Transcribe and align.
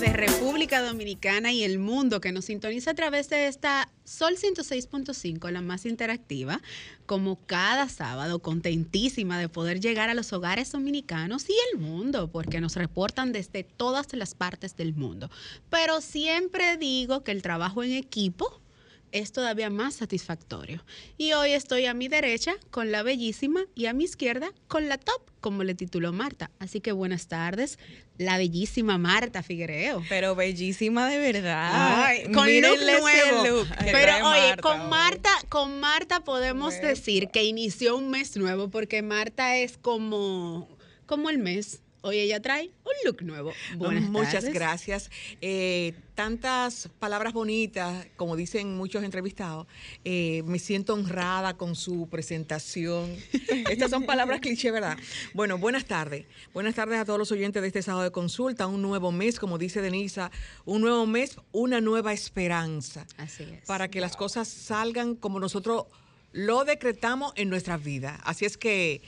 de 0.00 0.12
República 0.12 0.80
Dominicana 0.80 1.50
y 1.50 1.64
el 1.64 1.80
mundo 1.80 2.20
que 2.20 2.30
nos 2.30 2.44
sintoniza 2.44 2.92
a 2.92 2.94
través 2.94 3.28
de 3.30 3.48
esta 3.48 3.90
Sol 4.04 4.36
106.5, 4.36 5.50
la 5.50 5.60
más 5.60 5.86
interactiva, 5.86 6.60
como 7.06 7.44
cada 7.46 7.88
sábado, 7.88 8.38
contentísima 8.38 9.40
de 9.40 9.48
poder 9.48 9.80
llegar 9.80 10.08
a 10.08 10.14
los 10.14 10.32
hogares 10.32 10.70
dominicanos 10.70 11.48
y 11.48 11.54
el 11.72 11.80
mundo, 11.80 12.30
porque 12.30 12.60
nos 12.60 12.76
reportan 12.76 13.32
desde 13.32 13.64
todas 13.64 14.12
las 14.12 14.34
partes 14.34 14.76
del 14.76 14.94
mundo. 14.94 15.30
Pero 15.68 16.00
siempre 16.00 16.76
digo 16.76 17.24
que 17.24 17.32
el 17.32 17.42
trabajo 17.42 17.82
en 17.82 17.92
equipo 17.92 18.60
es 19.12 19.32
todavía 19.32 19.70
más 19.70 19.94
satisfactorio. 19.94 20.84
Y 21.16 21.32
hoy 21.32 21.52
estoy 21.52 21.86
a 21.86 21.94
mi 21.94 22.08
derecha 22.08 22.54
con 22.70 22.92
la 22.92 23.02
bellísima 23.02 23.60
y 23.74 23.86
a 23.86 23.92
mi 23.92 24.04
izquierda 24.04 24.50
con 24.66 24.88
la 24.88 24.98
top, 24.98 25.22
como 25.40 25.64
le 25.64 25.74
tituló 25.74 26.12
Marta. 26.12 26.50
Así 26.58 26.80
que 26.80 26.92
buenas 26.92 27.28
tardes, 27.28 27.78
la 28.16 28.38
bellísima 28.38 28.98
Marta 28.98 29.42
Figuereo. 29.42 30.02
Pero 30.08 30.34
bellísima 30.34 31.08
de 31.08 31.18
verdad. 31.18 32.14
con 32.34 32.46
look 32.60 32.78
nuevo. 32.78 33.44
look 33.44 33.68
Pero 33.80 34.12
oye, 34.28 34.48
Marta 34.48 34.62
con. 34.62 34.88
Marta, 34.88 35.30
con 35.48 35.80
Marta 35.80 36.20
podemos 36.20 36.80
decir 36.80 37.28
que 37.28 37.44
inició 37.44 37.96
un 37.96 38.10
mes 38.10 38.36
nuevo 38.36 38.68
porque 38.68 39.02
Marta 39.02 39.56
es 39.56 39.78
como, 39.78 40.68
como 41.06 41.30
el 41.30 41.38
mes. 41.38 41.80
Hoy 42.00 42.18
ella 42.18 42.40
trae 42.40 42.70
un 42.84 42.92
look 43.04 43.22
nuevo. 43.22 43.52
Buenas 43.76 44.04
Muchas 44.04 44.34
tardes. 44.34 44.54
gracias. 44.54 45.10
Eh, 45.40 45.94
tantas 46.14 46.88
palabras 47.00 47.32
bonitas, 47.32 48.06
como 48.16 48.36
dicen 48.36 48.76
muchos 48.76 49.02
entrevistados. 49.02 49.66
Eh, 50.04 50.42
me 50.46 50.60
siento 50.60 50.94
honrada 50.94 51.54
con 51.54 51.74
su 51.74 52.08
presentación. 52.08 53.16
Estas 53.70 53.90
son 53.90 54.04
palabras 54.06 54.40
cliché, 54.40 54.70
¿verdad? 54.70 54.96
Bueno, 55.34 55.58
buenas 55.58 55.86
tardes. 55.86 56.26
Buenas 56.54 56.76
tardes 56.76 56.98
a 56.98 57.04
todos 57.04 57.18
los 57.18 57.32
oyentes 57.32 57.62
de 57.62 57.68
este 57.68 57.82
sábado 57.82 58.04
de 58.04 58.12
consulta. 58.12 58.68
Un 58.68 58.80
nuevo 58.80 59.10
mes, 59.10 59.40
como 59.40 59.58
dice 59.58 59.80
Denisa, 59.82 60.30
un 60.64 60.82
nuevo 60.82 61.04
mes, 61.06 61.36
una 61.50 61.80
nueva 61.80 62.12
esperanza 62.12 63.06
Así 63.16 63.42
es. 63.42 63.64
para 63.66 63.88
que 63.88 64.00
las 64.00 64.16
cosas 64.16 64.46
salgan 64.46 65.16
como 65.16 65.40
nosotros 65.40 65.86
lo 66.32 66.64
decretamos 66.64 67.32
en 67.36 67.48
nuestras 67.48 67.82
vidas. 67.82 68.20
Así 68.22 68.44
es 68.44 68.56
que, 68.56 69.02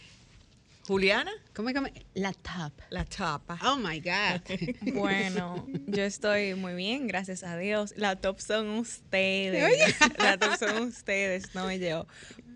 Juliana, 0.87 1.31
¿Cómo 1.55 1.69
es 1.69 1.75
que 1.75 1.81
me- 1.81 1.93
La 2.15 2.33
top. 2.33 2.73
la 2.91 3.05
tapa. 3.05 3.59
Oh 3.65 3.77
my 3.77 4.01
God. 4.01 4.41
Bueno, 4.95 5.67
yo 5.87 6.03
estoy 6.03 6.55
muy 6.55 6.75
bien, 6.75 7.07
gracias 7.07 7.43
a 7.45 7.57
Dios. 7.57 7.93
La 7.97 8.17
top 8.17 8.41
son 8.41 8.69
ustedes. 8.71 9.95
La 10.19 10.37
top 10.39 10.57
son 10.59 10.83
ustedes, 10.89 11.55
no 11.55 11.71
yo. 11.73 12.07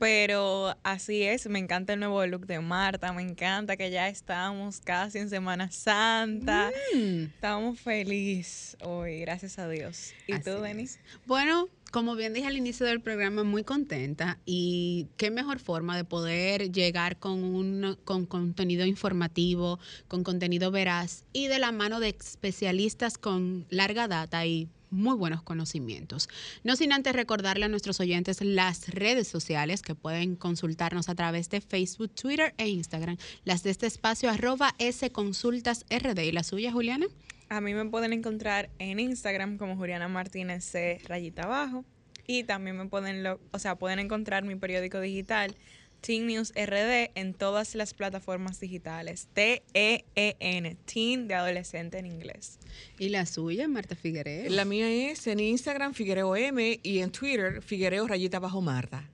Pero 0.01 0.77
así 0.83 1.23
es, 1.23 1.47
me 1.49 1.59
encanta 1.59 1.93
el 1.93 2.01
nuevo 2.01 2.27
look 2.27 2.47
de 2.47 2.61
Marta, 2.61 3.13
me 3.13 3.23
encanta 3.23 3.77
que 3.77 3.91
ya 3.91 4.09
estamos 4.09 4.81
casi 4.81 5.19
en 5.19 5.31
Semana 5.31 5.71
Santa. 5.71 6.71
Mm. 6.95 7.25
Estamos 7.35 7.81
felices 7.81 8.77
hoy, 8.83 9.21
gracias 9.21 9.59
a 9.59 9.69
Dios. 9.69 10.13
¿Y 10.27 10.33
Así 10.33 10.43
tú. 10.45 10.61
Denis? 10.61 10.99
Bueno, 11.27 11.69
como 11.95 12.17
bien 12.17 12.35
dije 12.35 12.49
al 12.49 12.57
inicio 12.57 12.87
del 12.87 13.01
programa, 13.01 13.45
muy 13.45 13.63
contenta 13.63 14.41
y 14.45 15.07
qué 15.17 15.31
mejor 15.31 15.61
forma 15.61 15.97
de 15.97 16.03
poder 16.03 16.73
llegar 16.73 17.21
con 17.21 17.45
un 17.45 17.97
con 18.05 18.27
contenido 18.27 18.85
informativo, 18.85 19.79
con 20.09 20.25
contenido 20.25 20.73
veraz 20.73 21.23
y 21.33 21.47
de 21.47 21.61
la 21.61 21.71
mano 21.71 22.01
de 22.01 22.09
especialistas 22.09 23.17
con 23.17 23.65
larga 23.71 24.09
data 24.09 24.45
y 24.45 24.69
muy 24.91 25.15
buenos 25.15 25.43
conocimientos. 25.43 26.29
No 26.65 26.75
sin 26.75 26.93
antes 26.93 27.13
recordarle 27.13 27.67
a 27.67 27.69
nuestros 27.69 28.01
oyentes 28.01 28.41
las 28.43 28.89
redes 28.89 29.29
sociales 29.29 29.81
que 29.81 29.95
pueden 29.95 30.35
consultarnos 30.35 31.09
a 31.09 31.15
través 31.15 31.49
de 31.49 31.61
Facebook, 31.61 32.11
Twitter 32.11 32.55
e 32.59 32.71
Instagram. 32.71 33.19
Las 33.45 33.63
de 33.63 33.71
este 33.71 33.87
espacio 33.87 34.31
arroba 34.31 34.75
S 34.81 35.09
Consultas 35.13 35.87
RD. 35.91 36.25
¿Y 36.25 36.33
la 36.33 36.43
suya, 36.43 36.73
Juliana? 36.73 37.07
A 37.55 37.61
mí 37.61 37.73
me 37.73 37.85
pueden 37.85 38.13
encontrar 38.13 38.69
en 38.81 38.99
Instagram 38.99 39.59
como 39.59 39.77
Juliana 39.77 40.09
Martínez 40.09 40.65
C 40.65 41.01
rayita 41.07 41.43
abajo 41.45 41.85
y 42.27 42.43
también 42.43 42.77
me 42.77 42.87
pueden, 42.87 43.23
lo- 43.23 43.39
o 43.53 43.59
sea, 43.61 43.77
pueden 43.77 44.01
encontrar 44.01 44.43
mi 44.43 44.57
periódico 44.57 44.99
digital 45.01 45.55
Teen 46.01 46.27
News 46.27 46.53
RD 46.57 47.13
en 47.15 47.33
todas 47.33 47.77
las 47.77 47.95
plataformas 47.95 48.59
digitales. 48.59 49.29
T 49.33 49.63
E 49.73 50.05
E 50.17 50.37
N, 50.41 50.77
Teen 50.85 51.29
de 51.29 51.35
adolescente 51.35 51.97
en 51.99 52.07
inglés. 52.07 52.59
¿Y 52.99 53.11
la 53.11 53.25
suya, 53.25 53.69
Marta 53.69 53.95
Figueredo? 53.95 54.53
La 54.53 54.65
mía 54.65 54.91
es 54.91 55.25
en 55.29 55.39
Instagram 55.39 55.95
Figuereo 55.95 56.35
M 56.35 56.81
y 56.83 56.99
en 56.99 57.13
Twitter 57.13 57.63
Figuereo 57.63 58.07
rayita 58.09 58.41
bajo 58.41 58.61
Marta. 58.61 59.09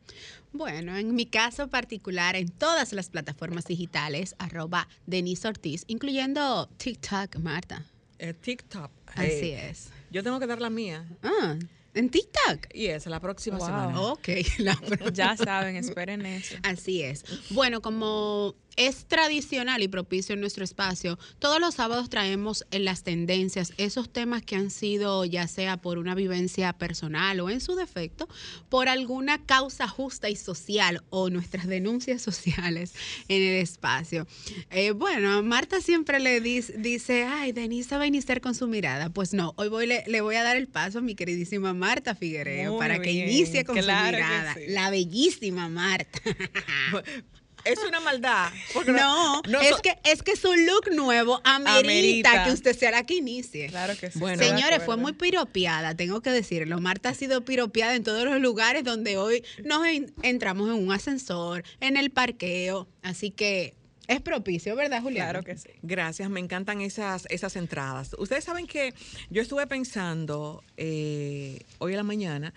Bueno, 0.52 0.96
en 0.96 1.14
mi 1.14 1.26
caso 1.26 1.68
particular, 1.68 2.34
en 2.36 2.48
todas 2.48 2.92
las 2.94 3.10
plataformas 3.10 3.66
digitales, 3.66 4.34
arroba 4.38 4.88
Denise 5.06 5.46
Ortiz, 5.46 5.84
incluyendo 5.88 6.68
TikTok, 6.78 7.36
Marta. 7.36 7.84
Eh, 8.22 8.34
TikTok. 8.34 8.91
Así 9.14 9.50
Eh, 9.53 9.70
es. 9.70 9.88
Yo 10.10 10.22
tengo 10.22 10.38
que 10.38 10.47
dar 10.47 10.60
la 10.60 10.69
mía. 10.70 11.08
Ah, 11.22 11.56
en 11.94 12.10
TikTok. 12.10 12.66
Y 12.75 12.86
es 12.86 13.06
la 13.06 13.19
próxima 13.19 13.56
Wow. 13.58 13.66
semana. 13.66 14.00
Ok, 14.00 14.28
la 14.58 14.78
Ya 15.12 15.36
saben, 15.36 15.76
esperen 15.76 16.25
eso. 16.26 16.56
Así 16.62 17.03
es. 17.03 17.25
Bueno, 17.50 17.80
como 17.80 18.54
es 18.76 19.06
tradicional 19.06 19.82
y 19.82 19.88
propicio 19.88 20.34
en 20.34 20.41
nuestro 20.41 20.64
espacio, 20.64 21.19
todos 21.38 21.60
los 21.60 21.75
sábados 21.75 22.08
traemos 22.10 22.64
en 22.70 22.84
las 22.84 23.03
tendencias 23.03 23.72
esos 23.76 24.12
temas 24.12 24.42
que 24.42 24.56
han 24.56 24.70
sido, 24.70 25.25
ya 25.25 25.47
sea 25.48 25.76
por 25.76 25.98
una 25.98 26.14
vivencia 26.14 26.72
personal 26.72 27.41
o 27.41 27.50
en 27.50 27.60
su 27.60 27.75
defecto, 27.75 28.28
por 28.69 28.88
alguna 28.88 29.44
causa 29.44 29.88
justa 29.88 30.30
y 30.30 30.36
social 30.36 31.03
o 31.10 31.30
nuestras 31.30 31.66
denuncias 31.66 32.22
sociales 32.30 32.94
en 33.28 33.42
el 33.42 33.56
espacio. 33.59 34.26
Eh, 34.70 34.92
bueno, 34.92 35.42
Marta 35.42 35.80
siempre 35.80 36.20
le 36.20 36.41
dice, 36.41 37.25
ay, 37.25 37.53
Denise 37.53 37.97
va 37.97 38.04
a 38.04 38.06
iniciar 38.06 38.41
con 38.41 38.54
su 38.54 38.66
mirada. 38.66 39.10
Pues 39.10 39.34
no, 39.34 39.54
hoy 39.56 39.69
voy, 39.69 39.86
le, 39.86 40.04
le 40.06 40.20
voy 40.20 40.36
a 40.36 40.42
dar 40.42 40.56
el 40.56 40.69
paso 40.69 40.98
a 40.98 41.03
mi 41.03 41.14
queridísima 41.14 41.75
Marta 41.75 42.14
Figuereo 42.14 42.72
Muy 42.72 42.78
para 42.78 43.00
que 43.00 43.10
inicie 43.12 43.64
con 43.64 43.76
claro 43.76 44.16
su 44.19 44.25
mirada. 44.25 44.54
sí. 44.54 44.60
La 44.69 44.91
bellísima 44.91 45.69
Marta. 45.69 46.20
Es 47.65 47.78
una 47.87 48.00
maldad. 48.00 48.50
No, 48.87 49.43
no 49.48 49.60
es 49.60 49.71
so- 49.71 49.82
que 49.82 49.98
es 50.04 50.22
que 50.22 50.37
su 50.37 50.53
look 50.54 50.94
nuevo 50.94 51.41
amerita, 51.44 51.78
Amerita. 51.81 52.44
que 52.44 52.53
usted 52.53 52.76
sea 52.76 52.91
la 52.91 53.04
que 53.04 53.15
inicie. 53.15 53.69
Claro 53.69 53.94
que 53.98 54.10
sí. 54.10 54.19
Bueno. 54.19 54.43
Señores, 54.43 54.82
fue 54.84 54.97
muy 54.97 55.12
piropeada, 55.12 55.94
tengo 55.94 56.21
que 56.21 56.31
decirlo. 56.31 56.81
Marta 56.81 57.10
ha 57.10 57.15
sido 57.15 57.44
piropeada 57.44 57.94
en 57.94 58.04
todos 58.04 58.25
los 58.25 58.41
lugares 58.41 58.84
donde 58.84 59.16
hoy 59.19 59.44
nos 59.65 59.87
en- 59.87 60.12
entramos 60.22 60.69
en 60.69 60.75
un 60.87 60.93
ascensor, 60.93 61.65
en 61.81 61.97
el 61.97 62.10
parqueo. 62.10 62.88
Así 63.03 63.31
que 63.31 63.75
es 64.09 64.21
propicio, 64.21 64.75
¿verdad, 64.75 65.03
Julián? 65.03 65.28
Claro 65.31 65.44
que 65.44 65.56
sí. 65.56 65.69
Gracias, 65.82 66.28
me 66.31 66.41
encantan 66.41 66.81
esas, 66.81 67.27
esas 67.31 67.54
entradas. 67.56 68.16
Ustedes 68.19 68.42
saben 68.44 68.66
que 68.66 68.92
yo 69.31 69.41
estuve 69.42 69.66
pensando 69.69 70.65
eh, 70.77 71.60
hoy 71.78 71.92
en 71.92 71.97
la 71.98 72.03
mañana 72.03 72.53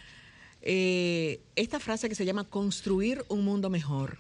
eh, 0.62 1.42
esta 1.56 1.80
frase 1.80 2.10
que 2.10 2.16
se 2.16 2.26
llama 2.26 2.46
construir 2.46 3.24
un 3.28 3.44
mundo 3.44 3.70
mejor. 3.70 4.18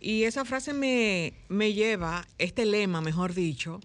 Y 0.00 0.24
esa 0.24 0.44
frase 0.44 0.72
me, 0.72 1.34
me 1.48 1.72
lleva, 1.72 2.26
este 2.38 2.64
lema, 2.64 3.00
mejor 3.00 3.34
dicho, 3.34 3.80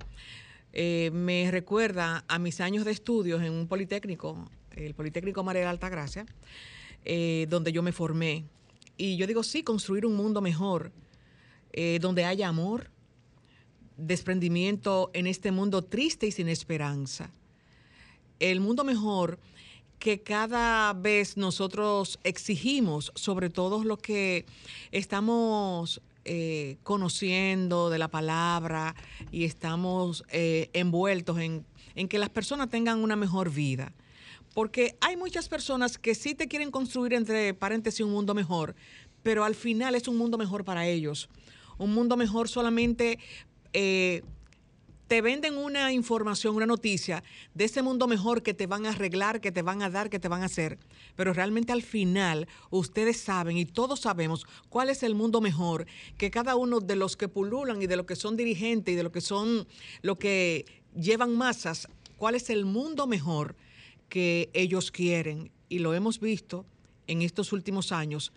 eh, 0.74 1.10
me 1.14 1.50
recuerda 1.52 2.26
a 2.28 2.38
mis 2.38 2.60
años 2.60 2.84
de 2.84 2.92
estudios 2.92 3.42
en 3.42 3.54
un 3.54 3.68
politécnico, 3.68 4.50
el 4.76 4.94
Politécnico 4.94 5.42
María 5.42 5.62
de 5.62 5.68
Altagracia, 5.68 6.26
eh, 7.06 7.48
donde 7.50 7.72
yo 7.72 7.82
me 7.82 7.94
formé. 7.94 8.44
Y 8.98 9.16
yo 9.16 9.26
digo, 9.26 9.44
sí, 9.44 9.64
construir 9.64 10.06
un 10.06 10.16
mundo 10.16 10.42
mejor, 10.42 10.92
eh, 11.72 12.00
donde 12.02 12.26
haya 12.26 12.50
amor, 12.50 12.92
desprendimiento 13.96 15.12
en 15.14 15.28
este 15.28 15.52
mundo 15.52 15.82
triste 15.82 16.28
y 16.28 16.32
sin 16.32 16.50
esperanza. 16.50 17.30
El 18.40 18.60
mundo 18.60 18.84
mejor 18.84 19.40
que 20.06 20.22
cada 20.22 20.94
vez 20.94 21.36
nosotros 21.36 22.20
exigimos, 22.24 23.12
sobre 23.16 23.50
todo 23.50 23.84
lo 23.84 23.98
que 23.98 24.46
estamos 24.92 26.00
eh, 26.26 26.78
conociendo 26.84 27.90
de 27.90 27.98
la 27.98 28.08
palabra 28.08 28.94
y 29.32 29.46
estamos 29.46 30.24
eh, 30.30 30.70
envueltos 30.74 31.40
en, 31.40 31.66
en 31.96 32.08
que 32.08 32.20
las 32.20 32.30
personas 32.30 32.70
tengan 32.70 33.00
una 33.00 33.16
mejor 33.16 33.50
vida. 33.50 33.94
Porque 34.54 34.96
hay 35.02 35.18
muchas 35.18 35.50
personas 35.50 35.98
que 35.98 36.14
sí 36.14 36.36
te 36.36 36.48
quieren 36.48 36.70
construir, 36.70 37.16
entre 37.16 37.56
paréntesis, 37.56 38.02
un 38.02 38.12
mundo 38.12 38.36
mejor, 38.36 38.76
pero 39.24 39.44
al 39.44 39.56
final 39.56 39.96
es 39.96 40.08
un 40.08 40.18
mundo 40.18 40.38
mejor 40.38 40.66
para 40.66 40.86
ellos. 40.86 41.30
Un 41.80 41.96
mundo 41.96 42.16
mejor 42.16 42.48
solamente 42.48 43.18
eh, 43.74 44.22
te 45.08 45.22
venden 45.22 45.58
una 45.58 45.92
información, 45.92 46.56
una 46.56 46.66
noticia 46.66 47.24
de 47.54 47.66
ese 47.66 47.82
mundo 47.82 48.08
mejor 48.08 48.42
que 48.42 48.54
te 48.54 48.68
van 48.68 48.86
a 48.86 48.90
arreglar, 48.90 49.40
que 49.40 49.52
te 49.52 49.62
van 49.62 49.82
a 49.82 49.90
dar, 49.90 50.10
que 50.10 50.20
te 50.20 50.28
van 50.28 50.42
a 50.42 50.46
hacer. 50.46 50.80
Pero 51.16 51.34
realmente 51.34 51.72
al 51.72 51.84
final 51.84 52.48
ustedes 52.72 53.18
saben 53.18 53.58
y 53.58 53.66
todos 53.66 54.00
sabemos 54.00 54.46
cuál 54.70 54.90
es 54.90 55.04
el 55.04 55.14
mundo 55.14 55.42
mejor 55.42 55.86
que 56.18 56.32
cada 56.32 56.56
uno 56.56 56.80
de 56.80 56.96
los 56.96 57.16
que 57.18 57.28
pululan 57.28 57.82
y 57.82 57.88
de 57.88 57.98
los 57.98 58.06
que 58.06 58.16
son 58.16 58.36
dirigentes 58.36 58.94
y 58.94 58.96
de 58.96 59.04
los 59.04 59.12
que 59.12 59.22
son 59.22 59.68
lo 60.02 60.18
que 60.18 60.66
llevan 60.96 61.36
masas, 61.36 61.88
cuál 62.18 62.36
es 62.36 62.50
el 62.50 62.66
mundo 62.66 63.06
mejor 63.06 63.56
que 64.10 64.50
ellos 64.54 64.92
quieren. 64.92 65.52
Y 65.70 65.80
lo 65.80 65.94
hemos 65.94 66.20
visto 66.20 66.66
en 67.08 67.22
estos 67.22 67.54
últimos 67.54 67.92
años, 67.92 68.34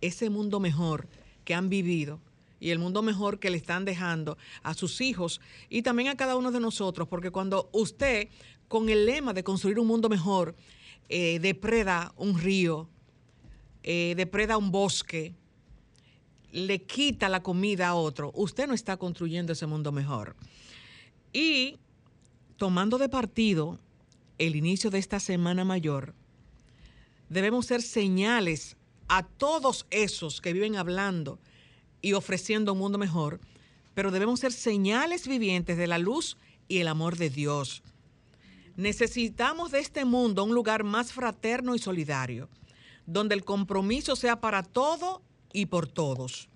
ese 0.00 0.30
mundo 0.30 0.58
mejor 0.58 1.08
que 1.44 1.54
han 1.54 1.68
vivido, 1.68 2.20
y 2.60 2.70
el 2.70 2.78
mundo 2.78 3.02
mejor 3.02 3.38
que 3.38 3.50
le 3.50 3.56
están 3.56 3.84
dejando 3.84 4.36
a 4.62 4.74
sus 4.74 5.00
hijos 5.00 5.40
y 5.68 5.82
también 5.82 6.08
a 6.08 6.16
cada 6.16 6.36
uno 6.36 6.50
de 6.50 6.60
nosotros, 6.60 7.08
porque 7.08 7.30
cuando 7.30 7.68
usted, 7.72 8.28
con 8.68 8.88
el 8.88 9.06
lema 9.06 9.32
de 9.32 9.44
construir 9.44 9.78
un 9.78 9.86
mundo 9.86 10.08
mejor, 10.08 10.54
eh, 11.08 11.38
depreda 11.40 12.12
un 12.16 12.38
río, 12.38 12.88
eh, 13.82 14.14
depreda 14.16 14.56
un 14.56 14.70
bosque, 14.70 15.34
le 16.52 16.82
quita 16.82 17.28
la 17.28 17.42
comida 17.42 17.88
a 17.88 17.94
otro, 17.94 18.32
usted 18.34 18.66
no 18.66 18.74
está 18.74 18.96
construyendo 18.96 19.52
ese 19.52 19.66
mundo 19.66 19.92
mejor. 19.92 20.36
Y 21.32 21.76
tomando 22.56 22.98
de 22.98 23.08
partido 23.08 23.78
el 24.38 24.56
inicio 24.56 24.90
de 24.90 24.98
esta 24.98 25.20
semana 25.20 25.64
mayor, 25.64 26.14
debemos 27.28 27.66
ser 27.66 27.82
señales 27.82 28.76
a 29.08 29.22
todos 29.22 29.86
esos 29.90 30.40
que 30.40 30.52
viven 30.52 30.76
hablando 30.76 31.38
y 32.00 32.12
ofreciendo 32.12 32.72
un 32.72 32.78
mundo 32.78 32.98
mejor, 32.98 33.40
pero 33.94 34.10
debemos 34.10 34.40
ser 34.40 34.52
señales 34.52 35.26
vivientes 35.26 35.76
de 35.76 35.86
la 35.86 35.98
luz 35.98 36.36
y 36.68 36.78
el 36.78 36.88
amor 36.88 37.16
de 37.16 37.30
Dios. 37.30 37.82
Necesitamos 38.76 39.72
de 39.72 39.80
este 39.80 40.04
mundo 40.04 40.44
un 40.44 40.54
lugar 40.54 40.84
más 40.84 41.12
fraterno 41.12 41.74
y 41.74 41.80
solidario, 41.80 42.48
donde 43.06 43.34
el 43.34 43.44
compromiso 43.44 44.14
sea 44.14 44.40
para 44.40 44.62
todo 44.62 45.22
y 45.52 45.66
por 45.66 45.88
todos. 45.88 46.48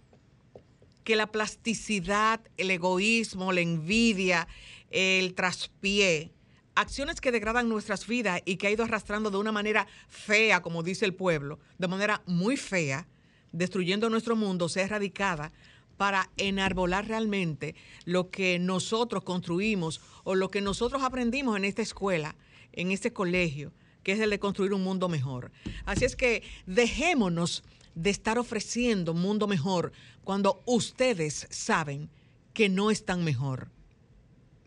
Que 1.03 1.17
la 1.17 1.27
plasticidad, 1.27 2.41
el 2.57 2.71
egoísmo, 2.71 3.53
la 3.53 3.63
envidia, 3.63 4.47
el 4.91 5.35
traspié, 5.35 6.31
acciones 6.75 7.21
que 7.21 7.33
degradan 7.33 7.69
nuestras 7.69 8.07
vidas 8.07 8.41
y 8.45 8.57
que 8.57 8.69
ha 8.69 8.71
ido 8.71 8.85
arrastrando 8.85 9.31
de 9.31 9.39
una 9.39 9.53
manera 9.53 9.87
fea, 10.09 10.63
como 10.63 10.83
dice 10.83 11.05
el 11.05 11.15
pueblo, 11.15 11.59
de 11.79 11.89
manera 11.89 12.23
muy 12.27 12.57
fea, 12.57 13.09
destruyendo 13.53 14.11
nuestro 14.11 14.37
mundo, 14.37 14.69
sea 14.69 14.85
erradicada 14.85 15.53
para 15.97 16.31
enarbolar 16.37 17.07
realmente 17.07 17.75
lo 18.05 18.31
que 18.31 18.59
nosotros 18.59 19.23
construimos 19.23 20.01
o 20.25 20.35
lo 20.35 20.51
que 20.51 20.61
nosotros 20.61 21.03
aprendimos 21.03 21.57
en 21.57 21.65
esta 21.65 21.83
escuela, 21.83 22.35
en 22.73 22.91
este 22.91 23.13
colegio, 23.13 23.73
que 24.03 24.13
es 24.13 24.21
el 24.21 24.31
de 24.31 24.39
construir 24.39 24.73
un 24.73 24.83
mundo 24.83 25.09
mejor. 25.09 25.53
Así 25.85 26.05
es 26.05 26.17
que 26.17 26.43
dejémonos 26.67 27.63
de 27.95 28.11
estar 28.11 28.39
ofreciendo 28.39 29.13
un 29.13 29.21
mundo 29.21 29.47
mejor 29.47 29.93
cuando 30.25 30.63
ustedes 30.67 31.47
saben 31.51 32.09
que 32.55 32.69
no 32.69 32.91
están 32.91 33.23
mejor. 33.25 33.69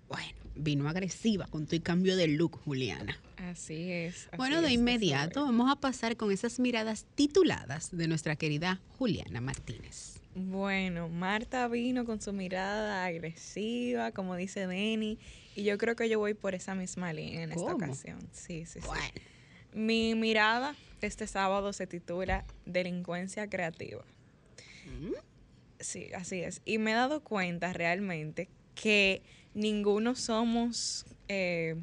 Bueno, 0.07 0.37
vino 0.55 0.87
agresiva 0.87 1.47
con 1.47 1.65
tu 1.65 1.81
cambio 1.81 2.15
de 2.15 2.27
look, 2.27 2.59
Juliana. 2.63 3.19
Así 3.37 3.91
es. 3.91 4.27
así 4.27 4.37
Bueno, 4.37 4.61
de 4.61 4.67
es, 4.67 4.73
inmediato 4.73 5.43
vamos 5.45 5.71
a 5.71 5.75
pasar 5.75 6.15
con 6.17 6.31
esas 6.31 6.59
miradas 6.59 7.05
tituladas 7.15 7.95
de 7.95 8.07
nuestra 8.07 8.35
querida 8.35 8.81
Juliana 8.97 9.41
Martínez. 9.41 10.19
Bueno, 10.35 11.07
Marta 11.09 11.67
vino 11.67 12.05
con 12.05 12.21
su 12.21 12.33
mirada 12.33 13.05
agresiva, 13.05 14.11
como 14.11 14.35
dice 14.35 14.67
Denny, 14.67 15.17
y 15.55 15.63
yo 15.63 15.77
creo 15.77 15.95
que 15.95 16.09
yo 16.09 16.19
voy 16.19 16.33
por 16.33 16.55
esa 16.55 16.75
misma 16.75 17.13
línea 17.13 17.43
en 17.43 17.51
esta 17.51 17.71
¿Cómo? 17.71 17.85
ocasión. 17.85 18.19
Sí, 18.33 18.65
sí, 18.65 18.81
sí. 18.81 18.85
Bueno, 18.85 19.03
Mi 19.73 20.13
mirada 20.15 20.75
este 21.01 21.27
sábado 21.27 21.71
se 21.73 21.87
titula 21.87 22.45
Delincuencia 22.65 23.49
Creativa. 23.49 24.03
Sí, 25.79 26.11
así 26.13 26.41
es. 26.41 26.61
Y 26.65 26.77
me 26.79 26.91
he 26.91 26.95
dado 26.95 27.21
cuenta 27.21 27.73
realmente 27.73 28.49
que 28.75 29.21
ninguno 29.53 30.15
somos 30.15 31.05
eh, 31.27 31.75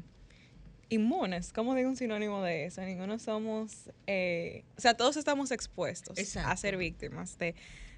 inmunes. 0.93 1.51
¿Cómo 1.53 1.75
digo 1.75 1.89
un 1.89 1.95
sinónimo 1.95 2.41
de 2.41 2.65
eso? 2.65 2.81
Ninguno 2.81 3.19
somos... 3.19 3.89
eh, 4.07 4.63
o 4.77 4.81
sea, 4.81 4.95
todos 4.95 5.17
estamos 5.17 5.51
expuestos 5.51 6.17
Exacto. 6.17 6.49
a 6.49 6.57
ser 6.57 6.77
víctimas 6.77 7.37
de 7.37 7.55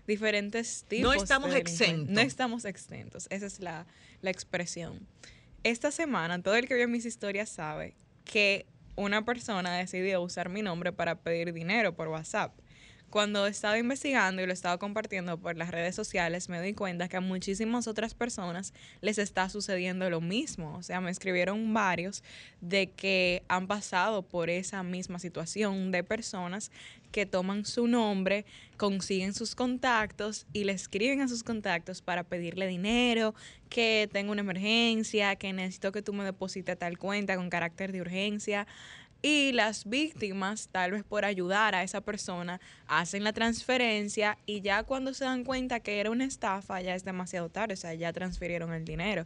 diferentes 0.08 0.86
tipos. 0.88 1.12
de 1.12 1.18
estamos 1.18 1.54
exentos. 1.54 2.10
No 2.10 2.22
estamos 2.22 2.66
exentos. 2.66 3.28
Esa 3.30 3.46
es 3.46 3.60
la, 3.60 3.86
la 4.22 4.32
expresión. 4.32 5.08
Esta 5.64 5.92
semana, 5.92 6.42
todo 6.42 6.56
el 6.56 6.68
que 6.68 6.76
vio 6.76 6.88
mis 6.88 7.06
historias 7.06 7.50
sabe 7.50 7.96
que 8.24 8.66
una 8.96 9.26
persona 9.26 9.76
decidió 9.76 10.22
usar 10.22 10.50
mi 10.50 10.62
nombre 10.62 10.92
para 10.92 11.16
pedir 11.16 11.54
dinero 11.54 11.96
por 11.96 12.08
WhatsApp. 12.08 12.58
Cuando 13.16 13.48
estaba 13.48 13.78
investigando 13.78 14.42
y 14.42 14.46
lo 14.46 14.52
estaba 14.52 14.78
compartiendo 14.78 15.38
por 15.38 15.56
las 15.56 15.72
redes 15.72 15.96
sociales, 15.96 16.50
me 16.50 16.58
doy 16.58 16.74
cuenta 16.74 17.08
que 17.08 17.16
a 17.16 17.22
muchísimas 17.22 17.88
otras 17.88 18.14
personas 18.14 18.74
les 19.00 19.20
está 19.20 19.48
sucediendo 19.48 20.10
lo 20.10 20.20
mismo. 20.20 20.76
O 20.76 20.84
sea, 20.84 21.00
me 21.00 21.12
escribieron 21.12 21.74
varios 21.74 22.26
de 22.60 22.88
que 22.88 23.42
han 23.48 23.68
pasado 23.68 24.22
por 24.22 24.50
esa 24.50 24.84
misma 24.84 25.20
situación 25.20 25.94
de 25.94 26.04
personas 26.04 26.72
que 27.14 27.26
toman 27.26 27.64
su 27.64 27.88
nombre, 27.88 28.44
consiguen 28.76 29.34
sus 29.34 29.56
contactos 29.56 30.46
y 30.52 30.66
le 30.66 30.74
escriben 30.74 31.22
a 31.22 31.30
sus 31.30 31.44
contactos 31.44 32.02
para 32.02 32.26
pedirle 32.26 32.68
dinero, 32.68 33.34
que 33.70 34.10
tengo 34.12 34.34
una 34.34 34.42
emergencia, 34.42 35.38
que 35.38 35.54
necesito 35.54 35.94
que 35.94 36.02
tú 36.02 36.12
me 36.12 36.26
deposites 36.26 36.78
tal 36.78 36.98
cuenta 36.98 37.38
con 37.38 37.50
carácter 37.50 37.94
de 37.94 38.02
urgencia. 38.02 38.68
Y 39.22 39.52
las 39.54 39.86
víctimas, 39.86 40.70
tal 40.72 40.92
vez 40.92 41.04
por 41.04 41.26
ayudar 41.26 41.74
a 41.74 41.84
esa 41.84 42.02
persona, 42.02 42.62
hacen 42.88 43.24
la 43.24 43.34
transferencia 43.34 44.38
y 44.46 44.62
ya 44.62 44.84
cuando 44.84 45.14
se 45.14 45.26
dan 45.26 45.44
cuenta 45.44 45.80
que 45.80 46.00
era 46.00 46.12
una 46.12 46.26
estafa, 46.26 46.82
ya 46.82 46.94
es 46.94 47.04
demasiado 47.04 47.50
tarde, 47.50 47.74
o 47.74 47.78
sea, 47.78 47.94
ya 47.94 48.14
transfirieron 48.14 48.74
el 48.74 48.86
dinero. 48.86 49.26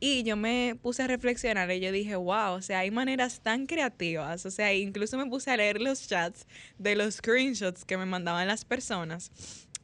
Y 0.00 0.22
yo 0.22 0.36
me 0.36 0.76
puse 0.80 1.02
a 1.02 1.06
reflexionar 1.06 1.70
y 1.70 1.80
yo 1.80 1.90
dije, 1.90 2.14
wow, 2.14 2.52
o 2.52 2.62
sea, 2.62 2.80
hay 2.80 2.90
maneras 2.90 3.40
tan 3.40 3.66
creativas, 3.66 4.44
o 4.44 4.50
sea, 4.50 4.72
incluso 4.74 5.16
me 5.16 5.26
puse 5.26 5.50
a 5.50 5.56
leer 5.56 5.80
los 5.80 6.06
chats 6.06 6.46
de 6.78 6.94
los 6.94 7.14
screenshots 7.14 7.84
que 7.84 7.96
me 7.96 8.04
mandaban 8.04 8.46
las 8.46 8.64
personas 8.64 9.32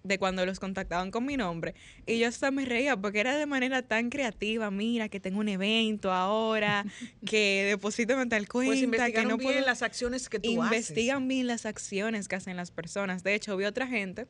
de 0.02 0.18
cuando 0.18 0.46
los 0.46 0.60
contactaban 0.60 1.10
con 1.10 1.24
mi 1.26 1.36
nombre. 1.36 1.74
Y 2.06 2.18
yo 2.18 2.28
hasta 2.28 2.50
me 2.50 2.64
reía 2.64 2.96
porque 2.96 3.20
era 3.20 3.36
de 3.36 3.46
manera 3.46 3.82
tan 3.82 4.10
creativa, 4.10 4.70
mira 4.70 5.08
que 5.08 5.20
tengo 5.20 5.40
un 5.40 5.48
evento 5.48 6.12
ahora, 6.12 6.84
que 7.26 7.64
deposítame 7.68 8.26
tal 8.26 8.48
cuenta, 8.48 8.96
Pues 8.96 9.12
que 9.12 9.22
no 9.22 9.36
bien 9.36 9.50
puedo 9.50 9.66
las 9.66 9.82
acciones 9.82 10.28
que 10.28 10.38
tú 10.38 10.50
investigan 10.50 11.28
bien 11.28 11.46
las 11.46 11.66
acciones 11.66 12.28
que 12.28 12.36
hacen 12.36 12.56
las 12.56 12.70
personas. 12.70 13.22
De 13.22 13.34
hecho, 13.34 13.56
vi 13.56 13.64
otra 13.64 13.86
gente, 13.86 14.26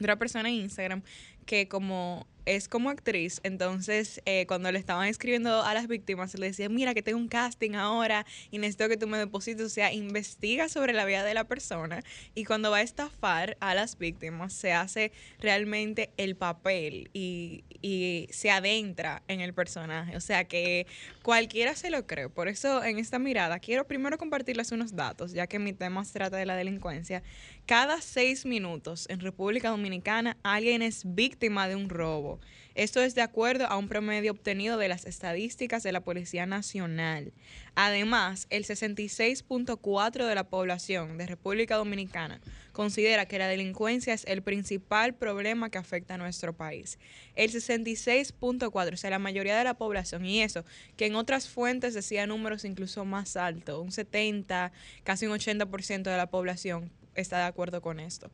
otra 0.00 0.18
persona 0.18 0.48
en 0.48 0.56
Instagram, 0.56 1.02
que 1.46 1.68
como 1.68 2.26
es 2.46 2.68
como 2.68 2.90
actriz, 2.90 3.40
entonces 3.42 4.20
eh, 4.26 4.46
cuando 4.46 4.70
le 4.70 4.78
estaban 4.78 5.08
escribiendo 5.08 5.62
a 5.62 5.74
las 5.74 5.88
víctimas, 5.88 6.34
le 6.34 6.46
decían, 6.46 6.74
mira 6.74 6.94
que 6.94 7.02
tengo 7.02 7.18
un 7.18 7.28
casting 7.28 7.74
ahora 7.74 8.26
y 8.50 8.58
necesito 8.58 8.88
que 8.88 8.96
tú 8.96 9.06
me 9.06 9.18
deposites, 9.18 9.64
o 9.64 9.68
sea, 9.68 9.92
investiga 9.92 10.68
sobre 10.68 10.92
la 10.92 11.04
vida 11.04 11.24
de 11.24 11.34
la 11.34 11.44
persona 11.44 12.02
y 12.34 12.44
cuando 12.44 12.70
va 12.70 12.78
a 12.78 12.82
estafar 12.82 13.56
a 13.60 13.74
las 13.74 13.98
víctimas, 13.98 14.52
se 14.52 14.72
hace 14.72 15.12
realmente 15.40 16.10
el 16.16 16.36
papel 16.36 17.10
y, 17.12 17.64
y 17.82 18.28
se 18.30 18.50
adentra 18.50 19.22
en 19.28 19.40
el 19.40 19.54
personaje, 19.54 20.16
o 20.16 20.20
sea 20.20 20.44
que 20.44 20.86
cualquiera 21.22 21.74
se 21.74 21.90
lo 21.90 22.06
cree. 22.06 22.28
Por 22.28 22.48
eso 22.48 22.84
en 22.84 22.98
esta 22.98 23.18
mirada 23.18 23.58
quiero 23.58 23.86
primero 23.86 24.18
compartirles 24.18 24.72
unos 24.72 24.94
datos, 24.94 25.32
ya 25.32 25.46
que 25.46 25.58
mi 25.58 25.72
tema 25.72 26.04
se 26.04 26.12
trata 26.12 26.36
de 26.36 26.46
la 26.46 26.56
delincuencia. 26.56 27.22
Cada 27.66 28.00
seis 28.00 28.44
minutos 28.44 29.06
en 29.08 29.20
República 29.20 29.70
Dominicana 29.70 30.36
alguien 30.42 30.82
es 30.82 31.02
víctima 31.04 31.66
de 31.68 31.76
un 31.76 31.88
robo. 31.88 32.33
Esto 32.74 33.00
es 33.02 33.14
de 33.14 33.22
acuerdo 33.22 33.66
a 33.66 33.76
un 33.76 33.88
promedio 33.88 34.32
obtenido 34.32 34.78
de 34.78 34.88
las 34.88 35.04
estadísticas 35.04 35.82
de 35.82 35.92
la 35.92 36.00
Policía 36.00 36.46
Nacional. 36.46 37.32
Además, 37.74 38.46
el 38.50 38.64
66.4 38.64 40.26
de 40.26 40.34
la 40.34 40.44
población 40.44 41.18
de 41.18 41.26
República 41.26 41.76
Dominicana 41.76 42.40
considera 42.72 43.26
que 43.26 43.38
la 43.38 43.48
delincuencia 43.48 44.12
es 44.14 44.24
el 44.26 44.42
principal 44.42 45.14
problema 45.14 45.70
que 45.70 45.78
afecta 45.78 46.14
a 46.14 46.18
nuestro 46.18 46.52
país. 46.52 46.98
El 47.36 47.52
66.4, 47.52 48.92
o 48.92 48.96
sea, 48.96 49.10
la 49.10 49.18
mayoría 49.18 49.56
de 49.56 49.64
la 49.64 49.74
población, 49.74 50.24
y 50.26 50.42
eso, 50.42 50.64
que 50.96 51.06
en 51.06 51.14
otras 51.14 51.48
fuentes 51.48 51.94
decía 51.94 52.26
números 52.26 52.64
incluso 52.64 53.04
más 53.04 53.36
altos, 53.36 53.80
un 53.80 53.92
70, 53.92 54.72
casi 55.04 55.26
un 55.26 55.38
80% 55.38 56.02
de 56.02 56.16
la 56.16 56.26
población 56.26 56.90
está 57.14 57.38
de 57.38 57.44
acuerdo 57.44 57.80
con 57.80 58.00
esto. 58.00 58.30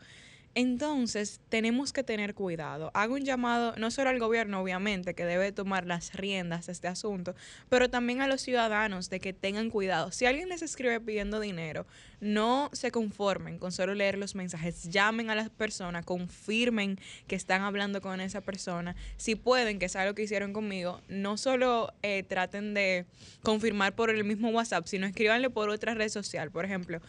Entonces, 0.56 1.40
tenemos 1.48 1.92
que 1.92 2.02
tener 2.02 2.34
cuidado. 2.34 2.90
Hago 2.92 3.14
un 3.14 3.24
llamado 3.24 3.74
no 3.76 3.92
solo 3.92 4.10
al 4.10 4.18
gobierno, 4.18 4.60
obviamente, 4.60 5.14
que 5.14 5.24
debe 5.24 5.52
tomar 5.52 5.86
las 5.86 6.12
riendas 6.12 6.66
de 6.66 6.72
este 6.72 6.88
asunto, 6.88 7.36
pero 7.68 7.88
también 7.88 8.20
a 8.20 8.26
los 8.26 8.40
ciudadanos 8.40 9.10
de 9.10 9.20
que 9.20 9.32
tengan 9.32 9.70
cuidado. 9.70 10.10
Si 10.10 10.26
alguien 10.26 10.48
les 10.48 10.62
escribe 10.62 11.00
pidiendo 11.00 11.38
dinero, 11.38 11.86
no 12.20 12.68
se 12.72 12.90
conformen 12.90 13.58
con 13.60 13.70
solo 13.70 13.94
leer 13.94 14.18
los 14.18 14.34
mensajes. 14.34 14.90
Llamen 14.90 15.30
a 15.30 15.36
la 15.36 15.48
persona, 15.50 16.02
confirmen 16.02 16.98
que 17.28 17.36
están 17.36 17.62
hablando 17.62 18.00
con 18.00 18.20
esa 18.20 18.40
persona. 18.40 18.96
Si 19.18 19.36
pueden, 19.36 19.78
que 19.78 19.86
es 19.86 19.94
algo 19.94 20.16
que 20.16 20.24
hicieron 20.24 20.52
conmigo, 20.52 21.00
no 21.08 21.36
solo 21.36 21.92
eh, 22.02 22.24
traten 22.24 22.74
de 22.74 23.06
confirmar 23.44 23.94
por 23.94 24.10
el 24.10 24.24
mismo 24.24 24.48
WhatsApp, 24.48 24.86
sino 24.86 25.06
escríbanle 25.06 25.48
por 25.48 25.70
otra 25.70 25.94
red 25.94 26.08
social. 26.08 26.50
Por 26.50 26.64
ejemplo, 26.64 27.00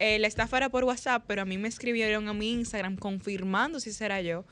eh, 0.00 0.18
la 0.18 0.26
estafa 0.26 0.56
era 0.56 0.70
por 0.70 0.84
WhatsApp, 0.84 1.24
pero 1.26 1.42
a 1.42 1.44
mí 1.44 1.58
me 1.58 1.68
escribieron 1.68 2.26
a 2.26 2.32
mi 2.32 2.52
Instagram 2.52 2.96
confirmando 2.96 3.80
si 3.80 3.92
será 3.92 4.22
yo 4.22 4.46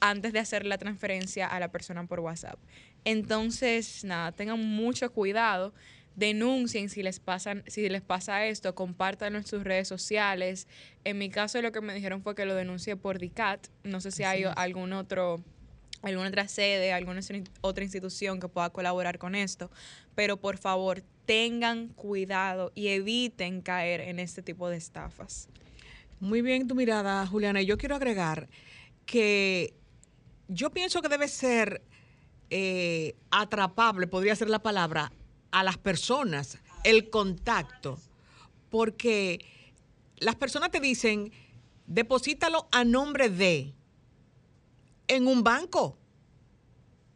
antes 0.00 0.32
de 0.32 0.38
hacer 0.38 0.64
la 0.64 0.78
transferencia 0.78 1.46
a 1.46 1.60
la 1.60 1.70
persona 1.70 2.06
por 2.06 2.20
WhatsApp. 2.20 2.58
Entonces, 3.04 4.02
nada, 4.04 4.32
tengan 4.32 4.58
mucho 4.58 5.12
cuidado, 5.12 5.74
denuncien 6.16 6.88
si 6.88 7.02
les 7.02 7.20
pasan, 7.20 7.64
si 7.66 7.86
les 7.90 8.00
pasa 8.00 8.46
esto, 8.46 8.74
compártanlo 8.74 9.38
en 9.38 9.46
sus 9.46 9.62
redes 9.62 9.88
sociales. 9.88 10.66
En 11.04 11.18
mi 11.18 11.28
caso 11.28 11.60
lo 11.60 11.70
que 11.70 11.82
me 11.82 11.92
dijeron 11.92 12.22
fue 12.22 12.34
que 12.34 12.46
lo 12.46 12.54
denuncié 12.54 12.96
por 12.96 13.18
DICAT. 13.18 13.68
No 13.84 14.00
sé 14.00 14.10
si 14.10 14.24
hay 14.24 14.44
algún 14.56 14.94
otro 14.94 15.44
alguna 16.00 16.28
otra 16.28 16.48
sede, 16.48 16.92
alguna 16.92 17.20
otra 17.60 17.84
institución 17.84 18.40
que 18.40 18.48
pueda 18.48 18.70
colaborar 18.70 19.18
con 19.18 19.34
esto, 19.34 19.70
pero 20.14 20.38
por 20.38 20.56
favor 20.56 21.02
tengan 21.28 21.88
cuidado 21.88 22.72
y 22.74 22.88
eviten 22.88 23.60
caer 23.60 24.00
en 24.00 24.18
este 24.18 24.42
tipo 24.42 24.70
de 24.70 24.78
estafas. 24.78 25.50
Muy 26.20 26.40
bien 26.40 26.66
tu 26.66 26.74
mirada, 26.74 27.26
Juliana. 27.26 27.60
Y 27.60 27.66
yo 27.66 27.76
quiero 27.76 27.96
agregar 27.96 28.48
que 29.04 29.74
yo 30.48 30.70
pienso 30.70 31.02
que 31.02 31.10
debe 31.10 31.28
ser 31.28 31.82
eh, 32.48 33.14
atrapable, 33.30 34.06
podría 34.06 34.34
ser 34.36 34.48
la 34.48 34.60
palabra, 34.60 35.12
a 35.50 35.62
las 35.62 35.76
personas, 35.76 36.56
el 36.82 37.10
contacto, 37.10 37.98
porque 38.70 39.44
las 40.16 40.36
personas 40.36 40.70
te 40.70 40.80
dicen, 40.80 41.30
deposítalo 41.86 42.68
a 42.72 42.84
nombre 42.84 43.28
de, 43.28 43.74
en 45.08 45.26
un 45.26 45.44
banco, 45.44 45.98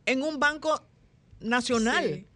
en 0.05 0.23
un 0.23 0.39
banco 0.39 0.83
nacional. 1.41 2.27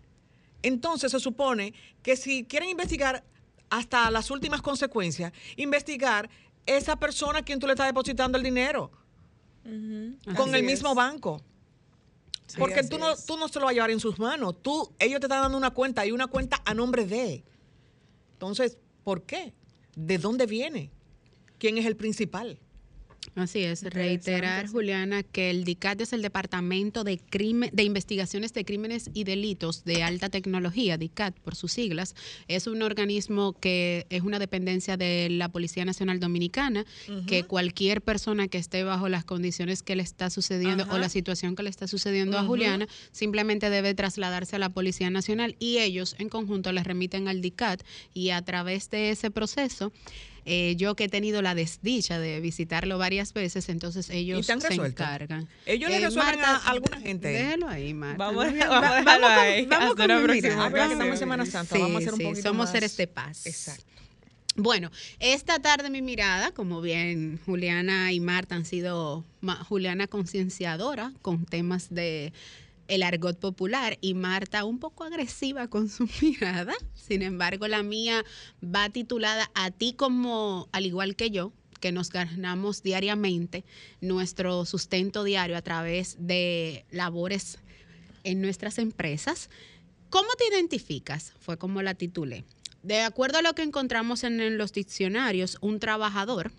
Entonces 0.66 1.12
se 1.12 1.20
supone 1.20 1.74
que 2.02 2.16
si 2.16 2.44
quieren 2.44 2.70
investigar 2.70 3.22
hasta 3.70 4.10
las 4.10 4.32
últimas 4.32 4.62
consecuencias, 4.62 5.32
investigar 5.54 6.28
esa 6.66 6.96
persona 6.96 7.38
a 7.38 7.42
quien 7.44 7.60
tú 7.60 7.68
le 7.68 7.74
estás 7.74 7.86
depositando 7.86 8.36
el 8.36 8.42
dinero 8.42 8.90
con 10.36 10.52
el 10.56 10.64
mismo 10.64 10.92
banco. 10.92 11.40
Porque 12.58 12.82
tú 12.82 12.98
no, 12.98 13.14
tú 13.16 13.36
no 13.36 13.46
se 13.46 13.60
lo 13.60 13.66
vas 13.66 13.70
a 13.70 13.74
llevar 13.74 13.92
en 13.92 14.00
sus 14.00 14.18
manos. 14.18 14.60
Tú, 14.60 14.92
ellos 14.98 15.20
te 15.20 15.26
están 15.26 15.42
dando 15.42 15.56
una 15.56 15.70
cuenta 15.70 16.04
y 16.04 16.10
una 16.10 16.26
cuenta 16.26 16.60
a 16.64 16.74
nombre 16.74 17.06
de. 17.06 17.44
Entonces, 18.32 18.76
¿por 19.04 19.22
qué? 19.22 19.54
¿De 19.94 20.18
dónde 20.18 20.46
viene? 20.46 20.90
¿Quién 21.58 21.78
es 21.78 21.86
el 21.86 21.94
principal? 21.94 22.58
Así 23.36 23.62
es, 23.62 23.82
reiterar, 23.82 24.66
Juliana, 24.66 25.22
que 25.22 25.50
el 25.50 25.64
DICAT 25.64 26.00
es 26.00 26.14
el 26.14 26.22
Departamento 26.22 27.04
de, 27.04 27.18
Crimen, 27.18 27.68
de 27.70 27.82
Investigaciones 27.82 28.54
de 28.54 28.64
Crímenes 28.64 29.10
y 29.12 29.24
Delitos 29.24 29.84
de 29.84 30.02
Alta 30.02 30.30
Tecnología, 30.30 30.96
DICAT 30.96 31.38
por 31.40 31.54
sus 31.54 31.70
siglas. 31.70 32.14
Es 32.48 32.66
un 32.66 32.80
organismo 32.80 33.52
que 33.52 34.06
es 34.08 34.22
una 34.22 34.38
dependencia 34.38 34.96
de 34.96 35.28
la 35.28 35.50
Policía 35.50 35.84
Nacional 35.84 36.18
Dominicana, 36.18 36.86
que 37.26 37.44
cualquier 37.44 38.00
persona 38.00 38.48
que 38.48 38.56
esté 38.56 38.84
bajo 38.84 39.10
las 39.10 39.26
condiciones 39.26 39.82
que 39.82 39.96
le 39.96 40.02
está 40.02 40.30
sucediendo 40.30 40.86
o 40.90 40.96
la 40.96 41.10
situación 41.10 41.56
que 41.56 41.62
le 41.62 41.68
está 41.68 41.86
sucediendo 41.86 42.38
a 42.38 42.44
Juliana, 42.44 42.88
simplemente 43.12 43.68
debe 43.68 43.92
trasladarse 43.92 44.56
a 44.56 44.60
la 44.60 44.70
Policía 44.70 45.10
Nacional 45.10 45.56
y 45.58 45.76
ellos 45.76 46.16
en 46.18 46.30
conjunto 46.30 46.72
le 46.72 46.82
remiten 46.82 47.28
al 47.28 47.42
DICAT 47.42 47.82
y 48.14 48.30
a 48.30 48.40
través 48.40 48.88
de 48.88 49.10
ese 49.10 49.30
proceso 49.30 49.92
eh, 50.48 50.76
yo 50.76 50.94
que 50.94 51.04
he 51.04 51.08
tenido 51.08 51.42
la 51.42 51.56
desdicha 51.56 52.20
de 52.20 52.38
visitarlo 52.38 52.98
varias 52.98 53.32
veces, 53.32 53.68
entonces 53.68 54.10
ellos 54.10 54.46
se 54.46 54.74
encargan. 54.74 55.48
Ellos 55.66 55.90
le 55.90 55.96
eh, 55.96 56.00
resuelven 56.00 56.38
a 56.38 56.56
alguna 56.58 57.00
gente. 57.00 57.26
Déjalo 57.26 57.68
ahí, 57.68 57.92
Marta. 57.92 58.24
Vamos, 58.24 58.44
a 58.44 58.50
dejarlo 58.52 59.26
ahí. 59.26 59.66
Vamos 59.66 59.96
con 59.96 60.06
la 60.06 60.22
próxima. 60.22 60.66
estamos 60.68 61.06
en 61.06 61.18
Semana 61.18 61.46
Santa, 61.46 61.76
vamos 61.76 61.96
a 61.96 61.98
hacer 61.98 62.14
un 62.14 62.20
poquito 62.20 62.48
Somos 62.48 62.70
seres 62.70 62.96
de 62.96 63.08
paz. 63.08 63.44
Exacto. 63.44 63.84
Bueno, 64.54 64.92
esta 65.18 65.58
tarde 65.58 65.90
mi 65.90 66.00
mirada, 66.00 66.52
como 66.52 66.80
bien 66.80 67.40
Juliana 67.44 68.12
y 68.12 68.20
Marta 68.20 68.54
han 68.54 68.64
sido, 68.64 69.24
Juliana 69.68 70.06
concienciadora 70.06 71.12
con 71.22 71.44
temas 71.44 71.92
de 71.92 72.32
el 72.88 73.02
argot 73.02 73.38
popular 73.38 73.98
y 74.00 74.14
Marta 74.14 74.64
un 74.64 74.78
poco 74.78 75.04
agresiva 75.04 75.68
con 75.68 75.88
su 75.88 76.08
mirada. 76.22 76.74
Sin 76.94 77.22
embargo, 77.22 77.68
la 77.68 77.82
mía 77.82 78.24
va 78.62 78.88
titulada 78.90 79.50
a 79.54 79.70
ti 79.70 79.94
como, 79.94 80.68
al 80.72 80.86
igual 80.86 81.16
que 81.16 81.30
yo, 81.30 81.52
que 81.80 81.92
nos 81.92 82.10
ganamos 82.10 82.82
diariamente 82.82 83.64
nuestro 84.00 84.64
sustento 84.64 85.24
diario 85.24 85.56
a 85.56 85.62
través 85.62 86.16
de 86.18 86.84
labores 86.90 87.58
en 88.24 88.40
nuestras 88.40 88.78
empresas. 88.78 89.50
¿Cómo 90.10 90.28
te 90.38 90.46
identificas? 90.54 91.32
Fue 91.38 91.58
como 91.58 91.82
la 91.82 91.94
titulé. 91.94 92.44
De 92.82 93.02
acuerdo 93.02 93.38
a 93.38 93.42
lo 93.42 93.54
que 93.54 93.62
encontramos 93.62 94.24
en 94.24 94.58
los 94.58 94.72
diccionarios, 94.72 95.58
un 95.60 95.80
trabajador 95.80 96.52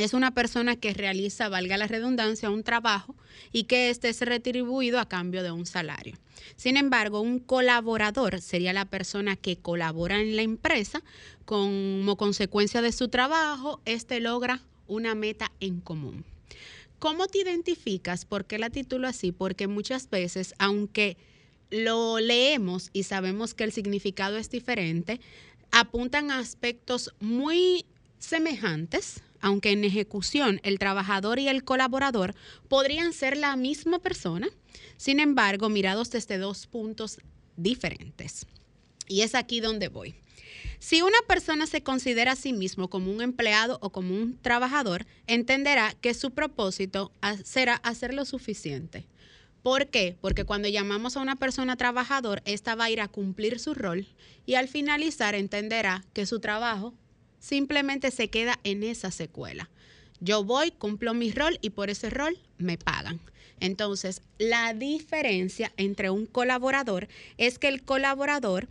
es 0.00 0.14
una 0.14 0.32
persona 0.32 0.76
que 0.76 0.94
realiza, 0.94 1.48
valga 1.48 1.76
la 1.76 1.86
redundancia, 1.86 2.50
un 2.50 2.62
trabajo 2.62 3.14
y 3.52 3.64
que 3.64 3.90
éste 3.90 4.08
es 4.08 4.20
retribuido 4.22 4.98
a 4.98 5.08
cambio 5.08 5.42
de 5.42 5.50
un 5.50 5.66
salario. 5.66 6.16
Sin 6.56 6.76
embargo, 6.76 7.20
un 7.20 7.38
colaborador 7.38 8.40
sería 8.40 8.72
la 8.72 8.86
persona 8.86 9.36
que 9.36 9.56
colabora 9.56 10.20
en 10.20 10.36
la 10.36 10.42
empresa 10.42 11.02
como 11.44 12.16
consecuencia 12.16 12.80
de 12.80 12.92
su 12.92 13.08
trabajo, 13.08 13.80
éste 13.84 14.20
logra 14.20 14.62
una 14.86 15.14
meta 15.14 15.52
en 15.60 15.80
común. 15.80 16.24
¿Cómo 16.98 17.26
te 17.26 17.38
identificas? 17.38 18.24
¿Por 18.24 18.44
qué 18.44 18.58
la 18.58 18.70
titulo 18.70 19.08
así? 19.08 19.32
Porque 19.32 19.66
muchas 19.66 20.08
veces, 20.10 20.54
aunque 20.58 21.16
lo 21.70 22.18
leemos 22.20 22.90
y 22.92 23.04
sabemos 23.04 23.54
que 23.54 23.64
el 23.64 23.72
significado 23.72 24.36
es 24.36 24.50
diferente, 24.50 25.20
apuntan 25.70 26.30
a 26.30 26.38
aspectos 26.38 27.14
muy 27.20 27.86
semejantes, 28.18 29.22
aunque 29.40 29.72
en 29.72 29.84
ejecución 29.84 30.60
el 30.62 30.78
trabajador 30.78 31.38
y 31.38 31.48
el 31.48 31.64
colaborador 31.64 32.34
podrían 32.68 33.12
ser 33.12 33.36
la 33.36 33.56
misma 33.56 33.98
persona, 33.98 34.48
sin 34.96 35.20
embargo, 35.20 35.68
mirados 35.68 36.10
desde 36.10 36.38
dos 36.38 36.66
puntos 36.66 37.18
diferentes. 37.56 38.46
Y 39.08 39.22
es 39.22 39.34
aquí 39.34 39.60
donde 39.60 39.88
voy. 39.88 40.14
Si 40.78 41.02
una 41.02 41.18
persona 41.26 41.66
se 41.66 41.82
considera 41.82 42.32
a 42.32 42.36
sí 42.36 42.52
mismo 42.52 42.88
como 42.88 43.12
un 43.12 43.20
empleado 43.20 43.78
o 43.82 43.90
como 43.90 44.14
un 44.14 44.38
trabajador, 44.40 45.06
entenderá 45.26 45.94
que 46.00 46.14
su 46.14 46.30
propósito 46.30 47.12
será 47.44 47.74
hacer 47.76 48.14
lo 48.14 48.24
suficiente. 48.24 49.06
¿Por 49.62 49.88
qué? 49.88 50.16
Porque 50.22 50.44
cuando 50.44 50.68
llamamos 50.68 51.16
a 51.16 51.20
una 51.20 51.36
persona 51.36 51.76
trabajador, 51.76 52.40
esta 52.46 52.74
va 52.74 52.84
a 52.84 52.90
ir 52.90 53.00
a 53.02 53.08
cumplir 53.08 53.58
su 53.58 53.74
rol 53.74 54.06
y 54.46 54.54
al 54.54 54.68
finalizar 54.68 55.34
entenderá 55.34 56.02
que 56.14 56.24
su 56.24 56.40
trabajo 56.40 56.94
simplemente 57.40 58.12
se 58.12 58.28
queda 58.28 58.60
en 58.62 58.84
esa 58.84 59.10
secuela. 59.10 59.68
Yo 60.20 60.44
voy, 60.44 60.70
cumplo 60.70 61.14
mi 61.14 61.32
rol 61.32 61.58
y 61.62 61.70
por 61.70 61.90
ese 61.90 62.10
rol 62.10 62.38
me 62.58 62.78
pagan. 62.78 63.18
Entonces, 63.58 64.22
la 64.38 64.72
diferencia 64.74 65.72
entre 65.76 66.10
un 66.10 66.26
colaborador 66.26 67.08
es 67.36 67.58
que 67.58 67.68
el 67.68 67.82
colaborador 67.82 68.68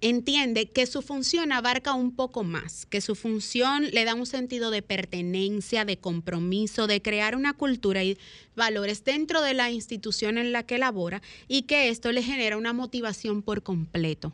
entiende 0.00 0.66
que 0.70 0.86
su 0.86 1.02
función 1.02 1.52
abarca 1.52 1.94
un 1.94 2.14
poco 2.14 2.44
más, 2.44 2.86
que 2.86 3.00
su 3.00 3.14
función 3.14 3.86
le 3.90 4.04
da 4.04 4.14
un 4.14 4.26
sentido 4.26 4.70
de 4.70 4.82
pertenencia, 4.82 5.84
de 5.84 5.96
compromiso, 5.96 6.86
de 6.86 7.00
crear 7.00 7.34
una 7.34 7.54
cultura 7.54 8.04
y 8.04 8.18
valores 8.54 9.04
dentro 9.04 9.40
de 9.40 9.54
la 9.54 9.70
institución 9.70 10.38
en 10.38 10.52
la 10.52 10.64
que 10.64 10.78
labora 10.78 11.22
y 11.48 11.62
que 11.62 11.88
esto 11.88 12.12
le 12.12 12.22
genera 12.22 12.56
una 12.56 12.72
motivación 12.72 13.42
por 13.42 13.62
completo. 13.62 14.32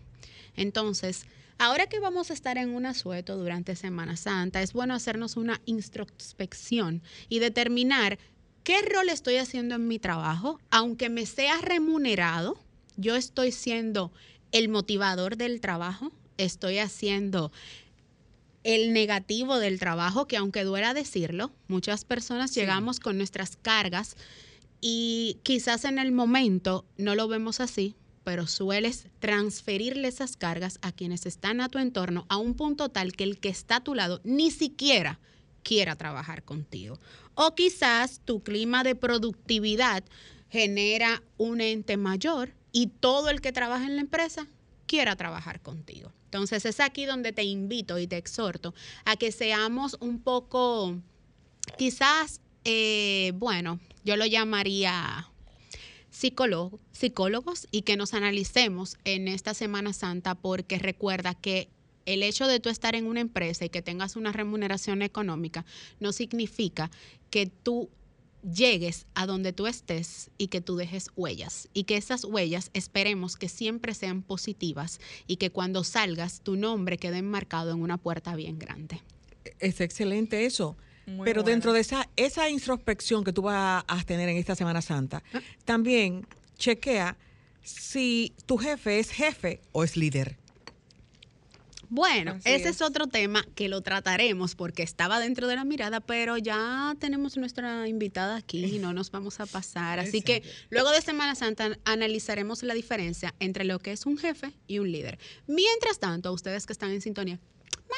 Entonces, 0.56 1.26
Ahora 1.64 1.86
que 1.86 2.00
vamos 2.00 2.32
a 2.32 2.34
estar 2.34 2.58
en 2.58 2.70
un 2.70 2.86
asueto 2.86 3.36
durante 3.36 3.76
Semana 3.76 4.16
Santa, 4.16 4.62
es 4.62 4.72
bueno 4.72 4.94
hacernos 4.94 5.36
una 5.36 5.60
introspección 5.64 7.02
y 7.28 7.38
determinar 7.38 8.18
qué 8.64 8.82
rol 8.82 9.08
estoy 9.08 9.36
haciendo 9.36 9.76
en 9.76 9.86
mi 9.86 10.00
trabajo, 10.00 10.58
aunque 10.72 11.08
me 11.08 11.24
sea 11.24 11.60
remunerado, 11.60 12.58
yo 12.96 13.14
estoy 13.14 13.52
siendo 13.52 14.10
el 14.50 14.70
motivador 14.70 15.36
del 15.36 15.60
trabajo, 15.60 16.10
estoy 16.36 16.78
haciendo 16.78 17.52
el 18.64 18.92
negativo 18.92 19.60
del 19.60 19.78
trabajo, 19.78 20.26
que 20.26 20.38
aunque 20.38 20.64
duela 20.64 20.94
decirlo, 20.94 21.52
muchas 21.68 22.04
personas 22.04 22.52
llegamos 22.56 22.98
con 22.98 23.16
nuestras 23.16 23.56
cargas 23.56 24.16
y 24.80 25.38
quizás 25.44 25.84
en 25.84 26.00
el 26.00 26.10
momento 26.10 26.84
no 26.96 27.14
lo 27.14 27.28
vemos 27.28 27.60
así, 27.60 27.94
pero 28.24 28.46
sueles 28.46 29.06
transferirle 29.18 30.08
esas 30.08 30.36
cargas 30.36 30.78
a 30.82 30.92
quienes 30.92 31.26
están 31.26 31.60
a 31.60 31.68
tu 31.68 31.78
entorno 31.78 32.26
a 32.28 32.36
un 32.36 32.54
punto 32.54 32.88
tal 32.88 33.12
que 33.12 33.24
el 33.24 33.40
que 33.40 33.48
está 33.48 33.76
a 33.76 33.84
tu 33.84 33.94
lado 33.94 34.20
ni 34.24 34.50
siquiera 34.50 35.18
quiera 35.62 35.96
trabajar 35.96 36.42
contigo. 36.44 36.98
O 37.34 37.54
quizás 37.54 38.20
tu 38.24 38.42
clima 38.42 38.84
de 38.84 38.94
productividad 38.94 40.04
genera 40.50 41.22
un 41.38 41.60
ente 41.60 41.96
mayor 41.96 42.54
y 42.72 42.88
todo 42.88 43.30
el 43.30 43.40
que 43.40 43.52
trabaja 43.52 43.86
en 43.86 43.96
la 43.96 44.02
empresa 44.02 44.46
quiera 44.86 45.16
trabajar 45.16 45.60
contigo. 45.60 46.12
Entonces 46.24 46.64
es 46.64 46.80
aquí 46.80 47.04
donde 47.04 47.32
te 47.32 47.44
invito 47.44 47.98
y 47.98 48.06
te 48.06 48.16
exhorto 48.16 48.74
a 49.04 49.16
que 49.16 49.32
seamos 49.32 49.96
un 50.00 50.20
poco, 50.20 50.98
quizás, 51.78 52.40
eh, 52.64 53.32
bueno, 53.36 53.80
yo 54.04 54.16
lo 54.16 54.26
llamaría 54.26 55.30
psicólogos 56.12 57.66
y 57.70 57.82
que 57.82 57.96
nos 57.96 58.14
analicemos 58.14 58.98
en 59.04 59.28
esta 59.28 59.54
Semana 59.54 59.92
Santa 59.92 60.34
porque 60.34 60.78
recuerda 60.78 61.34
que 61.34 61.68
el 62.06 62.22
hecho 62.22 62.46
de 62.46 62.60
tú 62.60 62.68
estar 62.68 62.94
en 62.94 63.06
una 63.06 63.20
empresa 63.20 63.64
y 63.64 63.70
que 63.70 63.82
tengas 63.82 64.16
una 64.16 64.32
remuneración 64.32 65.02
económica 65.02 65.64
no 66.00 66.12
significa 66.12 66.90
que 67.30 67.46
tú 67.46 67.88
llegues 68.42 69.06
a 69.14 69.26
donde 69.26 69.52
tú 69.52 69.66
estés 69.66 70.30
y 70.36 70.48
que 70.48 70.60
tú 70.60 70.76
dejes 70.76 71.10
huellas 71.16 71.68
y 71.72 71.84
que 71.84 71.96
esas 71.96 72.24
huellas 72.24 72.70
esperemos 72.74 73.36
que 73.36 73.48
siempre 73.48 73.94
sean 73.94 74.22
positivas 74.22 75.00
y 75.26 75.36
que 75.36 75.50
cuando 75.50 75.84
salgas 75.84 76.40
tu 76.40 76.56
nombre 76.56 76.98
quede 76.98 77.18
enmarcado 77.18 77.70
en 77.70 77.80
una 77.80 77.98
puerta 77.98 78.34
bien 78.34 78.58
grande. 78.58 79.00
Es 79.60 79.80
excelente 79.80 80.44
eso. 80.44 80.76
Muy 81.06 81.24
Pero 81.24 81.42
dentro 81.42 81.72
de 81.72 81.80
esa, 81.80 82.08
esa 82.16 82.48
introspección 82.48 83.24
que 83.24 83.32
tú 83.32 83.42
vas 83.42 83.84
a 83.86 84.04
tener 84.04 84.28
en 84.28 84.36
esta 84.36 84.54
Semana 84.54 84.82
Santa, 84.82 85.22
también 85.64 86.26
chequea 86.56 87.16
si 87.62 88.32
tu 88.46 88.56
jefe 88.58 88.98
es 88.98 89.10
jefe 89.10 89.60
o 89.72 89.84
es 89.84 89.96
líder. 89.96 90.38
Bueno, 91.94 92.30
Así 92.38 92.48
ese 92.48 92.70
es. 92.70 92.76
es. 92.76 92.82
otro 92.82 93.06
tema 93.06 93.44
que 93.54 93.68
lo 93.68 93.82
trataremos 93.82 94.54
porque 94.54 94.82
estaba 94.82 95.20
dentro 95.20 95.46
de 95.46 95.56
la 95.56 95.64
mirada, 95.66 96.00
pero 96.00 96.38
ya 96.38 96.94
tenemos 96.98 97.36
nuestra 97.36 97.86
invitada 97.86 98.36
aquí 98.36 98.64
y 98.64 98.78
no 98.78 98.94
nos 98.94 99.10
vamos 99.10 99.40
a 99.40 99.46
pasar. 99.46 99.98
Así 99.98 100.22
que 100.22 100.42
luego 100.70 100.90
de 100.90 101.02
Semana 101.02 101.34
Santa 101.34 101.76
analizaremos 101.84 102.62
la 102.62 102.72
diferencia 102.72 103.34
entre 103.40 103.66
lo 103.66 103.78
que 103.78 103.92
es 103.92 104.06
un 104.06 104.16
jefe 104.16 104.54
y 104.66 104.78
un 104.78 104.90
líder. 104.90 105.18
Mientras 105.46 105.98
tanto, 105.98 106.30
a 106.30 106.32
ustedes 106.32 106.64
que 106.64 106.72
están 106.72 106.92
en 106.92 107.02
sintonía, 107.02 107.38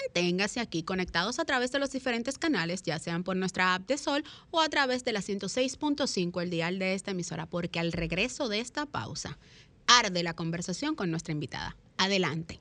manténgase 0.02 0.60
aquí 0.60 0.82
conectados 0.82 1.38
a 1.38 1.44
través 1.44 1.72
de 1.72 1.78
los 1.78 1.90
diferentes 1.90 2.38
canales, 2.38 2.82
ya 2.82 2.98
sean 2.98 3.24
por 3.24 3.36
nuestra 3.36 3.74
app 3.74 3.86
de 3.86 3.98
Sol 3.98 4.24
o 4.50 4.60
a 4.60 4.68
través 4.68 5.04
de 5.04 5.12
la 5.12 5.20
106.5, 5.20 6.42
el 6.42 6.50
dial 6.50 6.78
de 6.78 6.94
esta 6.94 7.12
emisora, 7.12 7.46
porque 7.46 7.80
al 7.80 7.92
regreso 7.92 8.48
de 8.48 8.60
esta 8.60 8.86
pausa, 8.86 9.38
arde 9.86 10.22
la 10.22 10.34
conversación 10.34 10.94
con 10.94 11.10
nuestra 11.10 11.32
invitada. 11.32 11.76
Adelante. 11.96 12.60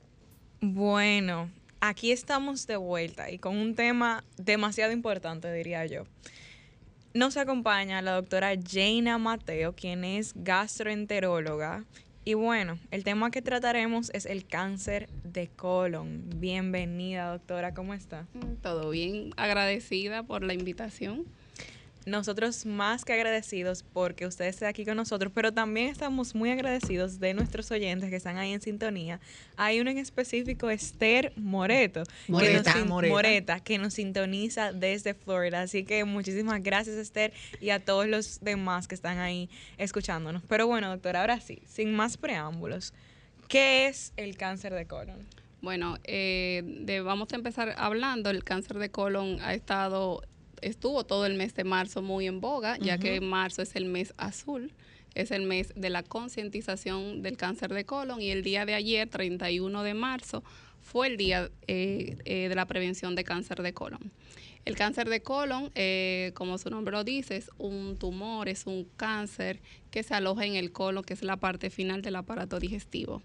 Bueno, 0.61 1.49
aquí 1.81 2.11
estamos 2.11 2.67
de 2.67 2.77
vuelta 2.77 3.31
y 3.31 3.39
con 3.39 3.57
un 3.57 3.75
tema 3.75 4.23
demasiado 4.37 4.91
importante, 4.91 5.51
diría 5.51 5.85
yo. 5.85 6.03
Nos 7.13 7.37
acompaña 7.37 8.01
la 8.01 8.13
doctora 8.13 8.53
Jaina 8.55 9.17
Mateo, 9.17 9.75
quien 9.75 10.03
es 10.03 10.33
gastroenteróloga. 10.35 11.85
Y 12.25 12.35
bueno, 12.35 12.79
el 12.91 13.03
tema 13.03 13.31
que 13.31 13.41
trataremos 13.41 14.09
es 14.13 14.25
el 14.25 14.45
cáncer 14.45 15.09
de 15.25 15.49
colon. 15.49 16.23
Bienvenida, 16.37 17.29
doctora, 17.29 17.73
¿cómo 17.73 17.93
está? 17.93 18.27
Todo 18.61 18.91
bien, 18.91 19.31
agradecida 19.35 20.23
por 20.23 20.41
la 20.41 20.53
invitación. 20.53 21.25
Nosotros 22.05 22.65
más 22.65 23.05
que 23.05 23.13
agradecidos 23.13 23.83
porque 23.93 24.25
usted 24.27 24.45
esté 24.45 24.65
aquí 24.65 24.85
con 24.85 24.97
nosotros, 24.97 25.31
pero 25.33 25.53
también 25.53 25.87
estamos 25.87 26.35
muy 26.35 26.51
agradecidos 26.51 27.19
de 27.19 27.33
nuestros 27.33 27.71
oyentes 27.71 28.09
que 28.09 28.15
están 28.17 28.37
ahí 28.37 28.51
en 28.53 28.61
sintonía. 28.61 29.19
Hay 29.55 29.79
uno 29.79 29.89
en 29.89 29.97
específico, 29.97 30.69
Esther 30.69 31.31
Moreto, 31.37 32.03
Moreta. 32.27 32.73
que 32.73 32.79
nos 32.79 32.87
Moreta. 32.87 33.13
Moreta, 33.13 33.59
que 33.61 33.77
nos 33.77 33.93
sintoniza 33.93 34.73
desde 34.73 35.13
Florida. 35.13 35.61
Así 35.61 35.83
que 35.85 36.03
muchísimas 36.03 36.61
gracias, 36.61 36.97
Esther, 36.97 37.31
y 37.61 37.69
a 37.69 37.79
todos 37.83 38.07
los 38.07 38.39
demás 38.41 38.87
que 38.87 38.95
están 38.95 39.19
ahí 39.19 39.49
escuchándonos. 39.77 40.43
Pero 40.47 40.67
bueno, 40.67 40.89
doctora, 40.89 41.21
ahora 41.21 41.39
sí, 41.39 41.61
sin 41.67 41.93
más 41.95 42.17
preámbulos, 42.17 42.93
¿qué 43.47 43.87
es 43.87 44.13
el 44.17 44.35
cáncer 44.37 44.73
de 44.73 44.85
colon? 44.87 45.17
Bueno, 45.61 45.97
eh, 46.03 46.61
de- 46.81 46.99
vamos 46.99 47.31
a 47.31 47.35
empezar 47.37 47.73
hablando. 47.77 48.29
El 48.29 48.43
cáncer 48.43 48.79
de 48.79 48.89
colon 48.91 49.39
ha 49.41 49.53
estado, 49.53 50.21
estuvo 50.63 51.03
todo 51.03 51.25
el 51.25 51.35
mes 51.35 51.53
de 51.53 51.63
marzo 51.63 52.01
muy 52.01 52.27
en 52.27 52.41
boga, 52.41 52.77
ya 52.77 52.97
que 52.97 53.21
marzo 53.21 53.61
es 53.61 53.75
el 53.75 53.85
mes 53.85 54.13
azul, 54.17 54.71
es 55.15 55.31
el 55.31 55.43
mes 55.43 55.73
de 55.75 55.89
la 55.89 56.03
concientización 56.03 57.21
del 57.21 57.37
cáncer 57.37 57.73
de 57.73 57.85
colon 57.85 58.21
y 58.21 58.31
el 58.31 58.43
día 58.43 58.65
de 58.65 58.73
ayer, 58.73 59.07
31 59.09 59.83
de 59.83 59.93
marzo, 59.93 60.43
fue 60.81 61.07
el 61.07 61.17
día 61.17 61.49
eh, 61.67 62.17
eh, 62.25 62.49
de 62.49 62.55
la 62.55 62.65
prevención 62.65 63.15
de 63.15 63.23
cáncer 63.23 63.61
de 63.61 63.73
colon. 63.73 64.11
El 64.65 64.75
cáncer 64.75 65.09
de 65.09 65.21
colon, 65.21 65.71
eh, 65.75 66.31
como 66.35 66.57
su 66.57 66.69
nombre 66.69 66.93
lo 66.93 67.03
dice, 67.03 67.35
es 67.35 67.49
un 67.57 67.97
tumor, 67.97 68.47
es 68.47 68.65
un 68.65 68.87
cáncer 68.95 69.59
que 69.91 70.03
se 70.03 70.13
aloja 70.13 70.45
en 70.45 70.55
el 70.55 70.71
colon, 70.71 71.03
que 71.03 71.13
es 71.13 71.23
la 71.23 71.37
parte 71.37 71.69
final 71.69 72.01
del 72.01 72.15
aparato 72.15 72.59
digestivo. 72.59 73.21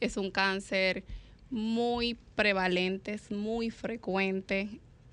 Es 0.00 0.16
un 0.16 0.30
cáncer 0.30 1.04
muy 1.48 2.16
prevalente, 2.34 3.12
es 3.12 3.30
muy 3.30 3.70
frecuente, 3.70 4.68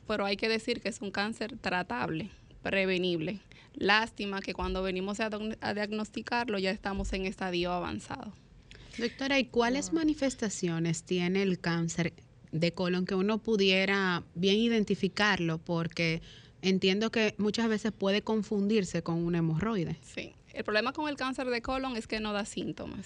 pero 0.07 0.25
hay 0.25 0.37
que 0.37 0.49
decir 0.49 0.81
que 0.81 0.89
es 0.89 1.01
un 1.01 1.11
cáncer 1.11 1.57
tratable, 1.57 2.31
prevenible. 2.63 3.41
Lástima 3.75 4.41
que 4.41 4.53
cuando 4.53 4.81
venimos 4.81 5.19
a, 5.19 5.29
diagnosticarlo 5.29 6.57
ya 6.57 6.71
estamos 6.71 7.13
en 7.13 7.25
estadio 7.25 7.71
avanzado. 7.71 8.33
Doctora, 8.97 9.37
¿y 9.37 9.45
cuáles 9.45 9.93
manifestaciones 9.93 11.03
tiene 11.03 11.43
el 11.43 11.59
cáncer 11.59 12.13
de 12.51 12.73
colon 12.73 13.05
que 13.05 13.13
uno 13.13 13.37
pudiera 13.37 14.23
bien 14.33 14.57
identificarlo? 14.57 15.59
Porque 15.59 16.23
entiendo 16.63 17.11
que 17.11 17.35
muchas 17.37 17.69
veces 17.69 17.91
puede 17.91 18.23
confundirse 18.23 19.03
con 19.03 19.17
una 19.23 19.37
hemorroide. 19.37 19.97
Sí. 20.01 20.33
El 20.53 20.63
problema 20.63 20.91
con 20.91 21.07
el 21.07 21.15
cáncer 21.15 21.51
de 21.51 21.61
colon 21.61 21.95
es 21.97 22.07
que 22.07 22.19
no 22.19 22.33
da 22.33 22.43
síntomas, 22.43 23.05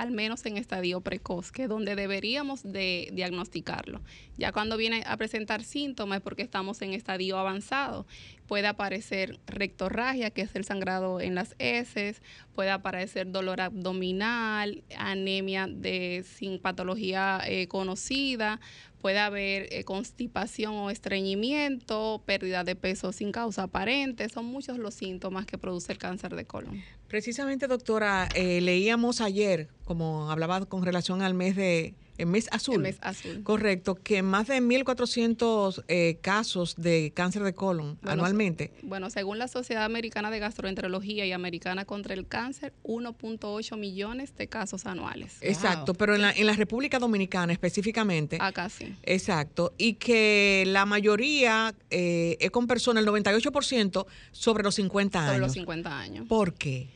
al 0.00 0.12
menos 0.12 0.46
en 0.46 0.56
estadio 0.56 1.02
precoz, 1.02 1.52
que 1.52 1.64
es 1.64 1.68
donde 1.68 1.94
deberíamos 1.94 2.62
de 2.62 3.10
diagnosticarlo. 3.12 4.00
Ya 4.38 4.50
cuando 4.50 4.78
viene 4.78 5.02
a 5.06 5.18
presentar 5.18 5.62
síntomas 5.62 6.22
porque 6.22 6.40
estamos 6.40 6.80
en 6.80 6.94
estadio 6.94 7.36
avanzado. 7.36 8.06
Puede 8.46 8.66
aparecer 8.66 9.38
rectorragia, 9.46 10.30
que 10.30 10.40
es 10.40 10.56
el 10.56 10.64
sangrado 10.64 11.20
en 11.20 11.34
las 11.34 11.54
heces, 11.58 12.22
puede 12.54 12.70
aparecer 12.70 13.30
dolor 13.30 13.60
abdominal, 13.60 14.82
anemia 14.96 15.66
de 15.66 16.24
sin 16.26 16.58
patología 16.60 17.42
eh, 17.46 17.68
conocida, 17.68 18.58
puede 19.00 19.18
haber 19.18 19.72
eh, 19.72 19.84
constipación 19.84 20.74
o 20.74 20.90
estreñimiento, 20.90 22.22
pérdida 22.26 22.64
de 22.64 22.76
peso 22.76 23.12
sin 23.12 23.32
causa 23.32 23.64
aparente. 23.64 24.28
Son 24.28 24.44
muchos 24.44 24.78
los 24.78 24.94
síntomas 24.94 25.46
que 25.46 25.58
produce 25.58 25.92
el 25.92 25.98
cáncer 25.98 26.36
de 26.36 26.44
colon. 26.44 26.82
Precisamente, 27.08 27.66
doctora, 27.66 28.28
eh, 28.34 28.60
leíamos 28.60 29.20
ayer, 29.20 29.68
como 29.84 30.30
hablaba 30.30 30.64
con 30.66 30.84
relación 30.84 31.22
al 31.22 31.34
mes 31.34 31.56
de 31.56 31.94
el 32.20 32.26
mes 32.26 32.48
azul. 32.52 32.76
El 32.76 32.82
mes 32.82 32.98
azul. 33.00 33.42
Correcto, 33.42 33.94
que 33.96 34.22
más 34.22 34.46
de 34.48 34.60
1.400 34.60 35.84
eh, 35.88 36.18
casos 36.20 36.74
de 36.76 37.12
cáncer 37.14 37.42
de 37.42 37.54
colon 37.54 37.98
Bueno, 38.02 38.12
anualmente. 38.12 38.72
Bueno, 38.82 39.10
según 39.10 39.38
la 39.38 39.48
Sociedad 39.48 39.84
Americana 39.84 40.30
de 40.30 40.38
Gastroenterología 40.38 41.26
y 41.26 41.32
Americana 41.32 41.84
contra 41.84 42.14
el 42.14 42.26
Cáncer, 42.26 42.72
1.8 42.84 43.76
millones 43.78 44.36
de 44.36 44.46
casos 44.48 44.86
anuales. 44.86 45.36
Exacto, 45.40 45.92
Wow. 45.92 45.96
pero 45.98 46.14
en 46.14 46.22
la, 46.22 46.32
en 46.32 46.46
la 46.46 46.52
República 46.54 46.98
Dominicana 46.98 47.52
específicamente. 47.52 48.38
Acá 48.40 48.68
sí. 48.68 48.94
Exacto, 49.02 49.72
y 49.78 49.94
que 49.94 50.64
la 50.66 50.86
mayoría 50.86 51.74
eh, 51.90 52.36
es 52.40 52.50
con 52.50 52.66
personas, 52.66 53.02
el 53.04 53.10
98% 53.10 54.06
sobre 54.32 54.62
los 54.62 54.74
50 54.74 55.18
Sobre 55.18 55.30
años. 55.32 55.40
los 55.40 55.52
50 55.52 55.98
años. 55.98 56.26
¿Por 56.28 56.54
qué? 56.54 56.88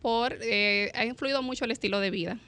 por 0.00 0.36
eh, 0.40 0.92
ha 0.94 1.04
influido 1.04 1.42
mucho 1.42 1.64
el 1.64 1.72
estilo 1.72 1.98
de 2.00 2.10
vida. 2.10 2.38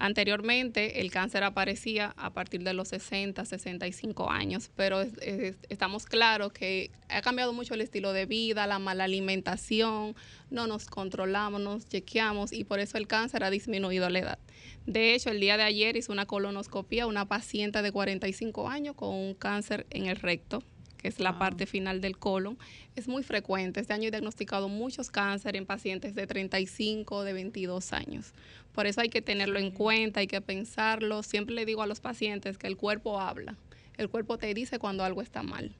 Anteriormente 0.00 1.00
el 1.00 1.10
cáncer 1.10 1.42
aparecía 1.42 2.14
a 2.16 2.30
partir 2.32 2.62
de 2.62 2.72
los 2.72 2.88
60, 2.88 3.44
65 3.44 4.30
años, 4.30 4.70
pero 4.76 5.00
es- 5.00 5.18
es- 5.20 5.56
estamos 5.68 6.06
claros 6.06 6.52
que 6.52 6.90
ha 7.08 7.20
cambiado 7.20 7.52
mucho 7.52 7.74
el 7.74 7.80
estilo 7.80 8.12
de 8.12 8.24
vida, 8.26 8.66
la 8.66 8.78
mala 8.78 9.04
alimentación, 9.04 10.14
no 10.50 10.66
nos 10.66 10.86
controlamos, 10.86 11.60
no 11.60 11.74
nos 11.74 11.88
chequeamos 11.88 12.52
y 12.52 12.64
por 12.64 12.80
eso 12.80 12.96
el 12.96 13.06
cáncer 13.06 13.44
ha 13.44 13.50
disminuido 13.50 14.08
la 14.08 14.18
edad. 14.20 14.38
De 14.86 15.14
hecho, 15.14 15.30
el 15.30 15.40
día 15.40 15.56
de 15.56 15.64
ayer 15.64 15.96
hizo 15.96 16.12
una 16.12 16.26
colonoscopia 16.26 17.06
una 17.06 17.26
paciente 17.26 17.82
de 17.82 17.92
45 17.92 18.68
años 18.68 18.94
con 18.94 19.14
un 19.14 19.34
cáncer 19.34 19.86
en 19.90 20.06
el 20.06 20.16
recto 20.16 20.62
que 20.96 21.06
es 21.06 21.20
la 21.20 21.38
parte 21.38 21.66
final 21.66 22.00
del 22.00 22.18
colon, 22.18 22.58
es 22.96 23.06
muy 23.06 23.22
frecuente. 23.22 23.78
Este 23.78 23.92
año 23.92 24.08
he 24.08 24.10
diagnosticado 24.10 24.68
muchos 24.68 25.10
cánceres 25.12 25.60
en 25.60 25.64
pacientes 25.64 26.16
de 26.16 26.26
35, 26.26 27.22
de 27.22 27.32
22 27.34 27.92
años. 27.92 28.32
Por 28.72 28.86
eso 28.86 29.00
hay 29.00 29.08
que 29.08 29.22
tenerlo 29.22 29.58
en 29.58 29.70
cuenta, 29.70 30.20
hay 30.20 30.26
que 30.26 30.40
pensarlo. 30.40 31.22
Siempre 31.22 31.54
le 31.54 31.64
digo 31.64 31.82
a 31.82 31.86
los 31.86 32.00
pacientes 32.00 32.58
que 32.58 32.66
el 32.66 32.76
cuerpo 32.76 33.20
habla. 33.20 33.56
El 33.96 34.08
cuerpo 34.08 34.38
te 34.38 34.52
dice 34.54 34.78
cuando 34.78 35.04
algo 35.04 35.22
está 35.22 35.42
mal. 35.42 35.74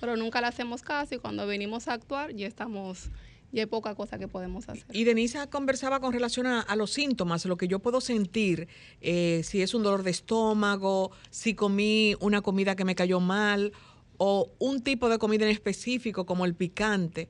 Pero 0.00 0.16
nunca 0.16 0.40
le 0.40 0.46
hacemos 0.46 0.82
caso 0.82 1.14
y 1.14 1.18
cuando 1.18 1.46
venimos 1.46 1.88
a 1.88 1.94
actuar 1.94 2.34
ya 2.34 2.46
estamos, 2.46 3.10
ya 3.52 3.62
hay 3.62 3.66
poca 3.66 3.94
cosa 3.94 4.18
que 4.18 4.28
podemos 4.28 4.68
hacer. 4.68 4.84
Y 4.92 5.04
Denisa 5.04 5.48
conversaba 5.48 6.00
con 6.00 6.12
relación 6.12 6.46
a, 6.46 6.60
a 6.60 6.76
los 6.76 6.90
síntomas, 6.90 7.44
lo 7.46 7.56
que 7.56 7.68
yo 7.68 7.78
puedo 7.78 8.00
sentir, 8.00 8.68
eh, 9.00 9.42
si 9.44 9.62
es 9.62 9.74
un 9.74 9.82
dolor 9.82 10.02
de 10.02 10.10
estómago, 10.10 11.10
si 11.30 11.54
comí 11.54 12.16
una 12.20 12.42
comida 12.42 12.76
que 12.76 12.84
me 12.84 12.94
cayó 12.94 13.20
mal 13.20 13.72
o 14.18 14.52
un 14.58 14.82
tipo 14.82 15.08
de 15.08 15.18
comida 15.18 15.44
en 15.44 15.50
específico 15.50 16.26
como 16.26 16.44
el 16.44 16.54
picante. 16.54 17.28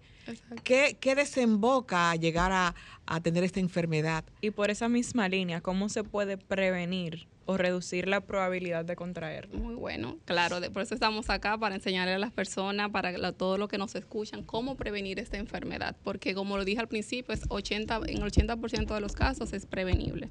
¿Qué, 0.63 0.97
qué 1.01 1.15
desemboca 1.15 2.11
a 2.11 2.17
llegar 2.17 2.51
a, 2.53 2.75
a 3.07 3.21
tener 3.21 3.45
esta 3.45 3.61
enfermedad? 3.61 4.25
Y 4.41 4.51
por 4.51 4.71
esa 4.71 4.89
misma 4.89 5.29
línea, 5.29 5.61
¿cómo 5.61 5.89
se 5.89 6.03
puede 6.05 6.39
prevenir 6.39 7.27
o 7.47 7.59
reducir 7.59 8.09
la 8.09 8.23
probabilidad 8.23 8.87
de 8.87 8.97
contraerlo? 8.97 9.59
Muy 9.59 9.75
bueno, 9.75 10.17
claro, 10.25 10.61
de- 10.61 10.71
por 10.71 10.81
eso 10.83 10.95
estamos 10.95 11.29
acá 11.29 11.59
para 11.59 11.75
enseñarle 11.75 12.15
a 12.15 12.19
las 12.19 12.33
personas, 12.33 12.91
para 12.91 13.13
la- 13.19 13.33
todo 13.33 13.59
lo 13.59 13.69
que 13.69 13.77
nos 13.77 13.95
escuchan, 13.95 14.43
cómo 14.45 14.77
prevenir 14.77 15.19
esta 15.19 15.37
enfermedad, 15.37 15.95
porque 16.05 16.33
como 16.35 16.57
lo 16.57 16.65
dije 16.65 16.81
al 16.81 16.89
principio, 16.89 17.35
es 17.35 17.43
80, 17.51 18.01
en 18.07 18.17
el 18.17 18.23
80% 18.23 18.95
de 18.95 19.01
los 19.03 19.13
casos 19.13 19.53
es 19.53 19.67
prevenible. 19.67 20.31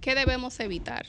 ¿Qué 0.00 0.14
debemos 0.14 0.60
evitar? 0.60 1.06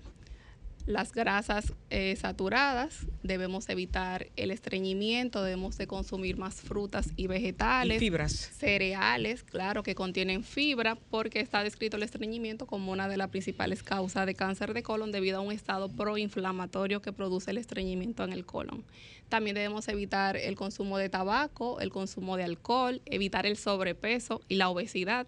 Las 0.91 1.11
grasas 1.11 1.73
eh, 1.89 2.15
saturadas, 2.15 3.07
debemos 3.23 3.69
evitar 3.69 4.27
el 4.35 4.51
estreñimiento, 4.51 5.43
debemos 5.43 5.77
de 5.77 5.87
consumir 5.87 6.37
más 6.37 6.55
frutas 6.55 7.09
y 7.15 7.27
vegetales. 7.27 7.97
Y 7.97 7.99
fibras. 7.99 8.31
Cereales, 8.31 9.43
claro, 9.43 9.83
que 9.83 9.95
contienen 9.95 10.43
fibra, 10.43 10.95
porque 11.09 11.39
está 11.39 11.63
descrito 11.63 11.97
el 11.97 12.03
estreñimiento 12.03 12.65
como 12.65 12.91
una 12.91 13.07
de 13.07 13.17
las 13.17 13.29
principales 13.29 13.83
causas 13.83 14.25
de 14.25 14.35
cáncer 14.35 14.73
de 14.73 14.83
colon 14.83 15.11
debido 15.11 15.37
a 15.37 15.41
un 15.41 15.51
estado 15.51 15.89
proinflamatorio 15.89 17.01
que 17.01 17.13
produce 17.13 17.51
el 17.51 17.57
estreñimiento 17.57 18.23
en 18.23 18.33
el 18.33 18.45
colon. 18.45 18.83
También 19.29 19.55
debemos 19.55 19.87
evitar 19.87 20.35
el 20.35 20.55
consumo 20.55 20.97
de 20.97 21.07
tabaco, 21.07 21.79
el 21.79 21.89
consumo 21.89 22.35
de 22.35 22.43
alcohol, 22.43 23.01
evitar 23.05 23.45
el 23.45 23.55
sobrepeso 23.55 24.41
y 24.49 24.55
la 24.55 24.69
obesidad 24.69 25.25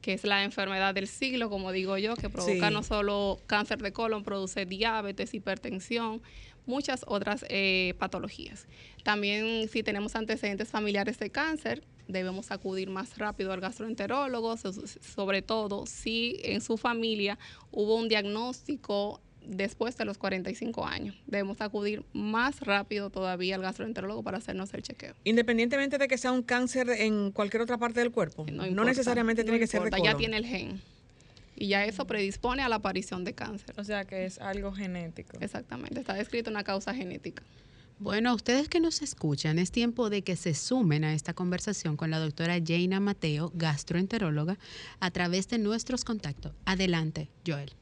que 0.00 0.12
es 0.12 0.24
la 0.24 0.44
enfermedad 0.44 0.94
del 0.94 1.08
siglo, 1.08 1.50
como 1.50 1.72
digo 1.72 1.98
yo, 1.98 2.14
que 2.16 2.28
provoca 2.30 2.68
Sí. 2.68 2.72
no 2.74 2.82
solo 2.82 3.40
cáncer 3.46 3.82
de 3.82 3.92
colon, 3.92 4.22
produce 4.24 4.64
diabetes, 4.66 5.34
hipertensión, 5.34 6.22
muchas 6.66 7.04
otras 7.08 7.44
eh, 7.48 7.94
patologías. 7.98 8.66
También 9.04 9.68
si 9.68 9.82
tenemos 9.82 10.16
antecedentes 10.16 10.68
familiares 10.68 11.18
de 11.18 11.30
cáncer, 11.30 11.84
debemos 12.08 12.50
acudir 12.52 12.88
más 12.90 13.18
rápido 13.18 13.52
al 13.52 13.60
gastroenterólogo, 13.60 14.56
so- 14.56 14.72
sobre 14.72 15.42
todo 15.42 15.86
si 15.86 16.40
en 16.44 16.60
su 16.60 16.76
familia 16.76 17.38
hubo 17.72 17.96
un 17.96 18.08
diagnóstico 18.08 19.20
después 19.46 19.96
de 19.96 20.04
los 20.04 20.18
45 20.18 20.86
años. 20.86 21.16
Debemos 21.26 21.60
acudir 21.60 22.04
más 22.12 22.60
rápido 22.60 23.10
todavía 23.10 23.54
al 23.54 23.62
gastroenterólogo 23.62 24.22
para 24.22 24.38
hacernos 24.38 24.72
el 24.74 24.82
chequeo. 24.82 25.14
Independientemente 25.24 25.98
de 25.98 26.08
que 26.08 26.18
sea 26.18 26.32
un 26.32 26.42
cáncer 26.42 26.90
en 26.90 27.30
cualquier 27.30 27.62
otra 27.62 27.78
parte 27.78 28.00
del 28.00 28.10
cuerpo. 28.10 28.44
No, 28.50 28.66
importa, 28.66 28.90
necesariamente 28.90 29.42
no 29.42 29.46
tiene 29.46 29.58
que 29.58 29.66
ser 29.66 29.82
de 29.82 29.90
colon. 29.90 30.04
Ya 30.04 30.16
tiene 30.16 30.36
el 30.36 30.46
gen. 30.46 30.80
Y 31.54 31.68
ya 31.68 31.84
eso 31.84 32.06
predispone 32.06 32.62
a 32.62 32.68
la 32.68 32.76
aparición 32.76 33.24
de 33.24 33.32
cáncer. 33.32 33.74
O 33.78 33.84
sea 33.84 34.04
que 34.04 34.26
es 34.26 34.38
algo 34.38 34.72
genético. 34.72 35.38
Exactamente, 35.40 36.00
está 36.00 36.14
descrito 36.14 36.50
una 36.50 36.64
causa 36.64 36.94
genética. 36.94 37.42
Bueno, 37.98 38.34
ustedes 38.34 38.68
que 38.68 38.78
nos 38.78 39.00
escuchan, 39.00 39.58
es 39.58 39.70
tiempo 39.70 40.10
de 40.10 40.20
que 40.20 40.36
se 40.36 40.52
sumen 40.52 41.02
a 41.02 41.14
esta 41.14 41.32
conversación 41.32 41.96
con 41.96 42.10
la 42.10 42.18
doctora 42.18 42.58
Jaina 42.62 43.00
Mateo, 43.00 43.50
gastroenteróloga, 43.54 44.58
a 45.00 45.10
través 45.12 45.48
de 45.48 45.56
nuestros 45.56 46.04
contactos. 46.04 46.52
Adelante, 46.66 47.30
Joel. 47.46 47.72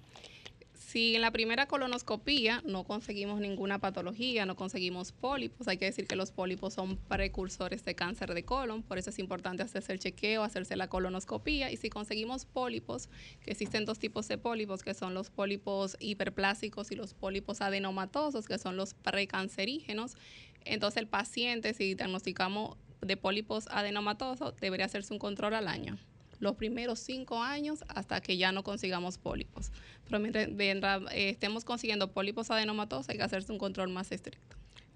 Si 0.87 1.15
en 1.15 1.21
la 1.21 1.31
primera 1.31 1.65
colonoscopía 1.65 2.61
no 2.65 2.85
conseguimos 2.85 3.41
ninguna 3.41 3.77
patología, 3.77 4.45
no 4.45 4.55
conseguimos 4.55 5.11
pólipos, 5.11 5.67
hay 5.67 5.77
que 5.77 5.83
decir 5.83 6.07
que 6.07 6.15
los 6.15 6.31
pólipos 6.31 6.75
son 6.75 6.95
precursores 6.95 7.83
de 7.83 7.93
cáncer 7.93 8.33
de 8.33 8.45
colon, 8.45 8.83
por 8.83 8.97
eso 8.97 9.09
es 9.09 9.19
importante 9.19 9.63
hacerse 9.63 9.91
el 9.91 9.99
chequeo, 9.99 10.43
hacerse 10.43 10.77
la 10.77 10.87
colonoscopía. 10.87 11.69
Y 11.73 11.75
si 11.75 11.89
conseguimos 11.89 12.45
pólipos, 12.45 13.09
que 13.41 13.51
existen 13.51 13.83
dos 13.83 13.99
tipos 13.99 14.29
de 14.29 14.37
pólipos, 14.37 14.81
que 14.81 14.93
son 14.93 15.13
los 15.13 15.29
pólipos 15.29 15.97
hiperplásicos 15.99 16.89
y 16.89 16.95
los 16.95 17.13
pólipos 17.13 17.59
adenomatosos, 17.59 18.47
que 18.47 18.57
son 18.57 18.77
los 18.77 18.93
precancerígenos, 18.93 20.15
entonces 20.63 21.01
el 21.01 21.09
paciente, 21.09 21.73
si 21.73 21.95
diagnosticamos 21.95 22.77
de 23.01 23.17
pólipos 23.17 23.67
adenomatosos, 23.71 24.55
debería 24.61 24.85
hacerse 24.85 25.11
un 25.11 25.19
control 25.19 25.55
al 25.55 25.67
año 25.67 25.97
los 26.39 26.55
primeros 26.55 26.99
cinco 26.99 27.41
años 27.41 27.83
hasta 27.87 28.21
que 28.21 28.37
ya 28.37 28.51
no 28.51 28.63
consigamos 28.63 29.17
pólipos. 29.17 29.71
Pero 30.05 30.19
mientras, 30.19 30.49
mientras, 30.49 31.01
eh, 31.11 31.29
estemos 31.29 31.65
consiguiendo 31.65 32.11
pólipos 32.11 32.51
adenomatosos, 32.51 33.09
hay 33.09 33.17
que 33.17 33.23
hacerse 33.23 33.51
un 33.51 33.57
control 33.57 33.89
más 33.89 34.11
estricto. 34.11 34.55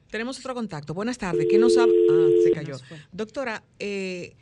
Tenemos 0.09 0.37
otro 0.39 0.53
contacto. 0.53 0.93
Buenas 0.93 1.17
tardes. 1.17 1.47
¿Quién 1.49 1.61
nos 1.61 1.77
habla? 1.77 1.93
Ah, 2.11 2.27
se 2.43 2.51
cayó. 2.51 2.77
Doctora, 3.11 3.63
eh, 3.79 4.35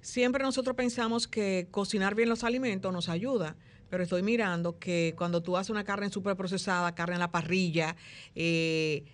siempre 0.00 0.44
nosotros 0.44 0.76
pensamos 0.76 1.26
que 1.26 1.66
cocinar 1.70 2.14
bien 2.14 2.28
los 2.28 2.44
alimentos 2.44 2.92
nos 2.92 3.08
ayuda, 3.08 3.56
pero 3.90 4.04
estoy 4.04 4.22
mirando 4.22 4.78
que 4.78 5.14
cuando 5.18 5.42
tú 5.42 5.56
haces 5.56 5.70
una 5.70 5.84
carne 5.84 6.08
súper 6.10 6.36
procesada, 6.36 6.94
carne 6.94 7.14
en 7.14 7.20
la 7.20 7.30
parrilla, 7.30 7.96
eh, 8.34 9.04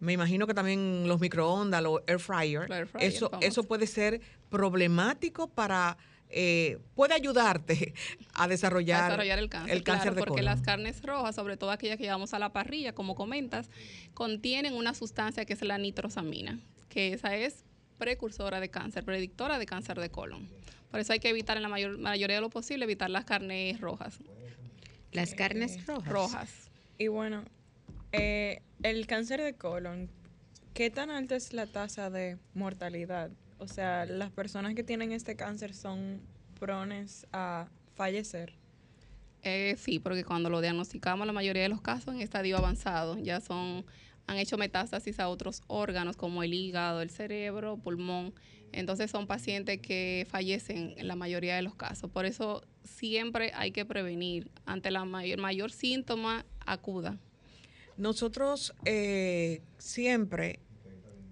me 0.00 0.12
imagino 0.12 0.46
que 0.46 0.54
también 0.54 1.06
los 1.06 1.20
microondas, 1.20 1.82
los 1.82 2.00
air 2.06 2.18
fryer, 2.18 2.68
Los 2.68 2.78
air 2.78 2.86
fryer, 2.86 3.08
eso, 3.08 3.30
famoso. 3.30 3.48
eso 3.48 3.62
puede 3.62 3.86
ser 3.86 4.20
problemático 4.50 5.48
para, 5.48 5.96
eh, 6.30 6.78
puede 6.94 7.14
ayudarte 7.14 7.94
a 8.34 8.48
desarrollar, 8.48 9.00
a 9.00 9.04
desarrollar 9.04 9.38
el 9.38 9.48
cáncer. 9.48 9.76
el 9.76 9.82
cáncer 9.82 10.02
claro, 10.02 10.14
de 10.14 10.20
porque 10.20 10.40
colon. 10.40 10.44
las 10.44 10.62
carnes 10.62 11.02
rojas, 11.02 11.34
sobre 11.34 11.56
todo 11.56 11.70
aquellas 11.70 11.96
que 11.96 12.04
llevamos 12.04 12.34
a 12.34 12.38
la 12.38 12.52
parrilla, 12.52 12.94
como 12.94 13.14
comentas, 13.14 13.70
contienen 14.14 14.74
una 14.74 14.94
sustancia 14.94 15.44
que 15.44 15.54
es 15.54 15.62
la 15.62 15.78
nitrosamina, 15.78 16.58
que 16.88 17.12
esa 17.12 17.34
es 17.36 17.64
precursora 17.98 18.60
de 18.60 18.68
cáncer, 18.68 19.04
predictora 19.04 19.58
de 19.58 19.66
cáncer 19.66 19.98
de 19.98 20.10
colon. 20.10 20.48
Por 20.90 21.00
eso 21.00 21.12
hay 21.12 21.20
que 21.20 21.28
evitar 21.28 21.56
en 21.56 21.62
la 21.62 21.68
mayor, 21.68 21.98
mayoría 21.98 22.36
de 22.36 22.42
lo 22.42 22.50
posible 22.50 22.84
evitar 22.84 23.10
las 23.10 23.24
carnes 23.24 23.80
rojas. 23.80 24.18
Las 25.12 25.34
carnes 25.34 25.86
rojas. 25.86 26.08
Rojas. 26.08 26.70
Y 26.98 27.08
bueno, 27.08 27.44
eh, 28.12 28.62
el 28.82 29.06
cáncer 29.06 29.42
de 29.42 29.54
colon, 29.54 30.10
¿qué 30.74 30.90
tan 30.90 31.10
alta 31.10 31.36
es 31.36 31.52
la 31.52 31.66
tasa 31.66 32.10
de 32.10 32.38
mortalidad? 32.54 33.30
O 33.58 33.66
sea, 33.66 34.06
las 34.06 34.30
personas 34.30 34.74
que 34.74 34.84
tienen 34.84 35.12
este 35.12 35.36
cáncer 35.36 35.74
son 35.74 36.20
prones 36.58 37.26
a 37.32 37.68
fallecer. 37.94 38.54
Eh, 39.42 39.76
sí, 39.78 39.98
porque 39.98 40.24
cuando 40.24 40.50
lo 40.50 40.60
diagnosticamos, 40.60 41.26
la 41.26 41.32
mayoría 41.32 41.62
de 41.62 41.68
los 41.68 41.80
casos 41.80 42.14
en 42.14 42.20
estadio 42.20 42.56
avanzado 42.56 43.18
ya 43.18 43.40
son 43.40 43.84
han 44.28 44.36
hecho 44.36 44.58
metástasis 44.58 45.18
a 45.20 45.28
otros 45.28 45.62
órganos 45.66 46.16
como 46.16 46.42
el 46.42 46.52
hígado, 46.52 47.00
el 47.00 47.10
cerebro, 47.10 47.78
pulmón. 47.78 48.34
Entonces 48.72 49.10
son 49.10 49.26
pacientes 49.26 49.80
que 49.80 50.26
fallecen 50.28 50.94
en 50.98 51.08
la 51.08 51.16
mayoría 51.16 51.56
de 51.56 51.62
los 51.62 51.74
casos. 51.74 52.10
Por 52.10 52.26
eso 52.26 52.62
siempre 52.84 53.52
hay 53.54 53.70
que 53.70 53.86
prevenir. 53.86 54.50
Ante 54.66 54.90
la 54.90 55.06
mayor, 55.06 55.38
mayor 55.38 55.72
síntoma, 55.72 56.44
acuda. 56.66 57.18
Nosotros 57.96 58.74
eh, 58.84 59.62
siempre 59.78 60.60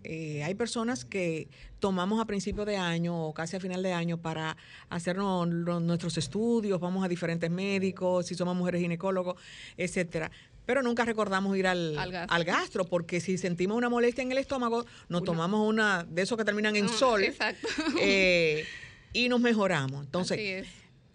eh, 0.09 0.43
hay 0.45 0.55
personas 0.55 1.05
que 1.05 1.49
tomamos 1.81 2.21
a 2.21 2.25
principio 2.25 2.65
de 2.65 2.77
año 2.77 3.27
o 3.27 3.35
casi 3.35 3.57
a 3.57 3.61
final 3.61 3.83
de 3.83 3.93
año 3.93 4.19
para 4.19 4.57
hacernos 4.89 5.49
nuestros 5.49 6.17
estudios, 6.19 6.81
vamos 6.81 7.05
a 7.05 7.09
diferentes 7.09 7.51
médicos, 7.51 8.27
si 8.27 8.35
somos 8.35 8.57
mujeres 8.57 8.81
ginecólogos, 8.81 9.37
etcétera. 9.77 10.31
Pero 10.65 10.83
nunca 10.83 11.05
recordamos 11.05 11.57
ir 11.57 11.67
al, 11.69 11.97
Al 11.97 12.11
gastro. 12.11 12.35
al 12.35 12.45
gastro, 12.45 12.85
porque 12.87 13.21
si 13.21 13.39
sentimos 13.39 13.77
una 13.77 13.89
molestia 13.89 14.23
en 14.23 14.33
el 14.33 14.39
estómago, 14.39 14.85
nos 15.09 15.23
tomamos 15.23 15.69
una 15.69 16.05
de 16.05 16.23
esos 16.23 16.37
que 16.37 16.45
terminan 16.45 16.75
en 16.77 16.87
Ah, 16.87 16.89
sol 16.89 17.23
eh, 18.01 18.65
y 19.13 19.29
nos 19.29 19.41
mejoramos. 19.41 20.05
Entonces, 20.05 20.39
es. 20.39 20.69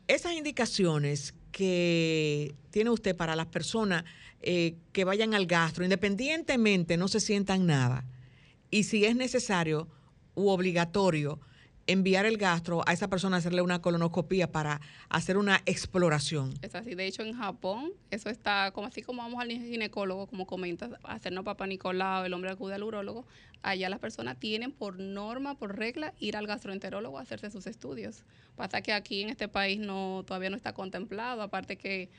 esas 0.07 0.33
indicaciones 0.33 1.33
que 1.51 2.55
tiene 2.69 2.89
usted 2.91 3.13
para 3.15 3.35
las 3.35 3.47
personas 3.47 4.05
eh, 4.41 4.75
que 4.93 5.03
vayan 5.03 5.33
al 5.33 5.45
gastro, 5.47 5.83
independientemente 5.83 6.95
no 6.95 7.09
se 7.09 7.19
sientan 7.19 7.65
nada, 7.67 8.05
y 8.71 8.83
si 8.83 9.05
es 9.05 9.15
necesario 9.15 9.87
u 10.33 10.49
obligatorio 10.49 11.39
enviar 11.87 12.25
el 12.25 12.37
gastro 12.37 12.83
a 12.87 12.93
esa 12.93 13.09
persona 13.09 13.35
a 13.35 13.39
hacerle 13.39 13.61
una 13.61 13.81
colonoscopia 13.81 14.51
para 14.51 14.81
hacer 15.09 15.37
una 15.37 15.61
exploración. 15.65 16.53
Es 16.61 16.75
así. 16.75 16.95
De 16.95 17.05
hecho, 17.05 17.23
en 17.23 17.33
Japón, 17.33 17.91
eso 18.11 18.29
está 18.29 18.71
como 18.71 18.87
así 18.87 19.01
como 19.01 19.21
vamos 19.21 19.41
al 19.41 19.49
ginecólogo, 19.49 20.27
como 20.27 20.45
comentas, 20.45 20.91
hacernos 21.03 21.43
papá 21.43 21.67
Nicolau, 21.67 22.23
el 22.23 22.33
hombre 22.33 22.51
acude 22.51 22.75
al 22.75 22.83
urólogo. 22.83 23.25
Allá 23.63 23.89
las 23.89 23.99
personas 23.99 24.39
tienen 24.39 24.71
por 24.71 24.99
norma, 24.99 25.55
por 25.55 25.77
regla, 25.77 26.13
ir 26.19 26.37
al 26.37 26.47
gastroenterólogo 26.47 27.17
a 27.19 27.21
hacerse 27.21 27.51
sus 27.51 27.67
estudios. 27.67 28.23
Pasa 28.55 28.81
que 28.81 28.93
aquí 28.93 29.21
en 29.21 29.29
este 29.29 29.47
país 29.47 29.79
no 29.79 30.23
todavía 30.25 30.49
no 30.49 30.55
está 30.55 30.73
contemplado, 30.73 31.41
aparte 31.41 31.77
que 31.77 32.09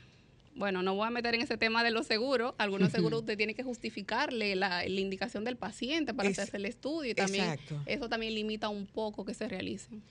bueno, 0.55 0.83
no 0.83 0.95
voy 0.95 1.07
a 1.07 1.09
meter 1.09 1.35
en 1.35 1.41
ese 1.41 1.57
tema 1.57 1.83
de 1.83 1.91
los 1.91 2.05
seguros. 2.07 2.53
Algunos 2.57 2.91
seguros 2.91 3.21
usted 3.21 3.37
tiene 3.37 3.53
que 3.55 3.63
justificarle 3.63 4.55
la, 4.55 4.83
la 4.87 4.99
indicación 4.99 5.43
del 5.43 5.57
paciente 5.57 6.13
para 6.13 6.29
Es- 6.29 6.37
hacerse 6.39 6.57
el 6.57 6.65
estudio 6.65 7.11
y 7.11 7.15
también 7.15 7.45
exacto. 7.45 7.81
eso 7.85 8.09
también 8.09 8.33
limita 8.35 8.69
un 8.69 8.85
poco 8.85 9.25
que 9.25 9.33
se 9.33 9.47
realicen. 9.47 10.01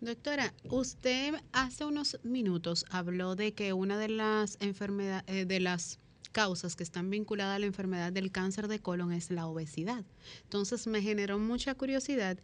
Doctora, 0.00 0.52
usted 0.70 1.34
hace 1.52 1.84
unos 1.84 2.18
minutos 2.24 2.84
habló 2.90 3.36
de 3.36 3.52
que 3.52 3.72
una 3.72 3.98
de 3.98 4.08
las 4.08 4.56
enfermedades, 4.60 5.48
de 5.48 5.60
las 5.60 5.98
causas 6.32 6.74
que 6.74 6.82
están 6.82 7.10
vinculadas 7.10 7.54
a 7.54 7.58
la 7.60 7.66
enfermedad 7.66 8.12
del 8.12 8.32
cáncer 8.32 8.66
de 8.66 8.80
colon 8.80 9.12
es 9.12 9.30
la 9.30 9.46
obesidad. 9.46 10.04
Entonces 10.42 10.86
me 10.88 11.00
generó 11.00 11.38
mucha 11.38 11.74
curiosidad 11.76 12.38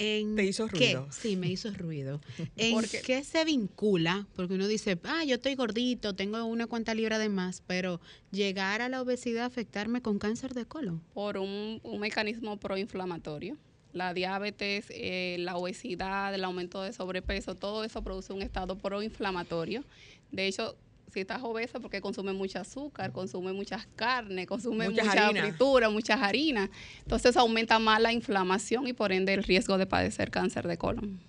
en 0.00 0.34
¿Te 0.36 0.44
hizo 0.44 0.66
qué- 0.68 0.94
ruido? 0.94 1.08
sí, 1.10 1.36
me 1.36 1.48
hizo 1.48 1.70
ruido. 1.72 2.20
¿En 2.56 2.72
¿Por 2.74 2.88
qué? 2.88 3.00
qué 3.02 3.22
se 3.24 3.44
vincula? 3.44 4.26
Porque 4.34 4.54
uno 4.54 4.66
dice, 4.66 4.98
ah, 5.04 5.24
yo 5.24 5.36
estoy 5.36 5.54
gordito, 5.54 6.14
tengo 6.14 6.42
una 6.44 6.66
cuanta 6.66 6.94
libra 6.94 7.18
de 7.18 7.28
más, 7.28 7.62
pero 7.66 8.00
llegar 8.30 8.80
a 8.82 8.88
la 8.88 9.02
obesidad 9.02 9.44
afectarme 9.44 10.00
con 10.02 10.18
cáncer 10.18 10.54
de 10.54 10.64
colon. 10.64 11.02
por 11.14 11.36
un, 11.38 11.80
un 11.82 12.00
mecanismo 12.00 12.56
proinflamatorio. 12.58 13.56
La 13.92 14.14
diabetes, 14.14 14.86
eh, 14.90 15.36
la 15.40 15.56
obesidad, 15.56 16.32
el 16.34 16.44
aumento 16.44 16.80
de 16.82 16.92
sobrepeso, 16.92 17.56
todo 17.56 17.82
eso 17.82 18.02
produce 18.04 18.32
un 18.32 18.40
estado 18.40 18.78
proinflamatorio. 18.78 19.84
De 20.30 20.46
hecho, 20.46 20.76
si 21.12 21.20
estás 21.20 21.42
obeso 21.42 21.80
porque 21.80 22.00
consume 22.00 22.32
mucho 22.32 22.58
azúcar, 22.60 23.12
consume 23.12 23.52
muchas 23.52 23.86
carnes, 23.96 24.46
consume 24.46 24.88
Muchas 24.88 25.06
mucha 25.06 25.26
harinas. 25.26 25.48
fritura, 25.48 25.90
muchas 25.90 26.20
harinas, 26.22 26.70
entonces 27.02 27.36
aumenta 27.36 27.78
más 27.78 28.00
la 28.00 28.12
inflamación 28.12 28.86
y 28.86 28.92
por 28.92 29.12
ende 29.12 29.34
el 29.34 29.42
riesgo 29.42 29.78
de 29.78 29.86
padecer 29.86 30.30
cáncer 30.30 30.66
de 30.68 30.78
colon. 30.78 31.20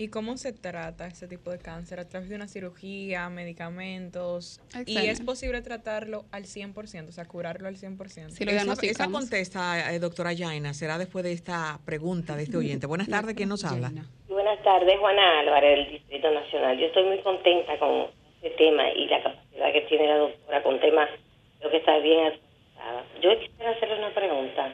¿Y 0.00 0.08
cómo 0.08 0.38
se 0.38 0.54
trata 0.54 1.06
ese 1.08 1.28
tipo 1.28 1.50
de 1.50 1.58
cáncer? 1.58 2.00
¿A 2.00 2.08
través 2.08 2.30
de 2.30 2.34
una 2.34 2.48
cirugía, 2.48 3.28
medicamentos? 3.28 4.58
¿Y 4.86 4.96
es 4.96 5.20
posible 5.20 5.60
tratarlo 5.60 6.24
al 6.30 6.44
100%, 6.44 7.08
o 7.08 7.12
sea, 7.12 7.26
curarlo 7.26 7.68
al 7.68 7.76
100%? 7.76 8.30
Sí, 8.30 8.46
lo 8.46 8.50
Esa, 8.50 8.72
esa 8.80 9.08
contesta, 9.08 9.92
eh, 9.92 9.98
doctora 9.98 10.32
Yaina, 10.32 10.72
será 10.72 10.96
después 10.96 11.22
de 11.22 11.32
esta 11.32 11.80
pregunta 11.84 12.34
de 12.34 12.44
este 12.44 12.56
oyente. 12.56 12.86
Buenas 12.86 13.08
tardes, 13.10 13.34
¿quién 13.34 13.50
nos 13.50 13.62
habla? 13.62 13.92
Buenas 14.30 14.62
tardes, 14.62 14.98
Juana 14.98 15.40
Álvarez, 15.40 15.78
del 15.84 15.92
Distrito 15.92 16.30
Nacional. 16.30 16.78
Yo 16.78 16.86
estoy 16.86 17.04
muy 17.04 17.22
contenta 17.22 17.78
con 17.78 18.06
este 18.42 18.56
tema 18.56 18.90
y 18.90 19.06
la 19.06 19.22
capacidad 19.22 19.72
que 19.72 19.80
tiene 19.82 20.06
la 20.06 20.16
doctora 20.16 20.62
con 20.62 20.80
temas, 20.80 21.10
creo 21.58 21.70
que 21.70 21.76
está 21.76 21.98
bien 21.98 22.26
actualizada. 22.26 23.04
Yo 23.20 23.38
quisiera 23.38 23.70
hacerle 23.70 23.98
una 23.98 24.14
pregunta. 24.14 24.72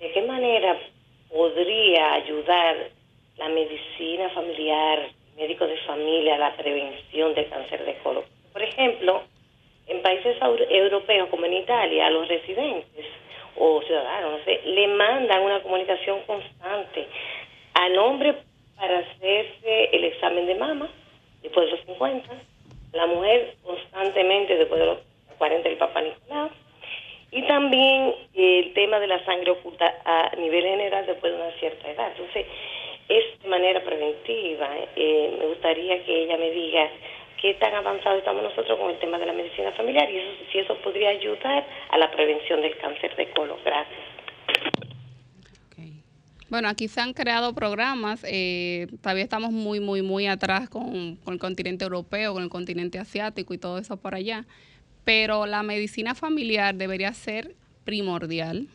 ¿De 0.00 0.10
qué 0.12 0.22
manera 0.22 0.76
podría 1.30 2.14
ayudar 2.14 2.76
la 3.38 3.48
medicina 3.48 4.28
familiar, 4.30 5.08
médicos 5.36 5.68
de 5.68 5.76
familia, 5.78 6.34
a 6.34 6.38
la 6.38 6.56
prevención 6.56 7.34
del 7.34 7.48
cáncer 7.48 7.84
de 7.84 7.94
colon? 7.98 8.24
Por 8.52 8.62
ejemplo, 8.62 9.22
en 9.86 10.02
países 10.02 10.36
europeos 10.68 11.28
como 11.28 11.46
en 11.46 11.52
Italia, 11.54 12.06
a 12.06 12.10
los 12.10 12.26
residentes 12.26 13.06
o 13.56 13.80
ciudadanos, 13.82 14.38
no 14.38 14.44
sé, 14.44 14.60
le 14.64 14.88
mandan 14.88 15.42
una 15.42 15.62
comunicación 15.62 16.22
constante 16.26 17.06
al 17.74 17.96
hombre 17.98 18.34
para 18.76 18.98
hacerse 18.98 19.84
el 19.92 20.04
examen 20.04 20.46
de 20.46 20.56
mama 20.56 20.90
después 21.42 21.66
de 21.66 21.76
los 21.76 21.86
50, 21.86 22.28
la 22.96 23.06
mujer 23.06 23.54
constantemente 23.62 24.56
después 24.56 24.80
de 24.80 24.86
los 24.86 24.98
40 25.38 25.68
el 25.68 25.76
papá 25.76 26.00
Nicolau, 26.02 26.50
y 27.30 27.42
también 27.42 28.14
el 28.34 28.72
tema 28.72 28.98
de 28.98 29.08
la 29.08 29.24
sangre 29.24 29.50
oculta 29.50 29.94
a 30.04 30.34
nivel 30.36 30.64
general 30.64 31.06
después 31.06 31.32
de 31.32 31.38
una 31.38 31.50
cierta 31.58 31.90
edad. 31.90 32.08
Entonces, 32.12 32.46
es 33.08 33.42
de 33.42 33.48
manera 33.48 33.82
preventiva. 33.82 34.68
Eh, 34.96 35.36
me 35.38 35.46
gustaría 35.46 36.02
que 36.04 36.24
ella 36.24 36.36
me 36.38 36.50
diga 36.50 36.88
qué 37.40 37.54
tan 37.54 37.74
avanzado 37.74 38.18
estamos 38.18 38.42
nosotros 38.42 38.78
con 38.78 38.90
el 38.90 38.98
tema 38.98 39.18
de 39.18 39.26
la 39.26 39.32
medicina 39.32 39.72
familiar 39.72 40.10
y 40.10 40.18
eso, 40.18 40.30
si 40.50 40.58
eso 40.58 40.76
podría 40.76 41.10
ayudar 41.10 41.66
a 41.90 41.98
la 41.98 42.10
prevención 42.10 42.62
del 42.62 42.76
cáncer 42.78 43.14
de 43.16 43.30
colon. 43.30 43.58
Gracias. 43.64 44.15
Bueno, 46.48 46.68
aquí 46.68 46.86
se 46.86 47.00
han 47.00 47.12
creado 47.12 47.54
programas, 47.54 48.20
eh, 48.22 48.86
todavía 49.02 49.24
estamos 49.24 49.50
muy, 49.52 49.80
muy, 49.80 50.02
muy 50.02 50.26
atrás 50.28 50.68
con, 50.68 51.16
con 51.16 51.34
el 51.34 51.40
continente 51.40 51.84
europeo, 51.84 52.34
con 52.34 52.42
el 52.44 52.48
continente 52.48 52.98
asiático 53.00 53.52
y 53.52 53.58
todo 53.58 53.78
eso 53.78 53.96
por 53.96 54.14
allá, 54.14 54.46
pero 55.04 55.46
la 55.46 55.62
medicina 55.64 56.14
familiar 56.14 56.74
debería 56.76 57.12
ser 57.14 57.56
primordial, 57.84 58.68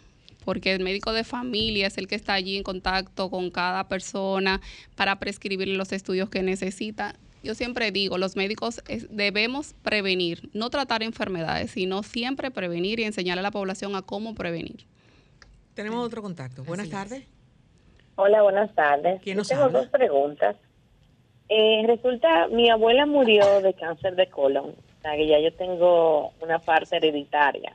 porque 0.44 0.74
el 0.74 0.84
médico 0.84 1.14
de 1.14 1.24
familia 1.24 1.88
es 1.88 1.98
el 1.98 2.08
que 2.08 2.16
está 2.16 2.34
allí 2.34 2.58
en 2.58 2.64
contacto 2.64 3.30
con 3.30 3.50
cada 3.52 3.88
persona 3.88 4.60
para 4.96 5.18
prescribirle 5.20 5.76
los 5.76 5.94
estudios 5.94 6.30
que 6.30 6.42
necesita. 6.44 7.16
Yo 7.42 7.56
siempre 7.56 7.92
digo, 7.92 8.18
los 8.18 8.36
médicos 8.36 8.82
es- 8.90 9.08
debemos 9.16 9.76
prevenir, 9.82 10.50
no 10.54 10.70
tratar 10.70 11.04
enfermedades, 11.04 11.72
sino 11.72 12.04
siempre 12.04 12.52
prevenir 12.52 13.00
y 13.00 13.04
enseñar 13.04 13.40
a 13.40 13.42
la 13.42 13.52
población 13.52 13.96
a 13.96 14.02
cómo 14.02 14.36
prevenir. 14.36 14.86
Tenemos 15.74 16.06
otro 16.06 16.22
contacto. 16.22 16.66
Buenas 16.66 16.88
Así 16.94 17.16
es. 17.16 17.41
Hola, 18.16 18.42
buenas 18.42 18.74
tardes. 18.76 19.22
¿Quién 19.24 19.38
nos 19.38 19.48
tengo 19.48 19.64
habla? 19.64 19.80
dos 19.80 19.88
preguntas. 19.90 20.56
Eh, 21.50 21.84
resulta, 21.88 22.48
mi 22.48 22.70
abuela 22.70 23.06
murió 23.06 23.62
de 23.62 23.74
cáncer 23.74 24.16
de 24.16 24.28
colon, 24.28 24.70
o 24.70 25.02
sea 25.02 25.16
que 25.16 25.28
ya 25.28 25.40
yo 25.40 25.54
tengo 25.54 26.32
una 26.42 26.60
parte 26.60 26.98
hereditaria. 26.98 27.74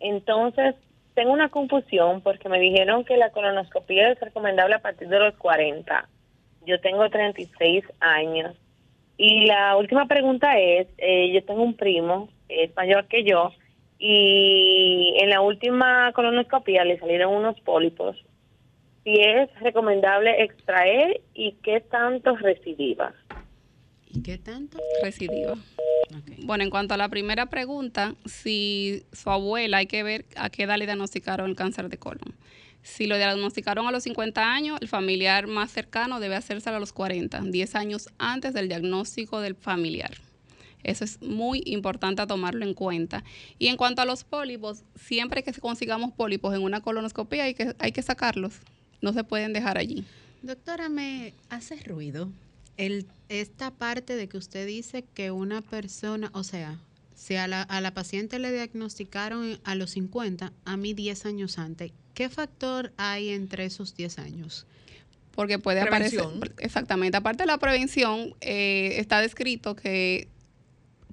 Entonces, 0.00 0.74
tengo 1.14 1.32
una 1.32 1.48
confusión 1.48 2.22
porque 2.22 2.48
me 2.48 2.58
dijeron 2.58 3.04
que 3.04 3.16
la 3.16 3.30
colonoscopia 3.30 4.10
es 4.10 4.20
recomendable 4.20 4.74
a 4.74 4.82
partir 4.82 5.08
de 5.08 5.18
los 5.18 5.34
40. 5.36 6.08
Yo 6.66 6.80
tengo 6.80 7.08
36 7.08 7.84
años. 8.00 8.56
Y 9.16 9.46
la 9.46 9.76
última 9.76 10.06
pregunta 10.06 10.58
es, 10.58 10.88
eh, 10.98 11.30
yo 11.32 11.44
tengo 11.44 11.62
un 11.62 11.74
primo, 11.76 12.28
que 12.48 12.64
es 12.64 12.76
mayor 12.76 13.06
que 13.06 13.22
yo, 13.22 13.52
y 13.98 15.14
en 15.20 15.30
la 15.30 15.40
última 15.40 16.10
colonoscopia 16.12 16.84
le 16.84 16.98
salieron 16.98 17.32
unos 17.32 17.60
pólipos 17.60 18.16
si 19.04 19.20
es 19.20 19.50
recomendable 19.60 20.42
extraer 20.42 21.20
y 21.34 21.52
qué 21.62 21.80
tanto 21.80 22.36
recidiva. 22.36 23.14
¿Y 24.10 24.22
qué 24.22 24.38
tanto? 24.38 24.78
Recidiva. 25.02 25.52
Ok. 25.52 26.44
Bueno, 26.44 26.64
en 26.64 26.70
cuanto 26.70 26.94
a 26.94 26.96
la 26.96 27.08
primera 27.08 27.46
pregunta, 27.46 28.14
si 28.24 29.04
su 29.12 29.30
abuela 29.30 29.78
hay 29.78 29.86
que 29.86 30.02
ver 30.02 30.24
a 30.36 30.50
qué 30.50 30.62
edad 30.62 30.78
le 30.78 30.86
diagnosticaron 30.86 31.50
el 31.50 31.56
cáncer 31.56 31.88
de 31.88 31.98
colon. 31.98 32.34
Si 32.82 33.06
lo 33.06 33.16
diagnosticaron 33.16 33.86
a 33.86 33.90
los 33.90 34.02
50 34.04 34.54
años, 34.54 34.78
el 34.80 34.88
familiar 34.88 35.46
más 35.46 35.70
cercano 35.70 36.20
debe 36.20 36.36
hacerse 36.36 36.70
a 36.70 36.78
los 36.78 36.92
40, 36.92 37.40
10 37.40 37.74
años 37.74 38.08
antes 38.18 38.52
del 38.52 38.68
diagnóstico 38.68 39.40
del 39.40 39.54
familiar. 39.54 40.12
Eso 40.82 41.02
es 41.02 41.20
muy 41.22 41.62
importante 41.64 42.26
tomarlo 42.26 42.64
en 42.64 42.74
cuenta. 42.74 43.24
Y 43.58 43.68
en 43.68 43.76
cuanto 43.76 44.02
a 44.02 44.04
los 44.04 44.22
pólipos, 44.22 44.84
siempre 44.94 45.42
que 45.42 45.52
consigamos 45.54 46.12
pólipos 46.12 46.54
en 46.54 46.62
una 46.62 46.82
colonoscopia 46.82 47.44
hay 47.44 47.54
que, 47.54 47.74
hay 47.78 47.92
que 47.92 48.02
sacarlos. 48.02 48.60
No 49.04 49.12
se 49.12 49.22
pueden 49.22 49.52
dejar 49.52 49.76
allí. 49.76 50.02
Doctora, 50.40 50.88
me 50.88 51.34
hace 51.50 51.76
ruido 51.76 52.30
el, 52.78 53.06
esta 53.28 53.70
parte 53.70 54.16
de 54.16 54.28
que 54.28 54.38
usted 54.38 54.66
dice 54.66 55.04
que 55.14 55.30
una 55.30 55.60
persona, 55.60 56.30
o 56.32 56.42
sea, 56.42 56.78
si 57.14 57.36
a 57.36 57.46
la, 57.46 57.60
a 57.60 57.82
la 57.82 57.92
paciente 57.92 58.38
le 58.38 58.50
diagnosticaron 58.50 59.60
a 59.62 59.74
los 59.74 59.90
50, 59.90 60.54
a 60.64 60.76
mí 60.78 60.94
10 60.94 61.26
años 61.26 61.58
antes, 61.58 61.92
¿qué 62.14 62.30
factor 62.30 62.94
hay 62.96 63.28
entre 63.28 63.66
esos 63.66 63.94
10 63.94 64.18
años? 64.20 64.66
Porque 65.32 65.58
puede 65.58 65.82
aparecer. 65.82 66.20
Prevención. 66.20 66.54
Exactamente. 66.60 67.18
Aparte 67.18 67.42
de 67.42 67.48
la 67.48 67.58
prevención, 67.58 68.34
eh, 68.40 68.94
está 68.96 69.20
descrito 69.20 69.76
que 69.76 70.28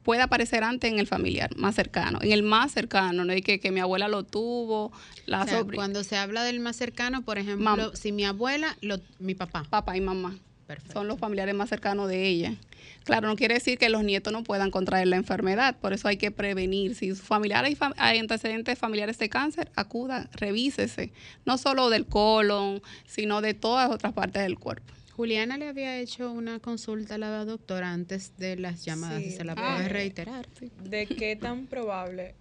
puede 0.03 0.21
aparecer 0.21 0.63
antes 0.63 0.91
en 0.91 0.99
el 0.99 1.07
familiar 1.07 1.55
más 1.57 1.75
cercano, 1.75 2.19
en 2.21 2.31
el 2.31 2.43
más 2.43 2.71
cercano, 2.71 3.23
no 3.25 3.31
hay 3.33 3.41
que, 3.41 3.59
que 3.59 3.71
mi 3.71 3.79
abuela 3.79 4.07
lo 4.07 4.23
tuvo, 4.23 4.91
la 5.25 5.43
O 5.43 5.47
sea, 5.47 5.63
cuando 5.63 6.03
se 6.03 6.17
habla 6.17 6.43
del 6.43 6.59
más 6.59 6.75
cercano, 6.75 7.21
por 7.23 7.37
ejemplo, 7.37 7.65
Mam- 7.91 7.95
si 7.95 8.11
mi 8.11 8.25
abuela, 8.25 8.75
lo, 8.81 8.99
mi 9.19 9.35
papá. 9.35 9.65
papá 9.69 9.95
y 9.97 10.01
mamá. 10.01 10.37
Perfecto. 10.67 10.93
Son 10.93 11.07
los 11.07 11.19
familiares 11.19 11.53
más 11.53 11.67
cercanos 11.69 12.07
de 12.07 12.25
ella. 12.27 12.55
Claro, 13.03 13.27
no 13.27 13.35
quiere 13.35 13.55
decir 13.55 13.77
que 13.77 13.89
los 13.89 14.03
nietos 14.03 14.31
no 14.31 14.43
puedan 14.43 14.71
contraer 14.71 15.07
la 15.07 15.17
enfermedad, 15.17 15.75
por 15.81 15.91
eso 15.91 16.07
hay 16.07 16.17
que 16.17 16.31
prevenir. 16.31 16.95
Si 16.95 17.13
su 17.13 17.21
familiar 17.23 17.65
hay, 17.65 17.75
fam- 17.75 17.93
hay 17.97 18.19
antecedentes 18.19 18.77
familiares 18.79 19.17
de 19.17 19.27
cáncer, 19.27 19.69
acuda, 19.75 20.29
revísese, 20.33 21.11
no 21.45 21.57
solo 21.57 21.89
del 21.89 22.05
colon, 22.05 22.81
sino 23.05 23.41
de 23.41 23.53
todas 23.53 23.89
otras 23.89 24.13
partes 24.13 24.43
del 24.43 24.57
cuerpo. 24.59 24.93
Juliana 25.15 25.57
le 25.57 25.67
había 25.67 25.97
hecho 25.99 26.31
una 26.31 26.59
consulta 26.59 27.15
a 27.15 27.17
la 27.17 27.45
doctora 27.45 27.91
antes 27.91 28.37
de 28.37 28.55
las 28.55 28.83
llamadas 28.85 29.21
y 29.21 29.25
Sí. 29.31 29.37
se 29.37 29.43
la 29.43 29.53
Ah. 29.57 29.75
puede 29.75 29.89
reiterar. 29.89 30.47
¿De 30.83 31.05
qué 31.07 31.35
tan 31.35 31.67
probable? 31.67 32.35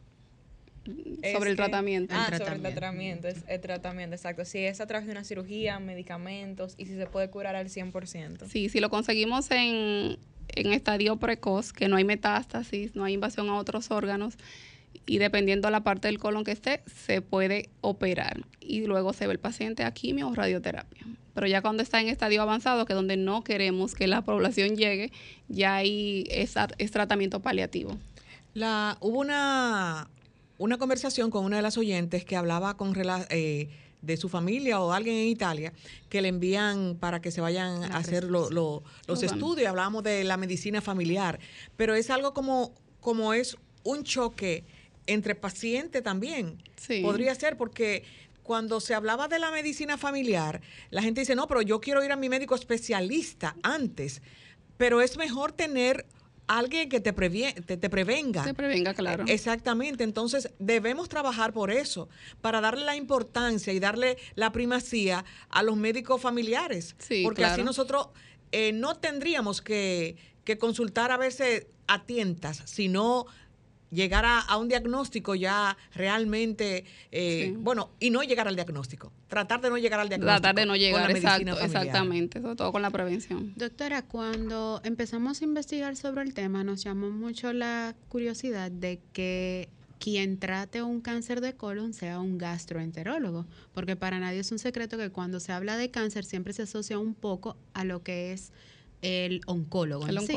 es 1.23 1.33
Sobre 1.33 1.51
el 1.51 1.57
que- 1.57 1.63
tratamiento. 1.63 2.15
Ah, 2.17 2.29
El 2.31 2.39
sobre 2.39 2.55
el 2.55 2.61
tratamiento. 2.63 2.81
tratamiento, 2.81 3.29
es 3.29 3.45
el 3.49 3.61
tratamiento, 3.61 4.17
exacto. 4.17 4.45
Si 4.45 4.59
es 4.59 4.81
a 4.81 4.87
través 4.87 5.07
de 5.07 5.13
una 5.13 5.25
cirugía, 5.25 5.79
medicamentos 5.79 6.75
y 6.79 6.87
si 6.87 6.97
se 6.97 7.07
puede 7.07 7.29
curar 7.29 7.55
al 7.57 7.69
100%. 7.69 8.47
Sí, 8.49 8.69
si 8.69 8.81
lo 8.81 8.89
conseguimos 8.89 9.51
en, 9.51 10.17
en 10.49 10.73
estadio 10.73 11.17
precoz, 11.17 11.73
que 11.73 11.89
no 11.89 11.97
hay 11.97 12.05
metástasis, 12.05 12.95
no 12.97 13.05
hay 13.05 13.15
invasión 13.15 13.49
a 13.51 13.57
otros 13.57 13.91
órganos, 13.91 14.37
y 15.07 15.19
dependiendo 15.19 15.69
de 15.69 15.73
la 15.73 15.83
parte 15.83 16.09
del 16.09 16.19
colon 16.19 16.45
que 16.45 16.53
esté, 16.53 16.83
se 16.87 17.21
puede 17.21 17.69
operar. 17.81 18.43
Y 18.61 18.87
luego 18.87 19.13
se 19.13 19.27
ve 19.27 19.33
el 19.35 19.39
paciente 19.39 19.83
a 19.85 19.93
quimio 19.93 20.29
o 20.29 20.35
radioterapia. 20.35 21.05
Pero 21.35 21.47
ya 21.47 21.63
cuando 21.63 21.83
está 21.83 22.01
en 22.01 22.09
estadio 22.09 22.43
avanzado, 22.43 22.85
que 22.87 22.93
es 22.93 22.97
donde 22.97 23.17
no 23.17 23.43
queremos 23.45 23.95
que 23.95 24.07
la 24.07 24.23
población 24.23 24.77
llegue, 24.77 25.13
ya 25.49 25.77
ahí 25.77 26.25
es, 26.31 26.55
es 26.79 26.91
tratamiento 26.91 27.41
paliativo. 27.41 27.97
La, 28.55 28.97
hubo 29.01 29.21
una, 29.21 30.09
una 30.59 30.77
conversación 30.79 31.31
con 31.31 31.45
una 31.45 31.57
de 31.57 31.63
las 31.63 31.79
oyentes 31.79 32.25
que 32.25 32.37
hablaba 32.37 32.77
con 32.77 32.95
rela- 32.95 33.27
eh, 33.31 33.69
de 34.03 34.17
su 34.17 34.29
familia 34.31 34.81
o 34.81 34.93
alguien 34.93 35.15
en 35.17 35.29
Italia 35.29 35.73
que 36.09 36.23
le 36.23 36.29
envían 36.29 36.97
para 36.99 37.21
que 37.21 37.31
se 37.31 37.41
vayan 37.43 37.85
a 37.85 37.99
hacer 37.99 38.25
lo- 38.25 38.51
lo- 38.51 38.83
los 39.07 39.23
estudios. 39.23 39.69
Hablábamos 39.69 40.03
de 40.03 40.25
la 40.25 40.37
medicina 40.39 40.81
familiar, 40.81 41.39
pero 41.77 41.95
es 41.95 42.09
algo 42.11 42.33
como, 42.35 42.75
como 43.01 43.35
es 43.35 43.57
un 43.85 44.03
choque 44.03 44.65
entre 45.07 45.35
paciente 45.35 46.01
también. 46.03 46.63
Sí. 46.77 47.03
Podría 47.03 47.35
ser 47.35 47.57
porque 47.57 48.05
cuando 48.43 48.81
se 48.81 48.95
hablaba 48.95 49.29
de 49.29 49.39
la 49.39 49.51
medicina 49.51 49.97
familiar, 49.97 50.61
la 50.91 51.03
gente 51.03 51.21
dice, 51.21 51.35
no, 51.35 51.47
pero 51.47 51.63
yo 51.63 51.81
quiero 51.81 52.05
ir 52.05 52.13
a 52.13 52.17
mi 52.17 52.29
médico 52.29 52.55
especialista 52.55 53.57
antes, 53.63 54.23
pero 54.77 55.01
es 55.01 55.17
mejor 55.17 55.53
tener 55.53 56.07
alguien 56.47 56.89
que 56.89 57.01
te, 57.01 57.13
te, 57.13 57.77
te 57.77 57.91
prevenga. 57.91 58.43
Se 58.43 58.55
prevenga, 58.55 58.93
claro. 58.93 59.25
Exactamente, 59.29 60.03
entonces 60.03 60.51
debemos 60.59 61.09
trabajar 61.09 61.53
por 61.53 61.71
eso, 61.71 62.09
para 62.41 62.61
darle 62.61 62.85
la 62.85 62.97
importancia 62.97 63.73
y 63.73 63.79
darle 63.79 64.17
la 64.35 64.51
primacía 64.51 65.25
a 65.49 65.63
los 65.63 65.77
médicos 65.77 66.21
familiares, 66.21 66.97
Sí, 66.99 67.23
porque 67.23 67.45
así 67.45 67.63
nosotros 67.63 68.09
eh, 68.51 68.73
no 68.73 68.97
tendríamos 68.97 69.63
que, 69.63 70.17
que 70.45 70.59
consultar 70.59 71.13
a 71.13 71.17
veces 71.17 71.67
a 71.87 72.05
tientas, 72.05 72.63
sino 72.67 73.27
llegar 73.91 74.25
a, 74.25 74.39
a 74.41 74.57
un 74.57 74.69
diagnóstico 74.69 75.35
ya 75.35 75.77
realmente, 75.95 76.85
eh, 77.11 77.51
Sí. 77.51 77.57
bueno, 77.59 77.91
y 77.99 78.11
no 78.11 78.23
llegar 78.23 78.47
al 78.49 78.55
diagnóstico, 78.55 79.13
tratar 79.29 79.61
de 79.61 79.71
no 79.71 79.79
llegar 79.79 80.01
al 80.01 80.09
diagnóstico. 80.09 80.41
Tratar 80.41 80.55
de 80.55 80.67
no 80.67 80.73
con 80.73 80.79
llegar, 80.81 81.01
la 81.03 81.09
medicina 81.09 81.33
exacto, 81.33 81.57
familiar. 81.57 81.67
exactamente, 81.85 82.41
sobre 82.41 82.57
todo 82.57 82.73
con 82.73 82.83
la 82.83 82.91
prevención. 82.91 83.53
Doctora, 83.57 84.03
cuando 84.03 84.81
empezamos 84.85 85.41
a 85.41 85.45
investigar 85.45 85.97
sobre 85.97 86.23
el 86.23 86.35
tema, 86.35 86.65
nos 86.65 86.83
llamó 86.85 87.11
mucho 87.11 87.53
la 87.53 87.95
curiosidad 88.09 88.71
de 88.71 89.01
que 89.13 89.69
quien 89.99 90.39
trate 90.39 90.83
un 90.83 91.03
cáncer 91.03 91.41
de 91.43 91.55
colon 91.57 91.93
sea 91.93 92.21
un 92.21 92.39
gastroenterólogo, 92.39 93.45
porque 93.75 93.97
para 93.97 94.19
nadie 94.19 94.41
es 94.41 94.51
un 94.51 94.59
secreto 94.59 94.97
que 94.97 95.11
cuando 95.11 95.41
se 95.41 95.53
habla 95.53 95.77
de 95.77 95.91
cáncer 95.91 96.25
siempre 96.25 96.53
se 96.55 96.63
asocia 96.63 96.99
un 96.99 97.15
poco 97.15 97.57
a 97.75 97.85
lo 97.85 98.03
que 98.03 98.33
es 98.33 98.51
el 99.03 99.43
oncólogo. 99.47 100.07
El 100.07 100.17
en 100.19 100.27
sí. 100.27 100.33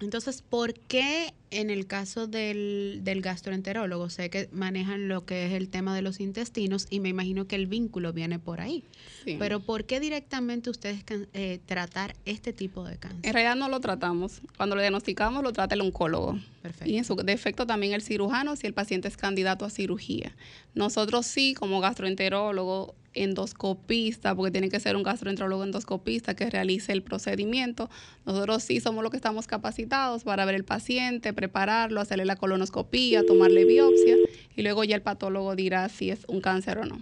Entonces, 0.00 0.42
¿por 0.42 0.74
qué 0.74 1.32
en 1.50 1.70
el 1.70 1.86
caso 1.86 2.26
del, 2.26 3.00
del 3.04 3.20
gastroenterólogo, 3.20 4.10
sé 4.10 4.28
que 4.28 4.48
manejan 4.50 5.06
lo 5.06 5.24
que 5.24 5.46
es 5.46 5.52
el 5.52 5.68
tema 5.68 5.94
de 5.94 6.02
los 6.02 6.18
intestinos 6.18 6.88
y 6.90 6.98
me 6.98 7.10
imagino 7.10 7.46
que 7.46 7.54
el 7.54 7.68
vínculo 7.68 8.12
viene 8.12 8.40
por 8.40 8.60
ahí, 8.60 8.82
Sí. 9.24 9.36
pero 9.38 9.60
¿por 9.60 9.84
qué 9.84 10.00
directamente 10.00 10.68
ustedes 10.68 11.04
eh, 11.32 11.60
tratar 11.64 12.16
este 12.24 12.52
tipo 12.52 12.84
de 12.84 12.96
cáncer? 12.96 13.20
En 13.24 13.32
realidad 13.32 13.54
no 13.54 13.68
lo 13.68 13.78
tratamos. 13.78 14.40
Cuando 14.56 14.74
lo 14.74 14.82
diagnosticamos 14.82 15.44
lo 15.44 15.52
trata 15.52 15.76
el 15.76 15.80
oncólogo. 15.80 16.38
Perfecto. 16.60 16.90
Y 16.90 16.98
en 16.98 17.04
su 17.04 17.14
defecto 17.14 17.64
también 17.66 17.92
el 17.92 18.02
cirujano 18.02 18.56
si 18.56 18.66
el 18.66 18.74
paciente 18.74 19.06
es 19.06 19.16
candidato 19.16 19.64
a 19.64 19.70
cirugía. 19.70 20.34
Nosotros 20.74 21.24
sí, 21.24 21.54
como 21.54 21.78
gastroenterólogo, 21.80 22.96
endoscopista, 23.14 24.34
porque 24.34 24.50
tiene 24.50 24.68
que 24.68 24.80
ser 24.80 24.96
un 24.96 25.02
gastroenterólogo 25.02 25.64
endoscopista 25.64 26.34
que 26.34 26.50
realice 26.50 26.92
el 26.92 27.02
procedimiento. 27.02 27.88
Nosotros 28.26 28.62
sí 28.62 28.80
somos 28.80 29.02
los 29.02 29.10
que 29.10 29.16
estamos 29.16 29.46
capacitados 29.46 30.24
para 30.24 30.44
ver 30.44 30.54
el 30.54 30.64
paciente, 30.64 31.32
prepararlo, 31.32 32.00
hacerle 32.00 32.24
la 32.24 32.36
colonoscopía, 32.36 33.24
tomarle 33.26 33.64
biopsia 33.64 34.16
y 34.56 34.62
luego 34.62 34.84
ya 34.84 34.96
el 34.96 35.02
patólogo 35.02 35.54
dirá 35.56 35.88
si 35.88 36.10
es 36.10 36.24
un 36.28 36.40
cáncer 36.40 36.78
o 36.78 36.84
no. 36.84 36.98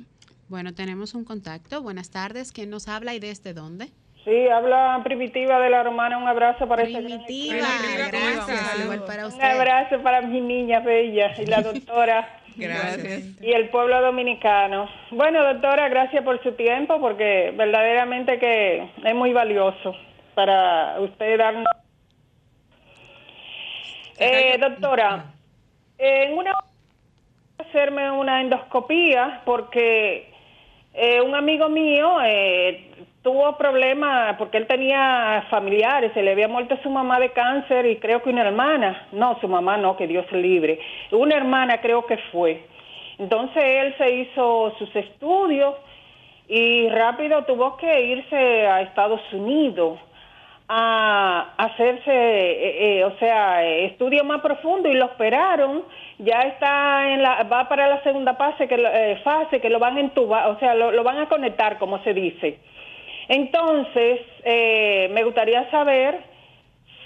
Bueno, 0.48 0.74
tenemos 0.74 1.14
un 1.14 1.24
contacto. 1.24 1.80
Buenas 1.82 2.10
tardes. 2.10 2.52
¿Quién 2.52 2.68
nos 2.70 2.86
habla 2.88 3.14
y 3.14 3.20
desde 3.20 3.54
dónde? 3.54 3.88
Sí, 4.24 4.48
habla 4.48 5.00
Primitiva 5.02 5.58
de 5.58 5.70
la 5.70 5.82
Romana. 5.82 6.16
Un 6.18 6.28
abrazo 6.28 6.68
para 6.68 6.84
Primitiva. 6.84 7.56
Igual 8.82 9.04
para 9.04 9.26
Un 9.26 9.32
usted. 9.32 9.44
abrazo 9.44 10.02
para 10.02 10.22
mi 10.22 10.40
niña 10.40 10.80
bella 10.80 11.32
y 11.40 11.46
la 11.46 11.62
doctora 11.62 12.41
Gracias. 12.56 13.40
y 13.40 13.52
el 13.52 13.68
pueblo 13.68 14.00
dominicano. 14.00 14.88
Bueno, 15.10 15.42
doctora, 15.44 15.88
gracias 15.88 16.24
por 16.24 16.42
su 16.42 16.52
tiempo 16.52 17.00
porque 17.00 17.52
verdaderamente 17.56 18.38
que 18.38 18.88
es 19.04 19.14
muy 19.14 19.32
valioso 19.32 19.94
para 20.34 21.00
usted 21.00 21.38
darnos. 21.38 21.66
Eh, 24.18 24.56
doctora, 24.58 25.24
en 25.98 26.36
una 26.36 26.52
hacerme 27.58 28.10
una 28.10 28.40
endoscopía 28.40 29.40
porque 29.44 30.30
eh, 30.94 31.20
un 31.20 31.34
amigo 31.34 31.68
mío 31.68 32.18
eh, 32.22 32.91
tuvo 33.22 33.56
problemas 33.56 34.36
porque 34.36 34.58
él 34.58 34.66
tenía 34.66 35.46
familiares, 35.48 36.12
se 36.12 36.22
le 36.22 36.32
había 36.32 36.48
muerto 36.48 36.76
su 36.82 36.90
mamá 36.90 37.20
de 37.20 37.30
cáncer 37.30 37.86
y 37.86 37.96
creo 37.96 38.22
que 38.22 38.30
una 38.30 38.42
hermana, 38.42 39.06
no, 39.12 39.38
su 39.40 39.48
mamá 39.48 39.76
no, 39.76 39.96
que 39.96 40.06
Dios 40.06 40.30
libre, 40.32 40.80
una 41.12 41.36
hermana 41.36 41.80
creo 41.80 42.04
que 42.06 42.18
fue. 42.32 42.64
Entonces 43.18 43.62
él 43.62 43.94
se 43.98 44.14
hizo 44.14 44.74
sus 44.78 44.94
estudios 44.96 45.74
y 46.48 46.88
rápido 46.88 47.44
tuvo 47.44 47.76
que 47.76 48.02
irse 48.02 48.66
a 48.66 48.82
Estados 48.82 49.20
Unidos 49.32 49.98
a 50.68 51.52
hacerse, 51.58 52.10
eh, 52.10 52.98
eh, 52.98 53.04
o 53.04 53.16
sea, 53.18 53.64
estudio 53.64 54.24
más 54.24 54.40
profundo 54.40 54.88
y 54.88 54.94
lo 54.94 55.06
operaron. 55.06 55.84
Ya 56.18 56.40
está 56.40 57.12
en 57.12 57.22
la, 57.22 57.42
va 57.44 57.68
para 57.68 57.88
la 57.88 58.02
segunda 58.02 58.34
fase 58.34 58.66
que, 58.66 58.76
eh, 58.76 59.20
fase 59.22 59.60
que 59.60 59.68
lo 59.68 59.78
van 59.78 59.98
a 59.98 60.00
entubar, 60.00 60.48
o 60.48 60.58
sea, 60.58 60.74
lo, 60.74 60.90
lo 60.90 61.02
van 61.04 61.18
a 61.18 61.28
conectar, 61.28 61.78
como 61.78 62.02
se 62.02 62.14
dice. 62.14 62.58
Entonces, 63.28 64.20
eh, 64.44 65.08
me 65.12 65.24
gustaría 65.24 65.70
saber 65.70 66.20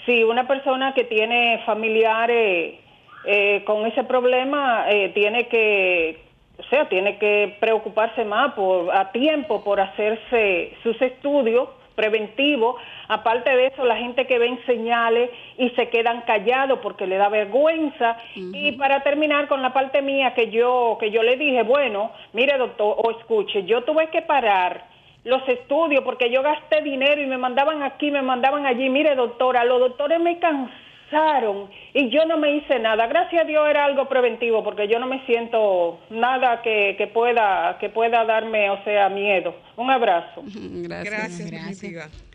si 0.05 0.23
una 0.25 0.47
persona 0.47 0.95
que 0.95 1.05
tiene 1.05 1.63
familiares 1.67 2.77
eh, 3.25 3.65
con 3.65 3.85
ese 3.87 4.05
problema 4.05 4.87
eh, 4.89 5.11
tiene 5.11 5.49
que, 5.49 6.21
o 6.59 6.63
sea, 6.65 6.89
tiene 6.89 7.19
que 7.19 7.57
preocuparse 7.59 8.25
más 8.25 8.55
por 8.55 8.95
a 8.95 9.11
tiempo 9.11 9.65
por 9.65 9.81
hacerse 9.81 10.75
sus 10.83 11.01
estudios 11.03 11.69
preventivos. 11.97 12.77
Aparte 13.09 13.51
de 13.57 13.67
eso, 13.67 13.85
la 13.85 13.97
gente 13.97 14.27
que 14.27 14.39
ven 14.39 14.61
señales 14.65 15.31
y 15.59 15.71
se 15.71 15.89
quedan 15.89 16.21
callados 16.21 16.79
porque 16.83 17.07
le 17.07 17.17
da 17.17 17.29
vergüenza. 17.29 18.17
Y 18.35 18.73
para 18.73 19.03
terminar 19.03 19.49
con 19.49 19.61
la 19.63 19.73
parte 19.73 20.03
mía 20.03 20.35
que 20.35 20.51
yo 20.51 20.97
que 21.01 21.11
yo 21.11 21.23
le 21.25 21.37
dije, 21.37 21.63
bueno, 21.63 22.13
mire 22.33 22.57
doctor, 22.59 22.95
o 22.99 23.11
escuche, 23.11 23.65
yo 23.65 23.83
tuve 23.83 24.09
que 24.09 24.23
parar 24.23 24.96
los 25.27 25.47
estudios 25.49 26.03
porque 26.05 26.31
yo 26.31 26.43
gasté 26.43 26.83
dinero 26.83 27.21
y 27.21 27.27
me 27.27 27.37
mandaban 27.37 27.83
aquí, 27.83 28.11
me 28.11 28.23
mandaban 28.23 28.65
allí. 28.65 28.89
Mire, 28.89 29.17
doctora, 29.17 29.65
los 29.65 29.81
doctores 29.81 30.21
me 30.21 30.39
cansaron 30.39 31.69
y 31.93 32.09
yo 32.11 32.25
no 32.27 32.39
me 32.39 32.57
hice 32.57 32.79
nada. 32.79 33.09
Gracias 33.09 33.43
a 33.43 33.45
Dios 33.45 33.69
era 33.69 33.85
algo 33.85 34.09
preventivo 34.09 34.63
porque 34.63 34.87
yo 34.87 35.01
no 35.01 35.09
me 35.09 35.27
siento 35.27 35.99
nada 36.11 36.63
que, 36.63 36.95
que 36.97 37.09
pueda 37.09 37.77
que 37.81 37.89
pueda 37.89 38.25
darme, 38.25 38.71
o 38.71 38.83
sea, 38.85 39.09
miedo. 39.09 39.55
Un 39.77 39.91
abrazo. 39.91 40.43
Gracias. 40.45 41.51
Gracias, 41.51 41.51
Gracias. 41.51 42.26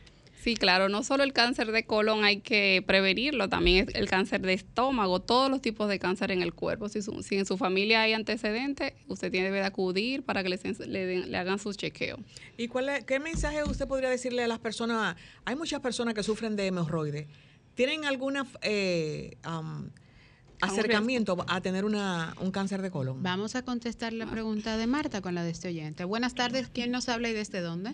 Sí, 0.43 0.55
claro, 0.55 0.89
no 0.89 1.03
solo 1.03 1.23
el 1.23 1.33
cáncer 1.33 1.71
de 1.71 1.85
colon 1.85 2.23
hay 2.23 2.41
que 2.41 2.83
prevenirlo, 2.87 3.47
también 3.47 3.87
es 3.87 3.95
el 3.95 4.09
cáncer 4.09 4.41
de 4.41 4.53
estómago, 4.53 5.19
todos 5.21 5.51
los 5.51 5.61
tipos 5.61 5.87
de 5.87 5.99
cáncer 5.99 6.31
en 6.31 6.41
el 6.41 6.53
cuerpo. 6.53 6.89
Si, 6.89 7.03
su- 7.03 7.21
si 7.21 7.35
en 7.37 7.45
su 7.45 7.57
familia 7.57 8.01
hay 8.01 8.13
antecedentes, 8.13 8.93
usted 9.07 9.29
tiene 9.31 9.51
que 9.51 9.61
acudir 9.61 10.23
para 10.23 10.41
que 10.41 10.49
le, 10.49 10.57
den- 10.57 11.29
le 11.31 11.37
hagan 11.37 11.59
sus 11.59 11.77
chequeos. 11.77 12.19
¿Y 12.57 12.67
cuál 12.69 12.89
es- 12.89 13.03
qué 13.05 13.19
mensaje 13.19 13.63
usted 13.63 13.87
podría 13.87 14.09
decirle 14.09 14.43
a 14.43 14.47
las 14.47 14.57
personas? 14.57 15.15
Hay 15.45 15.55
muchas 15.55 15.79
personas 15.79 16.15
que 16.15 16.23
sufren 16.23 16.55
de 16.55 16.65
hemorroides. 16.65 17.27
¿Tienen 17.75 18.05
alguna 18.05 18.47
eh, 18.63 19.37
am, 19.43 19.91
acercamiento 20.59 21.45
a 21.47 21.61
tener 21.61 21.85
una, 21.85 22.33
un 22.39 22.49
cáncer 22.49 22.81
de 22.81 22.89
colon? 22.89 23.21
Vamos 23.21 23.53
a 23.55 23.61
contestar 23.61 24.11
la 24.11 24.25
pregunta 24.25 24.75
de 24.77 24.87
Marta 24.87 25.21
con 25.21 25.35
la 25.35 25.43
de 25.43 25.51
este 25.51 25.67
oyente. 25.67 26.03
Buenas 26.03 26.33
tardes. 26.33 26.67
¿Quién 26.73 26.89
nos 26.89 27.09
habla 27.09 27.29
y 27.29 27.33
desde 27.33 27.61
dónde? 27.61 27.93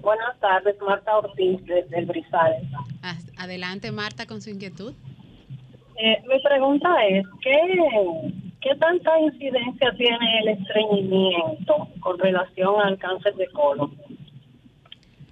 Buenas 0.00 0.38
tardes, 0.40 0.76
Marta 0.80 1.16
Ortiz 1.18 1.60
desde 1.66 1.98
el 1.98 2.06
Brizal. 2.06 2.54
As- 3.02 3.30
Adelante, 3.36 3.92
Marta, 3.92 4.26
con 4.26 4.40
su 4.40 4.50
inquietud. 4.50 4.92
Eh, 6.00 6.22
mi 6.28 6.40
pregunta 6.42 6.88
es, 7.08 7.26
¿qué, 7.42 8.32
¿qué 8.60 8.70
tanta 8.78 9.18
incidencia 9.20 9.92
tiene 9.96 10.38
el 10.42 10.48
estreñimiento 10.48 11.88
con 12.00 12.18
relación 12.18 12.80
al 12.82 12.96
cáncer 12.98 13.34
de 13.34 13.48
colon? 13.48 13.92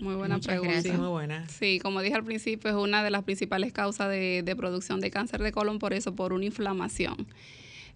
Muy 0.00 0.14
buena 0.16 0.34
Muchas 0.36 0.48
pregunta. 0.48 0.72
gracias. 0.72 0.98
Muy 0.98 1.08
buena. 1.08 1.48
Sí, 1.48 1.78
como 1.80 2.00
dije 2.02 2.16
al 2.16 2.24
principio, 2.24 2.68
es 2.70 2.76
una 2.76 3.02
de 3.02 3.10
las 3.10 3.22
principales 3.22 3.72
causas 3.72 4.10
de, 4.10 4.42
de 4.44 4.56
producción 4.56 5.00
de 5.00 5.10
cáncer 5.10 5.40
de 5.42 5.52
colon, 5.52 5.78
por 5.78 5.92
eso, 5.92 6.14
por 6.14 6.32
una 6.32 6.44
inflamación. 6.44 7.16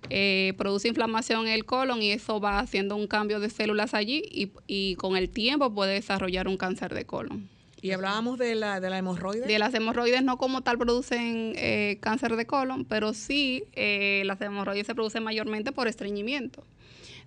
Eh, 0.09 0.55
produce 0.57 0.89
inflamación 0.89 1.47
en 1.47 1.53
el 1.53 1.65
colon 1.65 2.03
y 2.03 2.11
eso 2.11 2.41
va 2.41 2.59
haciendo 2.59 2.97
un 2.97 3.07
cambio 3.07 3.39
de 3.39 3.51
células 3.51 3.95
allí 3.95 4.23
y, 4.31 4.53
y 4.67 4.97
con 4.97 5.17
el 5.17 5.29
tiempo 5.29 5.73
puede 5.75 5.95
desarrollar 5.95 6.49
un 6.49 6.57
cáncer 6.57 6.95
de 6.95 7.05
colon. 7.05 7.49
Y 7.83 7.93
hablábamos 7.93 8.39
de 8.39 8.55
la, 8.55 8.81
de 8.81 8.91
la 8.91 8.99
hemorroide. 8.99 9.47
De 9.47 9.59
las 9.59 9.73
hemorroides 9.75 10.23
no 10.23 10.37
como 10.37 10.63
tal 10.63 10.79
producen 10.79 11.55
eh, 11.57 11.99
cáncer 12.01 12.37
de 12.37 12.47
colon, 12.47 12.85
pero 12.85 13.15
sí 13.15 13.65
eh, 13.73 14.23
las 14.27 14.41
hemorroides 14.41 14.87
se 14.87 14.95
producen 14.95 15.23
mayormente 15.23 15.73
por 15.73 15.89
estreñimiento. 15.89 16.65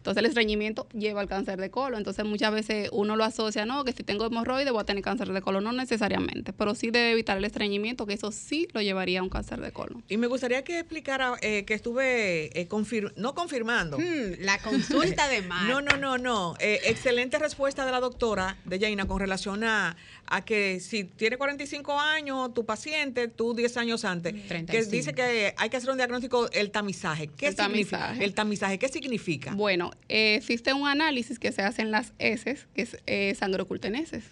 Entonces 0.03 0.19
el 0.19 0.25
estreñimiento 0.25 0.85
lleva 0.91 1.21
al 1.21 1.29
cáncer 1.29 1.61
de 1.61 1.71
colon. 1.71 1.99
Entonces 1.99 2.25
muchas 2.25 2.51
veces 2.51 2.89
uno 2.91 3.15
lo 3.15 3.23
asocia, 3.23 3.65
no, 3.65 3.85
que 3.85 3.93
si 3.93 4.03
tengo 4.03 4.25
hemorroides 4.25 4.69
voy 4.73 4.81
a 4.81 4.83
tener 4.83 5.01
cáncer 5.01 5.31
de 5.31 5.41
colon. 5.41 5.63
No 5.63 5.71
necesariamente, 5.71 6.51
pero 6.51 6.75
sí 6.75 6.91
debe 6.91 7.11
evitar 7.13 7.37
el 7.37 7.45
estreñimiento, 7.45 8.05
que 8.05 8.13
eso 8.15 8.33
sí 8.33 8.67
lo 8.73 8.81
llevaría 8.81 9.21
a 9.21 9.23
un 9.23 9.29
cáncer 9.29 9.61
de 9.61 9.71
colon. 9.71 10.03
Y 10.09 10.17
me 10.17 10.27
gustaría 10.27 10.61
que 10.65 10.79
explicara, 10.79 11.35
eh, 11.41 11.63
que 11.63 11.73
estuve 11.73 12.59
eh, 12.59 12.67
confir- 12.67 13.13
no 13.15 13.33
confirmando. 13.33 13.97
Hmm, 13.97 14.33
la 14.41 14.57
consulta 14.59 15.29
de 15.29 15.41
Mar. 15.47 15.69
No, 15.69 15.81
no, 15.81 15.95
no, 15.95 16.17
no. 16.17 16.55
Eh, 16.59 16.81
excelente 16.87 17.39
respuesta 17.39 17.85
de 17.85 17.91
la 17.93 18.01
doctora 18.01 18.57
de 18.65 18.79
Jaina 18.81 19.05
con 19.07 19.21
relación 19.21 19.63
a, 19.63 19.95
a 20.27 20.43
que 20.43 20.81
si 20.81 21.05
tiene 21.05 21.37
45 21.37 21.97
años 21.97 22.53
tu 22.53 22.65
paciente, 22.65 23.29
tú 23.29 23.53
10 23.53 23.77
años 23.77 24.03
antes, 24.03 24.33
que 24.33 24.41
35. 24.41 24.91
dice 24.91 25.13
que 25.13 25.53
hay 25.55 25.69
que 25.69 25.77
hacer 25.77 25.89
un 25.91 25.95
diagnóstico, 25.97 26.49
el 26.51 26.71
tamizaje. 26.71 27.27
¿Qué 27.37 27.47
El 27.47 27.55
significa? 27.55 27.97
tamizaje. 27.99 28.25
El 28.25 28.33
tamizaje, 28.33 28.79
¿qué 28.79 28.89
significa? 28.89 29.53
Bueno, 29.55 29.91
eh, 30.09 30.35
existe 30.35 30.73
un 30.73 30.87
análisis 30.87 31.39
que 31.39 31.51
se 31.51 31.61
hace 31.61 31.81
en 31.81 31.91
las 31.91 32.13
heces, 32.19 32.67
que 32.73 32.81
es 32.83 32.97
eh, 33.05 33.33
sangre 33.35 33.61
oculta 33.63 33.87
en 33.87 33.95
heces. 33.95 34.23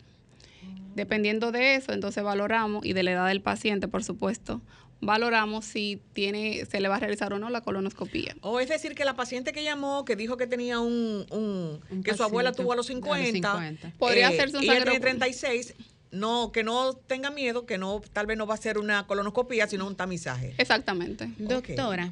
Dependiendo 0.95 1.51
de 1.51 1.75
eso, 1.75 1.93
entonces 1.93 2.23
valoramos, 2.23 2.85
y 2.85 2.93
de 2.93 3.03
la 3.03 3.11
edad 3.11 3.27
del 3.27 3.41
paciente, 3.41 3.87
por 3.87 4.03
supuesto, 4.03 4.61
valoramos 4.99 5.63
si 5.65 6.01
tiene, 6.13 6.65
se 6.65 6.81
le 6.81 6.89
va 6.89 6.97
a 6.97 6.99
realizar 6.99 7.31
o 7.33 7.39
no 7.39 7.49
la 7.49 7.61
colonoscopía. 7.61 8.35
O 8.41 8.59
es 8.59 8.67
decir, 8.67 8.93
que 8.93 9.05
la 9.05 9.15
paciente 9.15 9.53
que 9.53 9.63
llamó, 9.63 10.03
que 10.03 10.15
dijo 10.17 10.35
que 10.37 10.47
tenía 10.47 10.79
un, 10.79 11.25
un- 11.31 11.79
Un 11.89 12.03
que 12.03 12.13
su 12.13 12.23
abuela 12.23 12.51
tuvo 12.51 12.73
a 12.73 12.75
los 12.75 12.87
a 12.89 12.93
los 12.93 13.03
50, 13.03 13.31
50. 13.53 13.93
Podría 13.97 14.27
hacerse 14.27 14.57
un 14.57 14.63
y 14.63 14.67
sangre- 14.67 14.83
tiene 14.83 14.99
36, 14.99 15.75
no, 16.11 16.51
que 16.51 16.63
no 16.63 16.93
tenga 16.93 17.31
miedo, 17.31 17.65
que 17.65 17.77
no, 17.77 18.01
tal 18.11 18.25
vez 18.27 18.37
no 18.37 18.45
va 18.45 18.55
a 18.55 18.57
ser 18.57 18.77
una 18.77 19.07
colonoscopía, 19.07 19.65
sino 19.67 19.87
un 19.87 19.95
tamizaje. 19.95 20.53
Exactamente. 20.57 21.29
Doctora, 21.37 22.11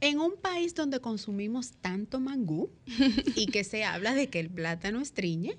en 0.00 0.18
un 0.20 0.36
país 0.36 0.74
donde 0.74 1.00
consumimos 1.00 1.72
tanto 1.80 2.20
mangú 2.20 2.70
y 3.36 3.46
que 3.46 3.64
se 3.64 3.84
habla 3.84 4.14
de 4.14 4.28
que 4.28 4.40
el 4.40 4.50
plátano 4.50 5.00
estreñe, 5.00 5.58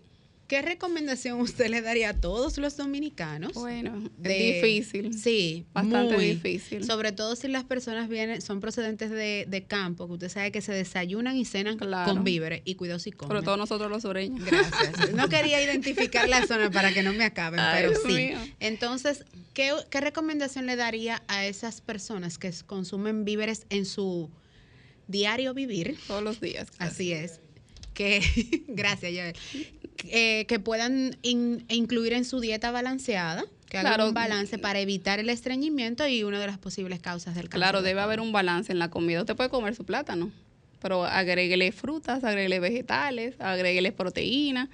¿qué 0.52 0.62
recomendación 0.62 1.40
usted 1.48 1.70
le 1.70 1.82
daría 1.82 2.10
a 2.10 2.14
todos 2.14 2.58
los 2.58 2.76
dominicanos? 2.76 3.54
Bueno, 3.54 4.04
de- 4.18 4.58
es 4.58 4.62
difícil. 4.62 5.18
Sí, 5.18 5.66
Bastante 5.74 6.16
muy. 6.16 6.26
difícil. 6.26 6.84
Sobre 6.84 7.14
todo 7.14 7.38
si 7.38 7.48
las 7.48 7.64
personas 7.64 8.10
vienen, 8.10 8.42
son 8.42 8.60
procedentes 8.60 9.10
de, 9.12 9.46
de 9.48 9.64
campo, 9.64 10.08
que 10.08 10.14
usted 10.16 10.28
sabe 10.30 10.52
que 10.52 10.60
se 10.60 10.74
desayunan 10.74 11.38
y 11.38 11.46
cenan 11.46 11.78
Claro. 11.78 12.14
con 12.14 12.26
víveres 12.26 12.62
y 12.66 12.76
cuidado 12.76 13.00
si 13.00 13.12
comen. 13.14 13.30
Sobre 13.30 13.46
todo 13.46 13.56
nosotros 13.56 13.90
los 13.90 14.02
sureños. 14.02 14.44
Gracias. 14.46 15.14
No 15.16 15.30
quería 15.30 15.64
identificar 15.64 16.28
la 16.28 16.46
zona 16.46 16.70
para 16.70 16.94
que 16.94 17.02
no 17.02 17.14
me 17.14 17.24
acaben, 17.24 17.60
Ay, 17.62 17.84
pero 17.86 18.00
sí. 18.02 18.14
mío. 18.14 18.38
Entonces, 18.60 19.24
¿qué, 19.54 19.72
qué 19.90 20.02
recomendación 20.02 20.66
le 20.66 20.76
daría 20.76 21.24
a 21.30 21.46
esas 21.46 21.80
personas 21.80 22.38
que 22.38 22.52
consumen 22.66 23.24
víveres 23.24 23.66
en 23.70 23.86
su 23.86 24.30
diario 25.08 25.54
vivir? 25.54 25.98
Todos 26.08 26.24
los 26.24 26.42
días. 26.42 26.68
Así 26.78 27.14
es. 27.14 27.40
Que, 27.94 28.22
gracias, 28.68 29.12
Joel. 29.14 29.36
Eh, 30.10 30.46
que 30.48 30.60
puedan 30.60 31.16
in- 31.22 31.64
incluir 31.70 32.14
en 32.14 32.26
su 32.26 32.40
dieta 32.40 32.72
balanceada, 32.72 33.44
que 33.70 33.78
hagan 33.78 33.94
Claro. 33.94 34.08
un 34.10 34.14
balance 34.14 34.58
para 34.58 34.80
evitar 34.80 35.20
el 35.20 35.30
estreñimiento 35.30 36.08
y 36.08 36.24
una 36.24 36.40
de 36.40 36.48
las 36.48 36.58
posibles 36.58 37.00
causas 37.00 37.36
del 37.36 37.44
cáncer. 37.50 37.60
Claro, 37.60 37.82
de 37.82 37.90
debe 37.90 38.02
haber 38.02 38.20
un 38.20 38.32
balance 38.32 38.72
en 38.72 38.80
la 38.80 38.90
comida. 38.90 39.20
Usted 39.22 39.36
puede 39.36 39.50
comer 39.50 39.76
su 39.76 39.84
plátano, 39.86 40.32
pero 40.82 41.06
agréguele 41.06 41.72
frutas, 41.72 42.24
agréguele 42.24 42.60
vegetales, 42.60 43.36
agréguele 43.40 43.92
proteínas. 43.92 44.70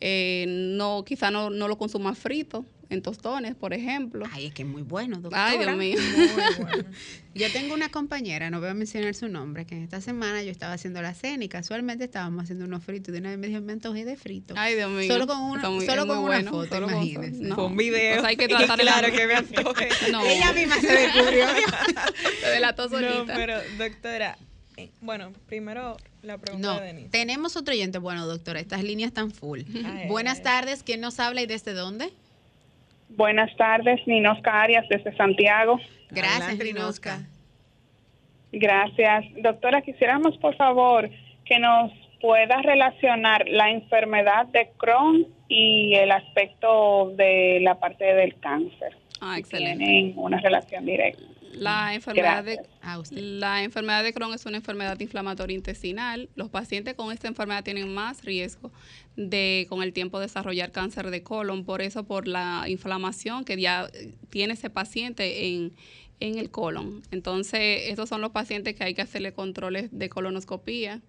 Eh, 0.00 0.44
no, 0.48 1.04
quizá 1.04 1.30
no, 1.30 1.50
no 1.50 1.68
lo 1.68 1.78
consuma 1.78 2.14
frito, 2.16 2.66
en 2.90 3.02
tostones, 3.02 3.54
por 3.54 3.72
ejemplo. 3.72 4.26
Ay, 4.32 4.46
es 4.46 4.54
que 4.54 4.62
es 4.62 4.68
muy 4.68 4.82
bueno, 4.82 5.16
doctora. 5.20 5.46
Ay, 5.46 5.58
Dios 5.58 5.76
mío. 5.76 5.98
Yo 7.34 7.50
tengo 7.52 7.74
una 7.74 7.88
compañera, 7.88 8.48
no 8.50 8.60
voy 8.60 8.68
a 8.68 8.74
mencionar 8.74 9.14
su 9.14 9.26
nombre, 9.28 9.64
que 9.66 9.74
en 9.74 9.82
esta 9.82 10.00
semana 10.00 10.42
yo 10.44 10.52
estaba 10.52 10.72
haciendo 10.74 11.02
la 11.02 11.14
cena 11.14 11.42
y 11.44 11.48
casualmente 11.48 12.04
estábamos 12.04 12.44
haciendo 12.44 12.64
unos 12.64 12.84
fritos 12.84 13.08
y 13.08 13.12
de 13.12 13.18
una 13.18 13.30
vez 13.30 13.38
me 13.38 13.48
dijo, 13.48 13.60
me 13.60 13.72
antojé 13.72 14.04
de 14.04 14.16
frito. 14.16 14.54
Ay, 14.56 14.76
Dios 14.76 14.88
mío. 14.90 15.08
Solo 15.12 15.26
con 15.26 15.40
una, 15.40 15.68
muy- 15.68 15.84
solo 15.84 16.06
con 16.06 16.18
muy 16.18 16.26
una 16.26 16.34
bueno, 16.36 16.50
foto, 16.52 16.74
solo 16.76 16.86
con- 16.86 16.94
imagínense. 17.02 17.42
no. 17.42 17.56
Con 17.56 17.76
video. 17.76 18.18
O 18.18 18.20
sea, 18.20 18.28
hay 18.28 18.36
que 18.36 18.46
tratar 18.48 18.78
claro 18.78 19.12
que 19.12 19.26
me 19.26 19.34
antoje. 19.34 19.88
No. 20.12 20.24
Ella 20.24 20.52
misma 20.52 20.80
se 20.80 20.86
descubrió. 20.92 21.46
Se 22.40 22.48
delató 22.50 22.88
solita. 22.88 23.24
No, 23.24 23.34
pero 23.34 23.58
doctora, 23.78 24.38
eh, 24.76 24.90
bueno, 25.00 25.32
primero 25.46 25.96
la 26.22 26.38
pregunta 26.38 26.68
No, 26.74 26.80
de 26.80 26.86
Denise. 26.86 27.08
tenemos 27.08 27.56
otro 27.56 27.74
oyente. 27.74 27.98
Bueno, 27.98 28.26
doctora, 28.26 28.60
estas 28.60 28.84
líneas 28.84 29.08
están 29.08 29.32
full. 29.32 29.62
Ay, 29.84 30.06
Buenas 30.08 30.38
ay. 30.38 30.44
tardes, 30.44 30.82
¿quién 30.84 31.00
nos 31.00 31.18
habla 31.18 31.42
y 31.42 31.46
desde 31.46 31.72
dónde? 31.72 32.12
Buenas 33.08 33.54
tardes, 33.56 34.00
Ninosca 34.06 34.62
Arias 34.62 34.86
desde 34.88 35.16
Santiago. 35.16 35.78
Gracias, 36.10 36.42
Adelante. 36.42 36.64
Rinosca. 36.64 37.20
Gracias. 38.52 39.24
Doctora, 39.42 39.82
quisiéramos 39.82 40.36
por 40.38 40.56
favor 40.56 41.10
que 41.44 41.58
nos 41.58 41.92
pueda 42.20 42.62
relacionar 42.62 43.46
la 43.48 43.70
enfermedad 43.70 44.46
de 44.46 44.70
Crohn 44.76 45.26
y 45.48 45.94
el 45.94 46.10
aspecto 46.10 47.12
de 47.16 47.58
la 47.60 47.78
parte 47.78 48.04
del 48.04 48.38
cáncer. 48.40 48.96
Ah, 49.20 49.38
excelente. 49.38 49.84
Tienen 49.84 50.14
una 50.16 50.38
relación 50.40 50.86
directa. 50.86 51.22
La 51.54 51.94
enfermedad 51.94 52.44
de 52.44 52.58
la 53.10 53.62
enfermedad 53.62 54.02
de 54.02 54.12
Crohn 54.12 54.34
es 54.34 54.44
una 54.46 54.58
enfermedad 54.58 54.98
inflamatoria 55.00 55.54
intestinal. 55.54 56.28
Los 56.34 56.50
pacientes 56.50 56.94
con 56.94 57.12
esta 57.12 57.28
enfermedad 57.28 57.64
tienen 57.64 57.92
más 57.92 58.24
riesgo 58.24 58.72
de 59.16 59.66
con 59.68 59.82
el 59.82 59.92
tiempo 59.92 60.20
desarrollar 60.20 60.72
cáncer 60.72 61.10
de 61.10 61.22
colon, 61.22 61.64
por 61.64 61.82
eso 61.82 62.04
por 62.04 62.28
la 62.28 62.64
inflamación 62.68 63.44
que 63.44 63.60
ya 63.60 63.88
eh, 63.92 64.14
tiene 64.30 64.54
ese 64.54 64.70
paciente 64.70 65.46
en 65.48 65.72
en 66.20 66.38
el 66.38 66.50
colon. 66.50 67.02
Entonces, 67.10 67.82
estos 67.88 68.08
son 68.08 68.20
los 68.20 68.30
pacientes 68.30 68.74
que 68.74 68.84
hay 68.84 68.94
que 68.94 69.02
hacerle 69.02 69.32
controles 69.32 69.88
de 69.92 70.08
colonoscopía. 70.08 71.00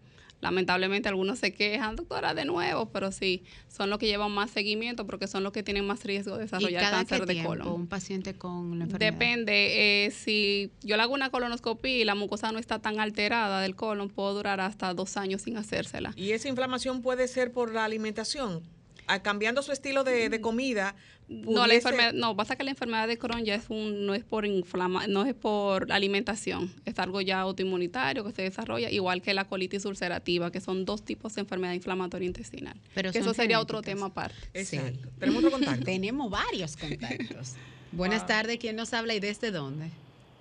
Lamentablemente 0.41 1.09
algunos 1.09 1.39
se 1.39 1.53
quejan, 1.53 1.95
doctora, 1.95 2.33
de 2.33 2.45
nuevo, 2.45 2.87
pero 2.91 3.11
sí, 3.11 3.43
son 3.67 3.89
los 3.89 3.99
que 3.99 4.07
llevan 4.07 4.31
más 4.31 4.51
seguimiento 4.51 5.05
porque 5.05 5.27
son 5.27 5.43
los 5.43 5.53
que 5.53 5.63
tienen 5.63 5.87
más 5.87 6.03
riesgo 6.03 6.37
de 6.37 6.43
¿Y 6.43 6.45
desarrollar 6.45 6.81
cada 6.83 6.97
cáncer 6.97 7.21
qué 7.21 7.25
de 7.25 7.33
tiempo 7.33 7.49
colon. 7.49 7.67
un 7.67 7.87
paciente 7.87 8.35
con 8.35 8.77
la 8.77 8.85
enfermedad? 8.85 9.11
Depende, 9.11 10.05
eh, 10.05 10.11
si 10.11 10.71
yo 10.81 10.97
le 10.97 11.03
hago 11.03 11.13
una 11.13 11.29
colonoscopia 11.29 11.91
y 11.91 12.03
la 12.03 12.15
mucosa 12.15 12.51
no 12.51 12.59
está 12.59 12.79
tan 12.79 12.99
alterada 12.99 13.61
del 13.61 13.75
colon, 13.75 14.09
puedo 14.09 14.33
durar 14.33 14.61
hasta 14.61 14.93
dos 14.93 15.17
años 15.17 15.43
sin 15.43 15.57
hacérsela. 15.57 16.13
Y 16.15 16.31
esa 16.31 16.47
inflamación 16.47 17.01
puede 17.01 17.27
ser 17.27 17.51
por 17.51 17.73
la 17.73 17.85
alimentación. 17.85 18.61
A- 19.07 19.21
cambiando 19.21 19.61
su 19.61 19.71
estilo 19.71 20.03
de, 20.03 20.29
de 20.29 20.41
comida. 20.41 20.95
No, 21.27 21.65
la 21.65 21.73
enfermedad, 21.73 22.13
no, 22.13 22.35
pasa 22.35 22.55
que 22.55 22.63
la 22.63 22.69
enfermedad 22.69 23.07
de 23.07 23.17
Crohn 23.17 23.43
ya 23.45 23.55
es 23.55 23.69
un, 23.69 24.05
no 24.05 24.13
es 24.13 24.23
por 24.23 24.45
inflama, 24.45 25.07
no 25.07 25.25
es 25.25 25.33
por 25.33 25.91
alimentación, 25.91 26.71
es 26.85 26.99
algo 26.99 27.19
ya 27.19 27.39
autoinmunitario 27.39 28.23
que 28.23 28.31
se 28.31 28.43
desarrolla, 28.43 28.91
igual 28.91 29.23
que 29.23 29.33
la 29.33 29.45
colitis 29.45 29.85
ulcerativa, 29.85 30.51
que 30.51 30.61
son 30.61 30.85
dos 30.85 31.03
tipos 31.03 31.33
de 31.33 31.41
enfermedad 31.41 31.73
inflamatoria 31.73 32.27
intestinal. 32.27 32.75
Pero 32.93 33.11
que 33.11 33.17
eso 33.19 33.33
sería 33.33 33.59
otro 33.59 33.81
tema 33.81 34.07
aparte. 34.07 34.35
Exacto. 34.53 35.09
Tenemos 35.19 35.43
otro 35.43 35.57
contacto. 35.57 35.83
Tenemos 35.85 36.29
varios 36.29 36.77
contactos. 36.77 37.55
Buenas 37.91 38.27
tardes, 38.27 38.57
¿quién 38.59 38.75
nos 38.75 38.93
habla 38.93 39.15
y 39.15 39.19
desde 39.19 39.49
dónde? 39.49 39.89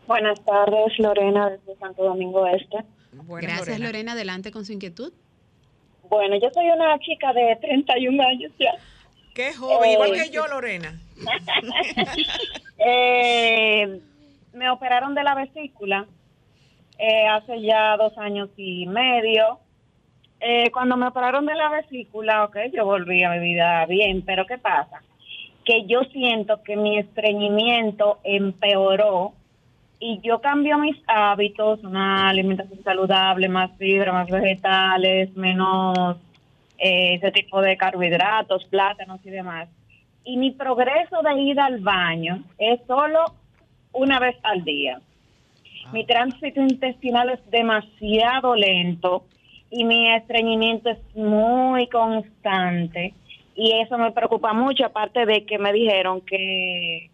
Buenas 0.06 0.44
tardes, 0.44 0.98
Lorena, 0.98 1.48
desde 1.48 1.78
Santo 1.78 2.04
Domingo 2.04 2.46
Este. 2.46 2.76
Buenas, 3.12 3.56
Gracias, 3.58 3.80
Lorena. 3.80 4.12
Adelante 4.12 4.50
con 4.50 4.66
su 4.66 4.72
inquietud. 4.72 5.12
Bueno, 6.14 6.36
yo 6.36 6.48
soy 6.50 6.70
una 6.70 6.96
chica 7.00 7.32
de 7.32 7.56
31 7.60 8.22
años 8.22 8.52
ya. 8.56 8.72
Qué 9.34 9.52
joven, 9.52 9.90
igual 9.90 10.14
Eh, 10.14 10.22
que 10.22 10.30
yo, 10.30 10.46
Lorena. 10.46 10.94
Eh, 12.86 14.00
me 14.52 14.68
operaron 14.68 15.14
de 15.14 15.22
la 15.22 15.34
vesícula 15.34 16.06
eh, 16.98 17.26
hace 17.28 17.62
ya 17.62 17.96
dos 17.96 18.16
años 18.18 18.50
y 18.56 18.86
medio. 18.86 19.58
Eh, 20.40 20.70
cuando 20.70 20.96
me 20.96 21.06
operaron 21.06 21.46
de 21.46 21.54
la 21.54 21.70
vesícula, 21.70 22.44
ok, 22.44 22.56
yo 22.72 22.84
volví 22.84 23.22
a 23.24 23.30
mi 23.30 23.38
vida 23.38 23.86
bien, 23.86 24.22
pero 24.22 24.44
¿qué 24.46 24.58
pasa? 24.58 25.02
Que 25.64 25.86
yo 25.86 26.02
siento 26.12 26.62
que 26.62 26.76
mi 26.76 26.98
estreñimiento 26.98 28.18
empeoró 28.22 29.32
y 30.06 30.20
yo 30.20 30.38
cambio 30.42 30.76
mis 30.76 30.98
hábitos, 31.06 31.82
una 31.82 32.28
alimentación 32.28 32.84
saludable, 32.84 33.48
más 33.48 33.70
fibra, 33.78 34.12
más 34.12 34.28
vegetales, 34.28 35.34
menos 35.34 36.18
eh, 36.76 37.14
ese 37.14 37.30
tipo 37.30 37.62
de 37.62 37.78
carbohidratos, 37.78 38.66
plátanos 38.66 39.24
y 39.24 39.30
demás. 39.30 39.66
Y 40.22 40.36
mi 40.36 40.50
progreso 40.50 41.22
de 41.22 41.40
ir 41.40 41.58
al 41.58 41.80
baño 41.80 42.44
es 42.58 42.80
solo 42.86 43.24
una 43.94 44.18
vez 44.20 44.36
al 44.42 44.62
día. 44.62 45.00
Mi 45.90 46.04
tránsito 46.04 46.60
intestinal 46.60 47.30
es 47.30 47.50
demasiado 47.50 48.54
lento 48.54 49.24
y 49.70 49.84
mi 49.84 50.12
estreñimiento 50.12 50.90
es 50.90 50.98
muy 51.16 51.86
constante. 51.86 53.14
y 53.56 53.72
eso 53.80 53.96
me 53.96 54.12
preocupa 54.12 54.52
mucho, 54.52 54.84
aparte 54.84 55.24
de 55.24 55.46
que 55.46 55.58
me 55.58 55.72
dijeron 55.72 56.20
que 56.20 57.08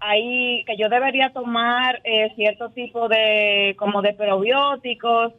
hay 0.00 0.64
que 0.64 0.76
yo 0.76 0.88
debería 0.88 1.30
tomar 1.32 2.00
eh, 2.04 2.32
cierto 2.36 2.70
tipo 2.70 3.08
de 3.08 3.74
como 3.78 4.02
de 4.02 4.12
probióticos 4.14 5.32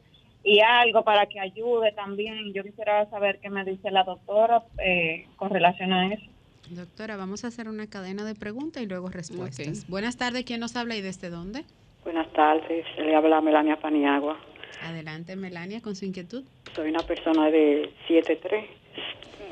y 0.44 0.60
algo 0.62 1.04
para 1.04 1.26
que 1.26 1.40
ayude 1.40 1.92
también. 1.92 2.54
Yo 2.54 2.64
quisiera 2.64 3.10
saber 3.10 3.40
qué 3.42 3.50
me 3.50 3.64
dice 3.66 3.92
la 3.92 4.04
doctora 4.04 4.64
eh, 4.84 5.26
con 5.36 5.50
relación 5.50 5.94
a 5.94 6.14
eso. 6.14 6.26
Doctora, 6.70 7.16
vamos 7.16 7.44
a 7.44 7.48
hacer 7.48 7.68
una 7.68 7.88
cadena 7.88 8.26
de 8.26 8.36
preguntas 8.36 8.84
y 8.84 8.88
luego 8.88 9.10
respuestas. 9.10 9.88
Buenas 9.90 10.18
tardes, 10.18 10.44
¿quién 10.44 10.60
nos 10.60 10.76
habla 10.76 10.96
y 10.96 11.02
desde 11.02 11.30
dónde? 11.30 11.64
Buenas 12.04 12.32
tardes, 12.34 12.86
le 12.98 13.16
habla 13.16 13.42
Melania 13.42 13.78
Paniagua. 13.78 14.38
Adelante, 14.84 15.36
Melania, 15.36 15.82
con 15.82 15.96
su 15.96 16.06
inquietud. 16.06 16.44
Soy 16.74 16.90
una 16.90 17.00
persona 17.00 17.50
de 17.50 17.90
7'3". 18.08 18.66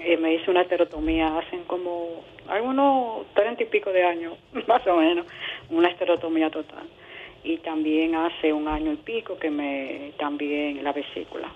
Eh, 0.01 0.17
me 0.17 0.33
hice 0.33 0.51
una 0.51 0.61
esterotomía 0.61 1.37
hace 1.37 1.59
como 1.67 2.23
algunos 2.47 3.25
treinta 3.33 3.63
y 3.63 3.65
pico 3.67 3.91
de 3.91 4.03
años, 4.03 4.33
más 4.67 4.85
o 4.87 4.97
menos, 4.97 5.25
una 5.69 5.89
esterotomía 5.89 6.49
total. 6.49 6.87
Y 7.43 7.57
también 7.57 8.15
hace 8.15 8.51
un 8.51 8.67
año 8.67 8.93
y 8.93 8.97
pico 8.97 9.37
que 9.37 9.49
me 9.51 10.13
también 10.17 10.83
la 10.83 10.93
vesícula. 10.93 11.51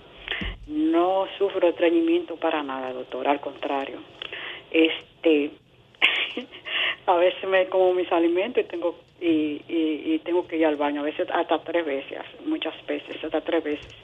No 0.67 1.27
sufro 1.37 1.67
estreñimiento 1.69 2.35
para 2.35 2.61
nada, 2.61 2.93
doctor, 2.93 3.27
al 3.27 3.39
contrario. 3.39 3.99
Este, 4.69 5.51
a 7.07 7.15
veces 7.15 7.49
me 7.49 7.67
como 7.67 7.93
mis 7.93 8.11
alimentos 8.11 8.63
y 8.63 8.67
tengo 8.67 8.95
y, 9.21 9.61
y, 9.67 10.19
tengo 10.23 10.47
que 10.47 10.57
ir 10.57 10.65
al 10.65 10.77
baño, 10.77 11.01
a 11.01 11.03
veces 11.03 11.27
hasta 11.29 11.61
tres 11.63 11.85
veces, 11.85 12.19
muchas 12.45 12.73
veces, 12.85 13.21
hasta 13.21 13.41
tres 13.41 13.63
veces. 13.63 13.95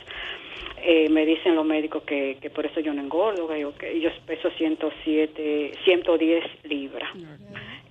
Eh, 0.81 1.09
me 1.09 1.25
dicen 1.25 1.55
los 1.55 1.65
médicos 1.65 2.03
que, 2.03 2.37
que 2.39 2.49
por 2.49 2.65
eso 2.65 2.79
yo 2.79 2.93
no 2.93 3.01
engordo, 3.01 3.47
que 3.47 3.59
yo, 3.59 3.75
que 3.75 3.99
yo 3.99 4.09
peso 4.25 4.51
107, 4.51 5.71
110 5.83 6.45
libras. 6.65 7.09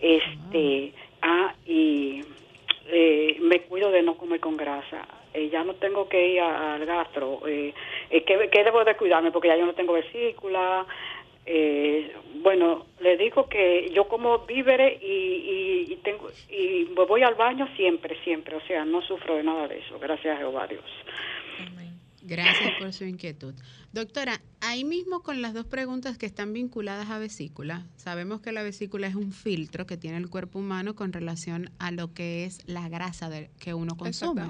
Este, 0.01 0.93
ah, 1.23 1.55
y 1.67 2.21
eh, 2.87 3.37
me 3.41 3.62
cuido 3.62 3.91
de 3.91 4.03
no 4.03 4.17
comer 4.17 4.41
con 4.41 4.57
grasa. 4.57 5.07
Eh, 5.33 5.49
ya 5.51 5.65
no 5.65 5.75
tengo 5.75 6.09
que 6.09 6.35
ir 6.35 6.41
al 6.41 6.87
gastro. 6.87 7.41
Eh, 7.47 7.75
¿qué, 8.11 8.49
¿Qué 8.53 8.65
debo 8.65 8.85
de 8.85 8.97
cuidarme? 8.97 9.33
Porque 9.33 9.49
ya 9.49 9.57
yo 9.57 9.67
no 9.67 9.75
tengo 9.75 9.95
vesícula, 9.95 10.87
eh, 11.47 12.11
bueno, 12.37 12.87
le 13.01 13.19
digo 13.19 13.49
que 13.49 13.91
yo 13.93 14.09
como 14.09 14.39
víveres 14.41 15.03
y, 15.03 15.87
y, 15.91 15.97
tengo 16.03 16.31
y 16.49 16.85
voy 16.85 17.23
al 17.23 17.35
baño 17.35 17.69
siempre, 17.77 18.17
siempre, 18.25 18.57
o 18.57 18.61
sea, 18.62 18.85
no 18.85 19.03
sufro 19.03 19.37
de 19.37 19.43
nada 19.43 19.69
de 19.69 19.79
eso, 19.79 19.99
gracias 19.99 20.37
a 20.37 20.39
Jehová 20.39 20.67
Dios. 20.67 20.85
Gracias 22.25 22.72
por 22.79 22.93
su 22.93 23.05
inquietud. 23.05 23.55
Doctora, 23.93 24.41
ahí 24.61 24.83
mismo 24.85 25.22
con 25.22 25.43
las 25.43 25.53
dos 25.53 25.66
preguntas 25.66 26.16
que 26.16 26.27
están 26.27 26.53
vinculadas 26.53 27.11
a 27.11 27.18
vesícula, 27.18 27.87
sabemos 27.97 28.41
que 28.41 28.51
la 28.51 28.62
vesícula 28.62 29.07
es 29.07 29.14
un 29.14 29.33
filtro 29.33 29.87
que 29.87 29.97
tiene 29.97 30.16
el 30.16 30.31
cuerpo 30.31 30.59
humano 30.59 30.95
con 30.95 31.12
relación 31.12 31.70
a 31.79 31.91
lo 31.91 32.14
que 32.14 32.45
es 32.45 32.61
la 32.66 32.89
grasa 32.89 33.29
de, 33.29 33.51
que 33.59 33.75
uno 33.75 33.97
consume. 33.97 34.43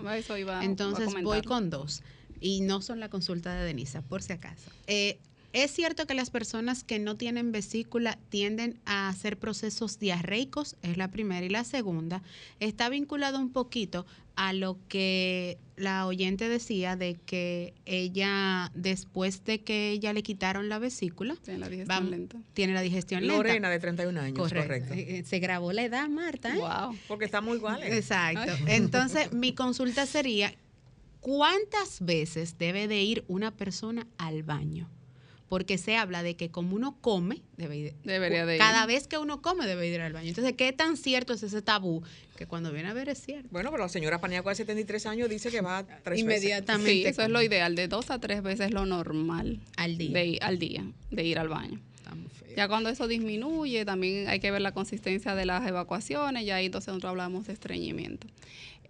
Entonces 0.63 1.13
voy 1.23 1.43
con 1.43 1.69
dos 1.69 2.03
y 2.41 2.61
no 2.61 2.81
son 2.81 3.01
la 3.01 3.09
consulta 3.09 3.55
de 3.55 3.65
Denisa, 3.65 4.03
por 4.03 4.23
si 4.23 4.33
acaso. 4.35 4.71
Eh, 4.87 5.19
es 5.55 5.71
cierto 5.71 6.07
que 6.07 6.15
las 6.15 6.31
personas 6.31 6.83
que 6.83 6.99
no 6.99 7.17
tienen 7.17 7.53
vesícula 7.53 8.19
tienden 8.29 8.81
a 8.85 9.09
hacer 9.09 9.39
procesos 9.39 10.01
diarreicos, 10.01 10.77
es 10.83 10.97
la 10.97 11.13
primera. 11.13 11.47
Y 11.47 11.49
la 11.49 11.63
segunda 11.63 12.23
está 12.59 12.89
vinculado 12.89 13.39
un 13.39 13.53
poquito 13.53 14.05
a 14.35 14.53
lo 14.53 14.79
que 14.89 15.59
la 15.77 16.07
oyente 16.09 16.49
decía 16.49 16.97
de 16.97 17.15
que 17.25 17.73
ella, 17.85 18.73
después 18.75 19.45
de 19.45 19.63
que 19.63 19.91
ella 19.91 20.13
le 20.13 20.25
quitaron 20.25 20.69
la 20.69 20.81
vesícula, 20.81 21.37
tiene 21.45 21.61
la 21.61 21.69
digestión 21.69 22.11
lenta. 22.11 22.39
Tiene 22.53 22.75
la 22.75 22.81
digestión 22.81 23.21
lenta. 23.21 23.37
Lorena, 23.37 23.71
de 23.71 23.79
31 23.79 24.21
años, 24.21 24.37
correcto. 24.37 24.93
Eh, 24.93 25.19
eh, 25.19 25.25
se 25.25 25.39
grabó 25.39 25.73
la 25.73 25.85
edad, 25.85 26.09
Marta. 26.09 26.53
Wow, 26.57 26.95
¿eh? 26.95 26.99
porque 27.07 27.27
estamos 27.27 27.57
iguales. 27.57 27.93
Exacto. 27.93 28.53
Entonces, 28.67 29.33
mi 29.33 29.55
consulta 29.55 30.05
sería, 30.05 30.53
¿cuántas 31.21 32.05
veces 32.05 32.59
debe 32.59 32.89
de 32.89 33.03
ir 33.03 33.25
una 33.29 33.53
persona 33.53 34.09
al 34.19 34.43
baño? 34.43 34.91
Porque 35.55 35.79
se 35.79 35.95
habla 35.97 36.25
de 36.25 36.35
que 36.35 36.51
como 36.51 36.75
uno 36.75 36.99
come, 37.01 37.41
debe 37.57 37.95
Debería 38.03 38.45
de 38.45 38.59
cada 38.59 38.87
vez 38.87 39.07
que 39.07 39.19
uno 39.19 39.41
come 39.41 39.69
debe 39.69 39.87
ir 39.87 40.01
al 40.01 40.13
baño. 40.13 40.31
Entonces, 40.31 40.55
¿qué 40.55 40.73
tan 40.73 40.97
cierto 40.97 41.33
es 41.33 41.45
ese 41.45 41.63
tabú? 41.63 42.03
Que 42.37 42.49
cuando 42.49 42.73
viene 42.73 42.89
a 42.89 42.93
ver 42.93 43.09
es 43.09 43.23
cierto. 43.23 43.51
Bueno, 43.53 43.71
pero 43.71 43.85
la 43.85 43.89
señora 43.89 44.21
Paniagua 44.21 44.51
de 44.51 44.57
73 44.57 45.07
años 45.07 45.29
dice 45.29 45.53
que 45.53 45.61
va 45.61 45.87
tres 46.03 46.19
Inmediatamente. 46.19 46.91
Sí, 46.91 47.07
eso 47.07 47.23
es 47.23 47.29
lo 47.29 47.41
ideal, 47.41 47.77
de 47.77 47.87
dos 47.87 48.11
a 48.11 48.19
tres 48.19 48.43
veces 48.43 48.73
lo 48.73 48.85
normal. 48.85 49.61
Al 49.77 49.97
día. 49.97 50.11
De, 50.11 50.39
al 50.43 50.59
día, 50.59 50.91
de 51.13 51.23
ir 51.23 51.39
al 51.39 51.49
baño. 51.49 51.81
Ya 52.57 52.67
cuando 52.67 52.89
eso 52.89 53.07
disminuye, 53.07 53.85
también 53.85 54.27
hay 54.27 54.41
que 54.41 54.51
ver 54.51 54.61
la 54.61 54.73
consistencia 54.73 55.37
de 55.37 55.47
las 55.47 55.65
evacuaciones, 55.69 56.45
ya 56.45 56.57
ahí 56.57 56.67
entonces 56.67 56.89
nosotros 56.89 57.11
hablamos 57.11 57.47
de 57.47 57.53
estreñimiento. 57.53 58.27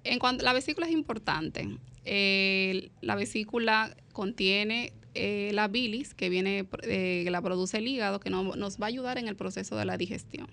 En 0.02 0.18
cuanto 0.18 0.44
la 0.44 0.54
vesícula 0.54 0.86
es 0.86 0.92
importante, 0.92 1.68
eh, 2.06 2.88
la 3.02 3.16
vesícula 3.16 3.94
contiene 4.14 4.94
eh, 5.14 5.50
la 5.54 5.68
bilis 5.68 6.14
que 6.14 6.28
viene, 6.28 6.66
eh, 6.82 7.26
la 7.30 7.40
produce 7.42 7.78
el 7.78 7.88
hígado, 7.88 8.20
que 8.20 8.30
nos 8.30 8.80
va 8.80 8.86
a 8.86 8.88
ayudar 8.88 9.18
en 9.18 9.28
el 9.28 9.36
proceso 9.36 9.76
de 9.76 9.84
la 9.84 9.96
digestión. 9.96 10.48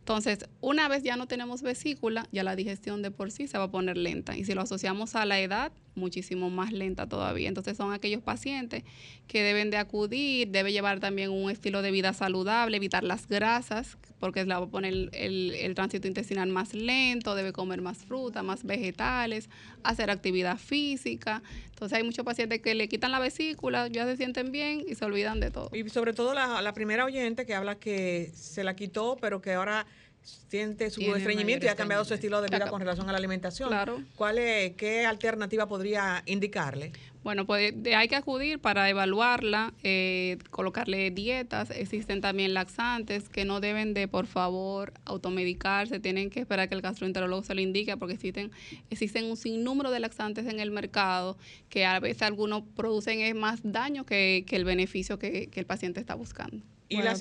Entonces, 0.00 0.46
una 0.60 0.88
vez 0.88 1.02
ya 1.02 1.16
no 1.16 1.26
tenemos 1.26 1.62
vesícula, 1.62 2.26
ya 2.32 2.42
la 2.42 2.56
digestión 2.56 3.02
de 3.02 3.10
por 3.10 3.30
sí 3.30 3.46
se 3.46 3.58
va 3.58 3.64
a 3.64 3.70
poner 3.70 3.96
lenta. 3.96 4.36
Y 4.36 4.44
si 4.44 4.54
lo 4.54 4.62
asociamos 4.62 5.14
a 5.14 5.24
la 5.24 5.38
edad, 5.38 5.72
muchísimo 5.94 6.50
más 6.50 6.72
lenta 6.72 7.06
todavía. 7.06 7.48
Entonces, 7.48 7.76
son 7.76 7.92
aquellos 7.92 8.22
pacientes 8.22 8.82
que 9.28 9.42
deben 9.42 9.70
de 9.70 9.76
acudir, 9.76 10.48
debe 10.48 10.72
llevar 10.72 10.98
también 11.00 11.30
un 11.30 11.50
estilo 11.50 11.82
de 11.82 11.90
vida 11.90 12.12
saludable, 12.12 12.76
evitar 12.78 13.04
las 13.04 13.28
grasas, 13.28 13.98
porque 14.20 14.44
la 14.44 14.60
va 14.60 14.66
a 14.66 14.68
poner 14.68 14.92
el, 14.92 15.54
el 15.54 15.74
tránsito 15.74 16.06
intestinal 16.06 16.48
más 16.50 16.74
lento, 16.74 17.34
debe 17.34 17.52
comer 17.52 17.80
más 17.80 17.98
fruta, 17.98 18.42
más 18.42 18.64
vegetales, 18.64 19.48
hacer 19.82 20.10
actividad 20.10 20.58
física. 20.58 21.42
Entonces, 21.70 21.96
hay 21.96 22.04
muchos 22.04 22.24
pacientes 22.24 22.60
que 22.60 22.74
le 22.74 22.88
quitan 22.88 23.10
la 23.10 23.18
vesícula, 23.18 23.88
ya 23.88 24.04
se 24.04 24.16
sienten 24.16 24.52
bien 24.52 24.84
y 24.86 24.94
se 24.94 25.04
olvidan 25.04 25.40
de 25.40 25.50
todo. 25.50 25.70
Y 25.72 25.88
sobre 25.88 26.12
todo 26.12 26.34
la, 26.34 26.60
la 26.60 26.74
primera 26.74 27.04
oyente 27.04 27.46
que 27.46 27.54
habla 27.54 27.76
que 27.76 28.30
se 28.34 28.62
la 28.62 28.76
quitó, 28.76 29.16
pero 29.20 29.40
que 29.40 29.54
ahora 29.54 29.86
siente 30.22 30.90
su 30.90 31.00
estreñimiento 31.14 31.66
y 31.66 31.68
ha 31.68 31.76
cambiado 31.76 32.04
su 32.04 32.14
estilo 32.14 32.40
de 32.42 32.48
vida 32.48 32.68
con 32.68 32.80
relación 32.80 33.08
a 33.08 33.12
la 33.12 33.18
alimentación. 33.18 33.68
Claro. 33.68 34.02
¿Cuál 34.16 34.38
es, 34.38 34.72
¿Qué 34.76 35.06
alternativa 35.06 35.66
podría 35.66 36.22
indicarle? 36.26 36.92
Bueno, 37.22 37.46
pues 37.46 37.74
hay 37.94 38.08
que 38.08 38.16
acudir 38.16 38.58
para 38.58 38.88
evaluarla, 38.88 39.74
eh, 39.82 40.38
colocarle 40.50 41.10
dietas. 41.10 41.70
Existen 41.70 42.20
también 42.20 42.54
laxantes 42.54 43.28
que 43.28 43.44
no 43.44 43.60
deben 43.60 43.92
de, 43.92 44.08
por 44.08 44.26
favor, 44.26 44.92
automedicarse. 45.04 46.00
Tienen 46.00 46.30
que 46.30 46.40
esperar 46.40 46.68
que 46.68 46.74
el 46.74 46.80
gastroenterólogo 46.80 47.42
se 47.42 47.54
lo 47.54 47.60
indique 47.60 47.96
porque 47.96 48.14
existen, 48.14 48.50
existen 48.88 49.26
un 49.26 49.36
sinnúmero 49.36 49.90
de 49.90 50.00
laxantes 50.00 50.46
en 50.46 50.60
el 50.60 50.70
mercado 50.70 51.36
que 51.68 51.84
a 51.84 52.00
veces 52.00 52.22
algunos 52.22 52.62
producen 52.74 53.36
más 53.36 53.60
daño 53.62 54.06
que, 54.06 54.44
el 54.50 54.64
beneficio 54.64 55.18
que 55.18 55.50
el 55.54 55.66
paciente 55.66 56.00
está 56.00 56.14
buscando. 56.14 56.64
Y 56.90 56.96
la, 56.96 57.16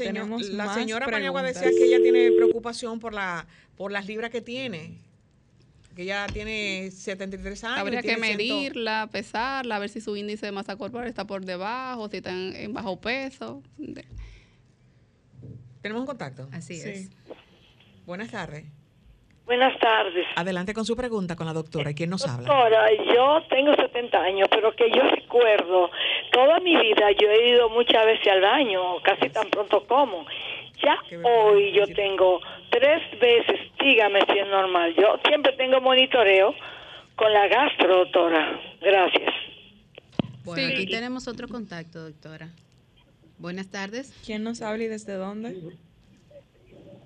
la 0.51 0.73
señora 0.73 1.05
Paniagua 1.05 1.43
decía 1.43 1.69
que 1.69 1.85
ella 1.85 2.01
tiene 2.01 2.31
preocupación 2.31 2.99
por 2.99 3.13
la 3.13 3.47
por 3.77 3.93
las 3.93 4.07
libras 4.07 4.31
que 4.31 4.41
tiene. 4.41 4.97
Que 5.99 6.03
ella 6.03 6.27
tiene 6.31 6.91
73 6.91 7.61
años. 7.65 7.79
Habría 7.79 8.01
que 8.01 8.15
medirla, 8.15 9.09
pesarla, 9.11 9.75
a 9.75 9.79
ver 9.79 9.89
si 9.89 9.99
su 9.99 10.15
índice 10.15 10.45
de 10.45 10.53
masa 10.53 10.77
corporal 10.77 11.09
está 11.09 11.27
por 11.27 11.43
debajo, 11.43 12.07
si 12.07 12.15
está 12.15 12.31
en, 12.31 12.73
bajo 12.73 13.01
peso. 13.01 13.61
¿Tenemos 15.81 15.99
un 15.99 16.07
contacto? 16.07 16.47
Así 16.53 16.75
es. 16.75 17.11
Buenas 18.05 18.31
tardes. 18.31 18.63
Buenas 19.43 19.77
tardes. 19.77 20.25
Adelante 20.37 20.73
con 20.73 20.85
su 20.85 20.95
pregunta 20.95 21.35
con 21.35 21.47
la 21.47 21.51
doctora. 21.51 21.91
¿Quién 21.91 22.11
nos 22.11 22.25
habla? 22.25 22.47
Doctora, 22.47 22.87
yo 23.13 23.41
tengo 23.49 23.75
70 23.75 24.17
años, 24.21 24.47
pero 24.49 24.73
que 24.77 24.89
yo 24.95 25.01
recuerdo, 25.01 25.91
toda 26.31 26.61
mi 26.61 26.77
vida 26.77 27.11
yo 27.19 27.29
he 27.29 27.49
ido 27.55 27.69
muchas 27.71 28.05
veces 28.05 28.25
al 28.31 28.39
baño, 28.39 29.01
casi 29.03 29.29
tan 29.31 29.49
pronto 29.49 29.85
como. 29.85 30.25
Ya 30.81 30.97
hoy 31.23 31.73
yo 31.73 31.85
tengo 31.87 32.39
tres 32.69 33.01
veces, 33.19 33.59
dígame 33.79 34.21
si 34.31 34.39
es 34.39 34.47
normal. 34.47 34.95
Yo 34.95 35.19
siempre 35.27 35.53
tengo 35.53 35.81
monitoreo 35.81 36.53
con 37.15 37.33
la 37.33 37.47
gastro, 37.47 37.97
doctora. 37.97 38.59
Gracias. 38.81 39.33
Bueno, 40.45 40.69
aquí 40.69 40.87
tenemos 40.87 41.27
otro 41.27 41.47
contacto, 41.47 41.99
doctora. 41.99 42.49
Buenas 43.37 43.69
tardes. 43.69 44.13
¿Quién 44.25 44.43
nos 44.43 44.61
habla 44.61 44.83
y 44.83 44.87
desde 44.87 45.13
dónde? 45.13 45.55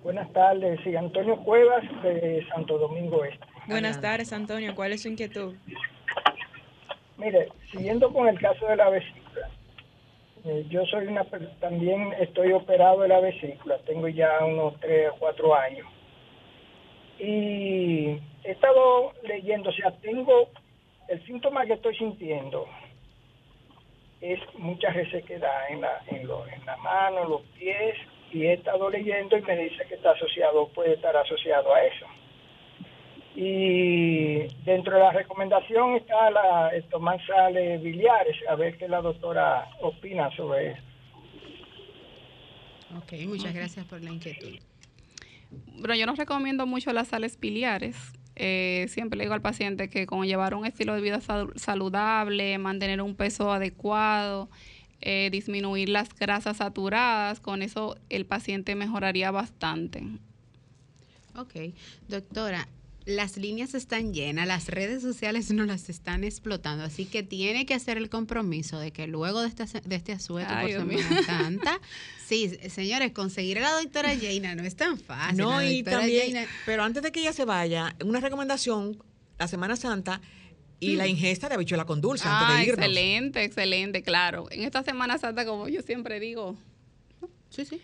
Buenas 0.04 0.32
tardes, 0.34 0.80
sí, 0.84 0.96
Antonio 0.96 1.38
Cuevas 1.38 1.84
de 2.04 2.46
Santo 2.50 2.78
Domingo 2.78 3.24
Este. 3.24 3.46
Buenas 3.68 4.02
tardes, 4.02 4.34
Antonio, 4.34 4.76
¿cuál 4.76 4.92
es 4.92 5.04
su 5.04 5.08
inquietud? 5.08 5.56
Mire, 7.18 7.48
siguiendo 7.72 8.12
con 8.12 8.28
el 8.28 8.38
caso 8.38 8.66
de 8.68 8.76
la 8.76 8.90
vesícula, 8.90 9.23
eh, 10.46 10.66
yo 10.70 10.86
soy 10.86 11.08
una, 11.08 11.26
también 11.60 12.14
estoy 12.20 12.52
operado 12.52 13.02
de 13.02 13.08
la 13.08 13.20
vesícula, 13.20 13.78
tengo 13.86 14.08
ya 14.08 14.44
unos 14.46 14.80
3 14.80 15.12
o 15.12 15.16
4 15.20 15.56
años. 15.56 15.88
Y 17.20 18.20
he 18.44 18.52
estado 18.52 19.14
leyendo, 19.24 19.70
o 19.70 19.74
sea, 19.74 19.92
tengo 20.02 20.50
el 21.08 21.24
síntoma 21.26 21.66
que 21.66 21.74
estoy 21.74 21.96
sintiendo 21.96 22.68
es 24.24 24.40
mucha 24.58 24.90
resequedad 24.90 25.70
en 25.70 25.82
la, 25.82 26.02
en, 26.08 26.22
en 26.22 26.66
la 26.66 26.78
mano, 26.78 27.26
los 27.26 27.42
pies 27.60 27.96
y 28.32 28.46
he 28.46 28.54
estado 28.54 28.90
leyendo 28.90 29.38
y 29.38 29.42
me 29.42 29.58
dice 29.58 29.86
que 29.86 29.96
está 29.96 30.12
asociado, 30.12 30.70
puede 30.70 30.94
estar 30.94 31.16
asociado 31.16 31.74
a 31.74 31.84
eso. 31.84 32.06
Y 33.36 34.48
dentro 34.64 34.94
de 34.94 35.00
la 35.00 35.12
recomendación 35.12 35.96
está 35.96 36.30
la, 36.30 36.70
el 36.70 36.84
tomar 36.90 37.20
sales 37.26 37.82
biliares, 37.82 38.36
a 38.48 38.56
ver 38.56 38.78
qué 38.78 38.88
la 38.88 39.02
doctora 39.02 39.68
opina 39.82 40.30
sobre 40.36 40.72
eso. 40.72 40.82
Ok, 42.98 43.14
muchas 43.28 43.54
gracias 43.56 43.86
por 43.88 44.02
la 44.04 44.12
inquietud. 44.12 44.60
Bueno, 45.80 45.96
yo 45.96 46.06
no 46.06 46.14
recomiendo 46.14 46.68
mucho 46.68 46.94
las 46.94 47.08
sales 47.08 47.40
biliares. 47.40 47.98
Eh, 48.36 48.86
siempre 48.90 49.18
le 49.18 49.24
digo 49.26 49.34
al 49.34 49.42
paciente 49.42 49.90
que 49.90 50.06
con 50.06 50.26
llevar 50.26 50.54
un 50.56 50.66
estilo 50.66 50.94
de 50.96 51.02
vida 51.02 51.20
sal- 51.22 51.52
saludable, 51.56 52.58
mantener 52.58 53.02
un 53.02 53.16
peso 53.16 53.52
adecuado, 53.52 54.50
eh, 55.02 55.30
disminuir 55.32 55.90
las 55.90 56.14
grasas 56.16 56.58
saturadas, 56.58 57.40
con 57.40 57.62
eso 57.64 57.96
el 58.10 58.26
paciente 58.26 58.76
mejoraría 58.76 59.32
bastante. 59.32 60.04
Ok, 61.36 61.54
doctora, 62.08 62.68
las 63.06 63.36
líneas 63.38 63.74
están 63.74 64.14
llenas, 64.14 64.48
las 64.48 64.68
redes 64.68 65.02
sociales 65.02 65.52
no 65.54 65.66
las 65.66 65.90
están 65.90 66.24
explotando, 66.24 66.84
así 66.84 67.06
que 67.06 67.24
tiene 67.24 67.66
que 67.66 67.74
hacer 67.74 67.98
el 67.98 68.10
compromiso 68.10 68.80
de 68.80 68.92
que 68.92 69.08
luego 69.08 69.42
de, 69.42 69.48
esta, 69.50 69.66
de 69.66 69.96
este 69.96 70.12
asueto 70.14 70.50
Ay, 70.54 70.74
por. 70.74 70.90
Semana 70.90 71.24
Santa, 71.24 71.82
sí, 72.26 72.50
señores, 72.70 73.12
conseguir 73.12 73.58
a 73.60 73.62
la 73.62 73.72
doctora 73.82 74.10
Jaina 74.18 74.56
no 74.56 74.64
es 74.64 74.76
tan 74.76 74.98
fácil. 75.00 75.38
No, 75.38 75.62
y 75.64 75.84
también, 75.84 76.32
Jaina- 76.34 76.48
pero 76.66 76.84
antes 76.84 77.04
de 77.04 77.12
que 77.12 77.20
ella 77.20 77.34
se 77.34 77.46
vaya, 77.46 77.96
una 78.06 78.20
recomendación, 78.20 78.98
la 79.40 79.48
Semana 79.48 79.76
Santa 79.76 80.22
y 80.80 80.96
la 80.96 81.08
ingesta 81.08 81.48
de 81.50 81.56
habichuela 81.56 81.86
con 81.86 82.02
dulce 82.02 82.28
antes 82.28 82.48
Ah, 82.50 82.58
de 82.58 82.64
irnos. 82.68 82.78
excelente, 82.86 83.44
excelente, 83.44 84.04
claro. 84.04 84.48
En 84.52 84.64
esta 84.64 84.84
Semana 84.84 85.18
Santa, 85.18 85.46
como 85.46 85.68
yo 85.70 85.82
siempre 85.82 86.20
digo, 86.20 86.58
sí, 87.50 87.66
sí. 87.66 87.82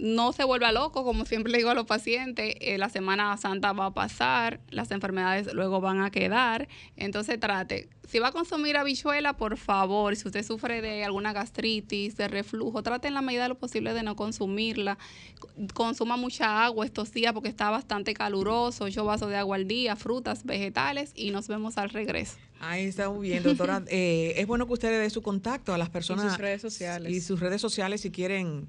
No 0.00 0.32
se 0.32 0.44
vuelva 0.44 0.72
loco, 0.72 1.04
como 1.04 1.26
siempre 1.26 1.52
le 1.52 1.58
digo 1.58 1.70
a 1.70 1.74
los 1.74 1.86
pacientes, 1.86 2.54
eh, 2.60 2.78
la 2.78 2.88
Semana 2.88 3.36
Santa 3.36 3.72
va 3.72 3.86
a 3.86 3.94
pasar, 3.94 4.60
las 4.70 4.90
enfermedades 4.90 5.52
luego 5.52 5.80
van 5.80 6.00
a 6.00 6.10
quedar, 6.10 6.68
entonces 6.96 7.38
trate, 7.38 7.88
si 8.08 8.18
va 8.18 8.28
a 8.28 8.32
consumir 8.32 8.76
habichuela, 8.76 9.36
por 9.36 9.56
favor, 9.56 10.16
si 10.16 10.26
usted 10.26 10.42
sufre 10.42 10.80
de 10.80 11.04
alguna 11.04 11.32
gastritis, 11.32 12.16
de 12.16 12.28
reflujo, 12.28 12.82
trate 12.82 13.08
en 13.08 13.14
la 13.14 13.22
medida 13.22 13.44
de 13.44 13.50
lo 13.50 13.58
posible 13.58 13.92
de 13.92 14.02
no 14.02 14.16
consumirla, 14.16 14.98
consuma 15.74 16.16
mucha 16.16 16.64
agua 16.64 16.86
estos 16.86 17.12
días 17.12 17.32
porque 17.32 17.50
está 17.50 17.70
bastante 17.70 18.14
caluroso, 18.14 18.84
ocho 18.84 19.04
vasos 19.04 19.28
de 19.28 19.36
agua 19.36 19.56
al 19.56 19.68
día, 19.68 19.96
frutas, 19.96 20.44
vegetales 20.44 21.12
y 21.14 21.30
nos 21.30 21.46
vemos 21.46 21.78
al 21.78 21.90
regreso. 21.90 22.36
Ahí 22.58 22.84
está 22.84 23.08
muy 23.08 23.28
bien, 23.28 23.42
doctora. 23.42 23.82
Eh, 23.92 24.34
es 24.36 24.46
bueno 24.46 24.66
que 24.66 24.74
usted 24.74 24.90
le 24.90 24.98
dé 24.98 25.10
su 25.10 25.22
contacto 25.22 25.72
a 25.72 25.78
las 25.78 25.88
personas. 25.88 26.32
sus 26.32 26.38
redes 26.38 26.60
sociales. 26.60 27.12
Y 27.12 27.20
sus 27.20 27.40
redes 27.40 27.60
sociales 27.60 28.02
si 28.02 28.10
quieren, 28.10 28.68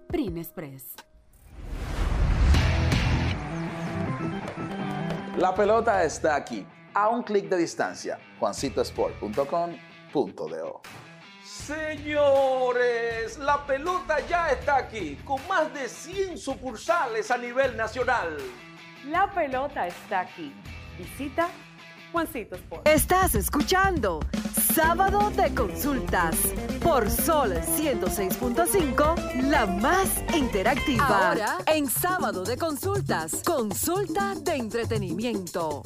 Print 0.09 0.39
Express. 0.39 0.97
La 5.37 5.55
pelota 5.55 6.03
está 6.03 6.35
aquí, 6.35 6.67
a 6.95 7.11
un 7.11 7.23
clic 7.23 7.49
de 7.49 7.59
distancia. 7.59 8.19
juancitosport.com.do 8.41 10.83
Señores, 11.45 13.39
la 13.39 13.65
pelota 13.65 14.19
ya 14.27 14.51
está 14.51 14.79
aquí, 14.79 15.15
con 15.25 15.39
más 15.47 15.73
de 15.73 15.89
100 15.89 16.39
sucursales 16.39 17.31
a 17.31 17.39
nivel 17.39 17.77
nacional. 17.77 18.37
La 19.05 19.31
pelota 19.31 19.87
está 19.87 20.23
aquí. 20.23 20.53
Visita 20.99 21.49
Juancito 22.13 22.57
Sport. 22.57 22.87
Estás 22.89 23.35
escuchando 23.35 24.21
Sábado 24.75 25.31
de 25.31 25.55
Consultas 25.55 26.37
por 26.83 27.11
Sol 27.11 27.53
106.5, 27.53 29.49
la 29.49 29.67
más 29.67 30.23
interactiva. 30.37 31.29
Ahora, 31.29 31.59
en 31.67 31.89
Sábado 31.89 32.45
de 32.45 32.57
Consultas, 32.57 33.43
consulta 33.45 34.35
de 34.35 34.57
entretenimiento. 34.57 35.83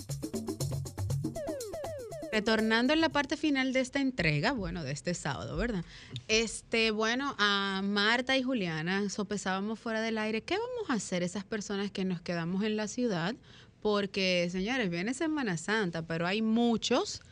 Retornando 2.33 2.93
en 2.93 3.01
la 3.01 3.09
parte 3.09 3.37
final 3.37 3.73
de 3.73 3.81
esta 3.81 4.01
entrega, 4.01 4.53
bueno, 4.53 4.85
de 4.85 4.93
este 4.93 5.15
sábado, 5.15 5.57
¿verdad? 5.57 5.85
Este, 6.29 6.93
bueno, 6.93 7.35
a 7.39 7.81
Marta 7.83 8.37
y 8.37 8.43
Juliana 8.43 9.09
sopesábamos 9.09 9.81
fuera 9.81 10.01
del 10.01 10.17
aire. 10.17 10.43
¿Qué 10.43 10.55
vamos 10.55 10.91
a 10.91 10.95
hacer 10.95 11.25
esas 11.25 11.45
personas 11.45 11.91
que 11.91 12.05
nos 12.05 12.21
quedamos 12.21 12.63
en 12.63 12.77
la 12.77 12.87
ciudad? 12.87 13.35
Porque, 13.81 14.49
señores, 14.51 14.91
viene 14.91 15.15
Semana 15.15 15.57
Santa, 15.57 16.03
pero 16.03 16.27
hay 16.27 16.43
muchos 16.43 17.23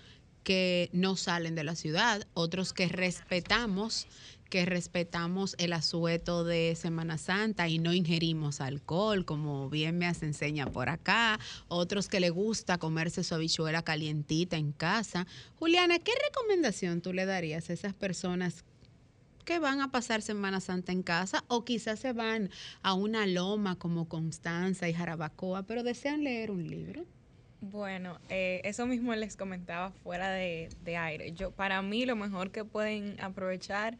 que 0.45 0.89
no 0.93 1.17
salen 1.17 1.55
de 1.55 1.65
la 1.65 1.75
ciudad, 1.75 2.27
otros 2.33 2.73
que 2.73 2.89
respetamos, 2.89 4.07
que 4.49 4.65
respetamos 4.65 5.55
el 5.59 5.75
asueto 5.75 6.43
de 6.43 6.75
Semana 6.75 7.19
Santa 7.19 7.69
y 7.69 7.79
no 7.79 7.93
ingerimos 7.93 8.63
alcohol, 8.63 9.27
como 9.27 9.69
bien 9.69 9.99
me 9.99 10.13
se 10.15 10.25
enseña 10.25 10.67
por 10.67 10.89
acá, 10.89 11.39
otros 11.69 12.09
que 12.09 12.21
le 12.21 12.31
gusta 12.31 12.79
comerse 12.79 13.25
su 13.25 13.35
habichuela 13.35 13.83
calientita 13.83 14.57
en 14.57 14.73
casa. 14.73 15.27
Juliana, 15.57 15.99
¿qué 15.99 16.13
recomendación 16.27 17.03
tú 17.03 17.13
le 17.13 17.27
darías 17.27 17.69
a 17.69 17.75
esas 17.75 17.93
personas 17.93 18.65
que 19.49 19.59
van 19.59 19.81
a 19.81 19.91
pasar 19.91 20.21
Semana 20.21 20.61
Santa 20.61 20.93
en 20.93 21.03
casa 21.03 21.43
o 21.49 21.65
quizás 21.65 22.01
se 22.01 22.13
van 22.13 22.51
a 22.83 22.93
una 22.93 23.27
loma 23.27 23.77
como 23.77 24.07
Constanza 24.07 24.91
y 24.91 24.93
Jarabacoa, 24.93 25.63
pero 25.63 25.83
desean 25.83 26.23
leer 26.23 26.51
un 26.51 26.69
libro? 26.69 27.07
Bueno, 27.63 28.21
eh, 28.29 28.61
eso 28.65 28.85
mismo 28.85 29.15
les 29.15 29.39
comentaba 29.39 29.91
fuera 29.91 30.31
de, 30.31 30.69
de 30.85 30.99
aire. 30.99 31.33
Yo, 31.33 31.51
para 31.51 31.81
mí, 31.81 32.05
lo 32.05 32.15
mejor 32.15 32.51
que 32.51 32.67
pueden 32.67 33.19
aprovechar 33.23 33.97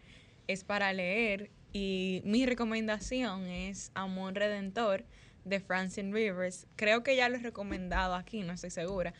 es 0.49 0.65
para 0.65 0.93
leer 0.93 1.51
y 1.73 2.21
mi 2.27 2.45
recomendación 2.45 3.47
es 3.47 3.91
Amor 3.95 4.35
Redentor 4.35 5.07
de 5.47 5.61
Francine 5.61 6.13
Rivers. 6.13 6.67
Creo 6.77 7.03
que 7.03 7.17
ya 7.17 7.31
lo 7.31 7.37
he 7.37 7.41
recomendado 7.41 8.17
aquí, 8.17 8.43
no 8.43 8.53
estoy 8.53 8.71
segura, 8.71 9.15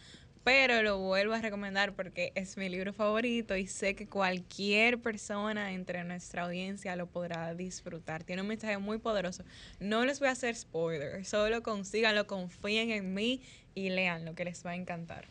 pero 0.49 0.83
lo 0.83 0.97
vuelvo 0.97 1.35
a 1.35 1.43
recomendar 1.43 1.93
porque 1.93 2.33
es 2.35 2.57
mi 2.57 2.71
libro 2.71 2.95
favorito 2.95 3.55
y 3.55 3.67
sé 3.67 3.95
que 3.95 4.07
cualquier 4.07 4.99
persona 4.99 5.75
entre 5.75 6.05
nuestra 6.05 6.45
audiencia 6.45 6.97
lo 6.97 7.07
podrá 7.07 7.53
disfrutar. 7.53 8.25
Tiene 8.25 8.41
un 8.41 8.49
mensaje 8.49 8.79
muy 8.79 8.97
poderoso. 8.97 9.45
No 9.79 10.07
les 10.07 10.21
voy 10.21 10.31
a 10.31 10.33
hacer 10.33 10.57
spoiler, 10.57 11.23
solo 11.27 11.63
consíganlo, 11.63 12.27
confíen 12.27 12.93
en 12.93 13.13
mí 13.13 13.43
y 13.75 13.91
leanlo, 13.91 14.35
que 14.35 14.47
les 14.47 14.65
va 14.65 14.71
a 14.71 14.77
encantar. 14.77 15.27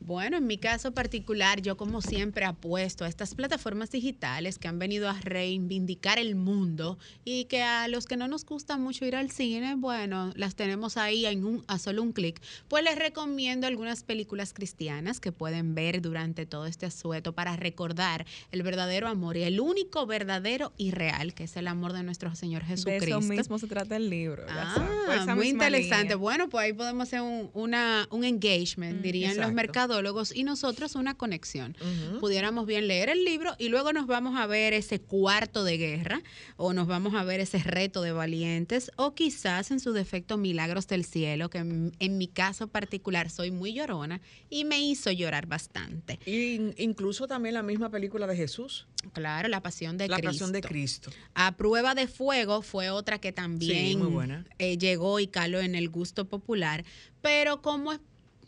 Bueno, 0.00 0.38
en 0.38 0.46
mi 0.46 0.56
caso 0.56 0.92
particular, 0.92 1.60
yo 1.60 1.76
como 1.76 2.00
siempre 2.00 2.46
apuesto 2.46 3.04
a 3.04 3.08
estas 3.08 3.34
plataformas 3.34 3.90
digitales 3.90 4.58
que 4.58 4.66
han 4.66 4.78
venido 4.78 5.10
a 5.10 5.20
reivindicar 5.20 6.18
el 6.18 6.36
mundo 6.36 6.98
y 7.24 7.44
que 7.44 7.62
a 7.62 7.86
los 7.86 8.06
que 8.06 8.16
no 8.16 8.26
nos 8.26 8.46
gusta 8.46 8.78
mucho 8.78 9.04
ir 9.04 9.14
al 9.14 9.30
cine, 9.30 9.74
bueno, 9.76 10.32
las 10.36 10.54
tenemos 10.54 10.96
ahí 10.96 11.26
en 11.26 11.44
un, 11.44 11.64
a 11.68 11.78
solo 11.78 12.02
un 12.02 12.12
clic. 12.12 12.40
Pues 12.68 12.82
les 12.82 12.98
recomiendo 12.98 13.66
algunas 13.66 14.02
películas 14.02 14.54
cristianas 14.54 15.20
que 15.20 15.32
pueden 15.32 15.74
ver 15.74 16.00
durante 16.00 16.46
todo 16.46 16.64
este 16.64 16.86
asueto 16.86 17.34
para 17.34 17.56
recordar 17.56 18.24
el 18.52 18.62
verdadero 18.62 19.06
amor 19.06 19.36
y 19.36 19.42
el 19.42 19.60
único 19.60 20.06
verdadero 20.06 20.72
y 20.78 20.92
real, 20.92 21.34
que 21.34 21.44
es 21.44 21.56
el 21.56 21.68
amor 21.68 21.92
de 21.92 22.02
nuestro 22.02 22.34
Señor 22.34 22.62
Jesucristo. 22.64 23.04
De 23.04 23.10
eso 23.10 23.20
mismo 23.20 23.58
se 23.58 23.66
trata 23.66 23.96
el 23.96 24.08
libro. 24.08 24.44
Ah, 24.48 25.34
muy 25.36 25.48
interesante. 25.48 26.14
Bueno, 26.14 26.48
pues 26.48 26.64
ahí 26.64 26.72
podemos 26.72 27.06
hacer 27.06 27.20
un, 27.20 27.50
una, 27.52 28.08
un 28.10 28.24
engagement, 28.24 29.02
dirían 29.02 29.36
los 29.36 29.52
mercadólogos 29.90 30.34
y 30.34 30.44
nosotros 30.44 30.94
una 30.94 31.16
conexión. 31.16 31.76
Pudiéramos 32.20 32.66
bien 32.66 32.86
leer 32.86 33.08
el 33.08 33.24
libro 33.24 33.54
y 33.58 33.68
luego 33.68 33.92
nos 33.92 34.06
vamos 34.06 34.38
a 34.38 34.46
ver 34.46 34.72
ese 34.72 35.00
cuarto 35.00 35.64
de 35.64 35.78
guerra 35.78 36.22
o 36.56 36.72
nos 36.72 36.86
vamos 36.86 37.14
a 37.14 37.24
ver 37.24 37.40
ese 37.40 37.58
reto 37.58 38.02
de 38.02 38.12
valientes 38.12 38.92
o 38.96 39.14
quizás 39.14 39.70
en 39.70 39.80
su 39.80 39.92
defecto 39.92 40.36
Milagros 40.36 40.86
del 40.86 41.04
Cielo, 41.04 41.50
que 41.50 41.58
en, 41.58 42.18
mi 42.18 42.28
caso 42.28 42.68
particular 42.68 43.30
soy 43.30 43.50
muy 43.50 43.72
llorona 43.72 44.20
y 44.48 44.64
me 44.64 44.80
hizo 44.80 45.10
llorar 45.10 45.46
bastante. 45.46 46.20
Y 46.24 46.60
incluso 46.82 47.26
también 47.26 47.54
la 47.54 47.62
misma 47.62 47.90
película 47.90 48.26
de 48.26 48.36
Jesús. 48.36 48.86
Claro, 49.12 49.48
La 49.48 49.62
Pasión 49.62 49.96
de 49.96 50.08
la 50.08 50.16
Cristo. 50.16 50.26
La 50.26 50.32
Pasión 50.32 50.52
de 50.52 50.60
Cristo. 50.60 51.10
A 51.34 51.56
Prueba 51.56 51.94
de 51.94 52.06
Fuego 52.06 52.62
fue 52.62 52.90
otra 52.90 53.18
que 53.18 53.32
también 53.32 53.98
eh, 54.58 54.76
llegó 54.76 55.18
y 55.18 55.26
caló 55.26 55.60
en 55.60 55.74
el 55.74 55.88
gusto 55.88 56.26
popular, 56.28 56.84
pero 57.22 57.62
como 57.62 57.92
es 57.92 58.00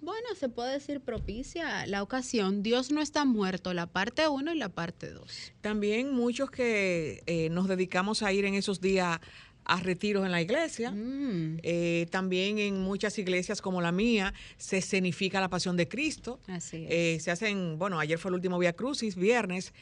bueno, 0.03 0.27
se 0.37 0.49
puede 0.49 0.73
decir 0.73 1.01
propicia 1.01 1.87
la 1.87 2.03
ocasión. 2.03 2.63
Dios 2.63 2.91
no 2.91 3.01
está 3.01 3.25
muerto, 3.25 3.73
la 3.73 3.87
parte 3.87 4.27
1 4.27 4.53
y 4.53 4.59
la 4.59 4.69
parte 4.69 5.11
2. 5.11 5.53
También 5.61 6.13
muchos 6.13 6.51
que 6.51 7.23
eh, 7.27 7.49
nos 7.51 7.69
dedicamos 7.69 8.23
a 8.23 8.33
ir 8.33 8.45
en 8.45 8.55
esos 8.55 8.81
días 8.81 9.21
a 9.65 9.81
retiros 9.81 10.25
en 10.25 10.33
la 10.33 10.43
iglesia. 10.43 10.91
Mm. 10.91 11.59
Eh, 11.63 12.09
también 12.11 12.59
en 12.59 12.81
muchas 12.81 13.17
iglesias 13.19 13.63
como 13.63 13.81
la 13.81 13.93
mía 13.93 14.35
se 14.57 14.79
escenifica 14.79 15.41
la 15.41 15.49
pasión 15.49 15.77
de 15.77 15.87
Cristo. 15.87 16.41
Así 16.49 16.85
es. 16.85 16.91
Eh, 16.91 17.21
se 17.21 17.31
hacen, 17.31 17.79
bueno, 17.79 18.01
ayer 18.01 18.19
fue 18.19 18.31
el 18.31 18.35
último 18.35 18.59
Via 18.59 18.73
Crucis, 18.73 19.15
viernes 19.15 19.73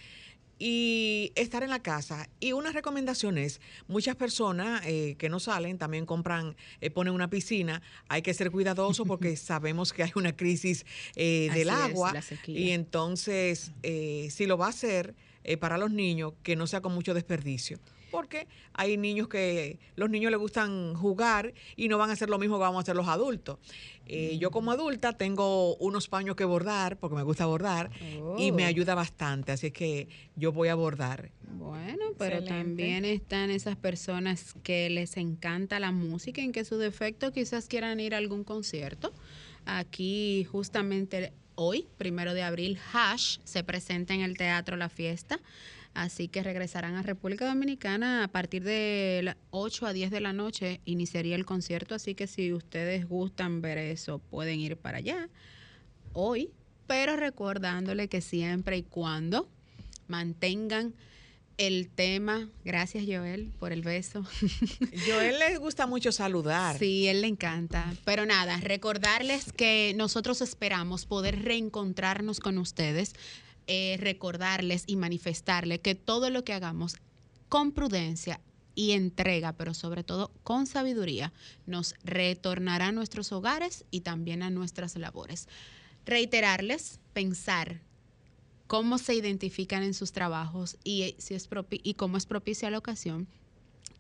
y 0.61 1.33
estar 1.37 1.63
en 1.63 1.71
la 1.71 1.81
casa. 1.81 2.29
Y 2.39 2.53
una 2.53 2.71
recomendación 2.71 3.39
es, 3.39 3.61
muchas 3.89 4.15
personas 4.15 4.83
eh, 4.87 5.17
que 5.19 5.31
no 5.31 5.41
salen 5.41 5.79
también 5.79 6.05
compran, 6.05 6.55
eh, 6.83 6.91
ponen 6.91 7.15
una 7.15 7.31
piscina. 7.31 7.83
Hay 8.09 8.21
que 8.21 8.35
ser 8.35 8.51
cuidadoso 8.51 9.07
porque 9.07 9.37
sabemos 9.37 9.93
que 9.93 10.05
hay 10.05 10.13
una 10.15 10.37
crisis 10.37 10.85
eh, 11.17 11.51
del 11.55 11.71
agua. 11.71 12.13
y 12.47 12.71
entonces, 12.71 13.73
si 13.83 14.47
lo 14.47 14.59
va 14.59 14.67
a 14.67 14.71
hacer 14.71 15.15
para 15.59 15.79
los 15.79 15.91
niños, 15.91 16.35
que 16.43 16.55
no 16.55 16.67
sea 16.67 16.83
con 16.83 16.93
mucho 16.93 17.15
desperdicio 17.15 17.81
porque 18.11 18.47
hay 18.73 18.97
niños 18.97 19.29
que 19.29 19.79
los 19.97 20.11
niños 20.11 20.31
les 20.31 20.41
gustan 20.41 20.95
jugar 20.95 21.55
y 21.77 21.89
no 21.89 21.99
van 21.99 22.11
a 22.11 22.15
hacer 22.15 22.29
lo 22.29 22.39
mismo 22.39 22.57
que 22.57 22.63
vamos 22.63 22.79
a 22.79 22.83
hacer 22.83 22.97
los 22.97 23.09
adultos. 23.09 23.59
Eh, 24.07 24.39
yo 24.39 24.51
como 24.51 24.73
adulta 24.73 25.13
tengo 25.13 25.77
unos 25.77 26.09
paños 26.09 26.35
que 26.35 26.45
bordar, 26.45 26.99
porque 26.99 27.15
me 27.15 27.23
gusta 27.23 27.47
bordar, 27.47 27.91
y 28.39 28.51
me 28.51 28.65
oh. 28.65 28.67
ayuda 28.67 28.97
bastante, 28.97 29.53
así 29.53 29.71
que 29.71 30.09
yo 30.35 30.51
voy 30.51 30.67
a 30.67 30.75
bordar. 30.75 31.31
Bueno, 31.53 32.07
pero 32.19 32.43
también 32.43 33.05
están 33.05 33.51
esas 33.51 33.77
personas 33.77 34.55
que 34.65 34.91
les 34.91 35.17
encanta 35.17 35.79
la 35.79 35.93
música, 35.93 36.43
en 36.43 36.51
que 36.51 36.65
su 36.65 36.77
defecto 36.77 37.33
quizás 37.33 37.67
quieran 37.67 38.01
ir 38.01 38.15
a 38.15 38.19
algún 38.19 38.43
concierto. 38.43 39.13
Aquí 39.65 40.45
justamente 40.51 41.33
hoy, 41.55 41.87
primero 41.99 42.35
de 42.35 42.43
abril, 42.43 42.79
Hash 42.93 43.39
se 43.45 43.63
presenta 43.63 44.15
en 44.15 44.23
el 44.23 44.37
Teatro 44.37 44.77
La 44.77 44.89
Fiesta. 44.89 45.39
Así 45.93 46.29
que 46.29 46.43
regresarán 46.43 46.95
a 46.95 47.03
República 47.03 47.47
Dominicana 47.47 48.25
a 48.25 48.29
partir 48.29 48.63
de 48.63 49.21
las 49.25 49.37
8 49.51 49.87
a 49.87 49.93
10 49.93 50.11
de 50.11 50.21
la 50.21 50.33
noche. 50.33 50.81
Iniciaría 50.85 51.35
el 51.35 51.45
concierto, 51.45 51.95
así 51.95 52.15
que 52.15 52.27
si 52.27 52.53
ustedes 52.53 53.09
gustan 53.09 53.61
ver 53.61 53.79
eso, 53.79 54.19
pueden 54.19 54.61
ir 54.61 54.77
para 54.77 54.99
allá 54.99 55.29
hoy, 56.13 56.51
pero 56.87 57.17
recordándole 57.17 58.09
que 58.09 58.21
siempre 58.21 58.79
y 58.79 58.83
cuando 58.83 59.49
mantengan 60.09 60.95
el 61.57 61.91
tema. 61.91 62.49
Gracias, 62.65 63.05
Joel, 63.07 63.53
por 63.59 63.73
el 63.73 63.83
beso. 63.83 64.25
Joel 65.07 65.39
le 65.39 65.59
gusta 65.59 65.87
mucho 65.87 66.11
saludar. 66.11 66.79
Sí, 66.79 67.07
él 67.07 67.21
le 67.21 67.27
encanta. 67.29 67.95
Pero 68.05 68.25
nada, 68.25 68.57
recordarles 68.59 69.53
que 69.53 69.93
nosotros 69.95 70.41
esperamos 70.41 71.05
poder 71.05 71.43
reencontrarnos 71.43 72.41
con 72.41 72.57
ustedes 72.59 73.13
eh, 73.67 73.97
recordarles 74.01 74.85
y 74.87 74.97
manifestarles 74.97 75.81
que 75.81 75.95
todo 75.95 76.31
lo 76.31 76.45
que 76.45 76.53
hagamos 76.53 76.97
con 77.49 77.73
prudencia 77.73 78.41
y 78.75 78.93
entrega, 78.93 79.53
pero 79.53 79.75
sobre 79.75 80.05
todo 80.05 80.31
con 80.43 80.67
sabiduría, 80.67 81.33
nos 81.67 81.95
retornará 82.05 82.89
a 82.89 82.93
nuestros 82.93 83.33
hogares 83.33 83.85
y 83.91 84.01
también 84.01 84.43
a 84.43 84.51
nuestras 84.51 84.97
labores. 84.97 85.49
Reiterarles, 86.07 87.01
pensar 87.13 87.81
cómo 88.67 88.99
se 88.99 89.15
identifican 89.15 89.83
en 89.83 89.95
sus 89.95 90.13
trabajos 90.13 90.79
y, 90.85 91.17
si 91.19 91.35
es 91.35 91.49
y 91.83 91.95
cómo 91.95 92.17
es 92.17 92.27
propicia 92.27 92.71
la 92.71 92.79
ocasión. 92.79 93.27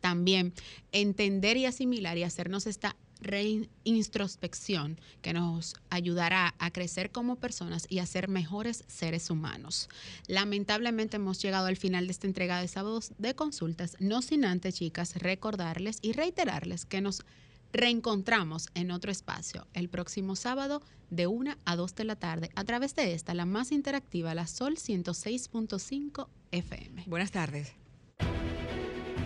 También 0.01 0.55
entender 0.93 1.57
y 1.57 1.67
asimilar 1.67 2.17
y 2.17 2.23
hacernos 2.23 2.67
esta 2.67 2.97
reintrospección 3.21 5.01
que 5.23 5.33
nos 5.33 5.75
ayudará 5.91 6.55
a 6.59 6.71
crecer 6.71 7.11
como 7.11 7.37
personas 7.37 7.87
y 7.89 7.99
a 7.99 8.07
ser 8.07 8.29
mejores 8.29 8.85
seres 8.89 9.31
humanos. 9.31 9.89
Lamentablemente 10.27 11.17
hemos 11.17 11.41
llegado 11.43 11.67
al 11.67 11.77
final 11.77 12.07
de 12.07 12.13
esta 12.13 12.27
entrega 12.27 12.61
de 12.61 12.69
sábados 12.69 13.13
de 13.19 13.35
consultas, 13.35 13.97
no 14.01 14.23
sin 14.23 14.45
antes, 14.45 14.75
chicas, 14.75 15.17
recordarles 15.17 15.99
y 16.03 16.13
reiterarles 16.13 16.87
que 16.87 17.01
nos 17.01 17.25
reencontramos 17.73 18.69
en 18.75 18.91
otro 18.91 19.13
espacio 19.13 19.67
el 19.75 19.89
próximo 19.89 20.37
sábado 20.37 20.83
de 21.11 21.27
1 21.27 21.57
a 21.65 21.77
2 21.77 21.95
de 21.95 22.05
la 22.05 22.17
tarde 22.17 22.51
a 22.55 22.65
través 22.65 22.95
de 22.95 23.15
esta, 23.15 23.35
la 23.35 23.47
más 23.47 23.73
interactiva, 23.73 24.35
la 24.35 24.47
Sol 24.47 24.77
106.5 24.77 26.29
FM. 26.53 27.05
Buenas 27.07 27.31
tardes. 27.31 27.73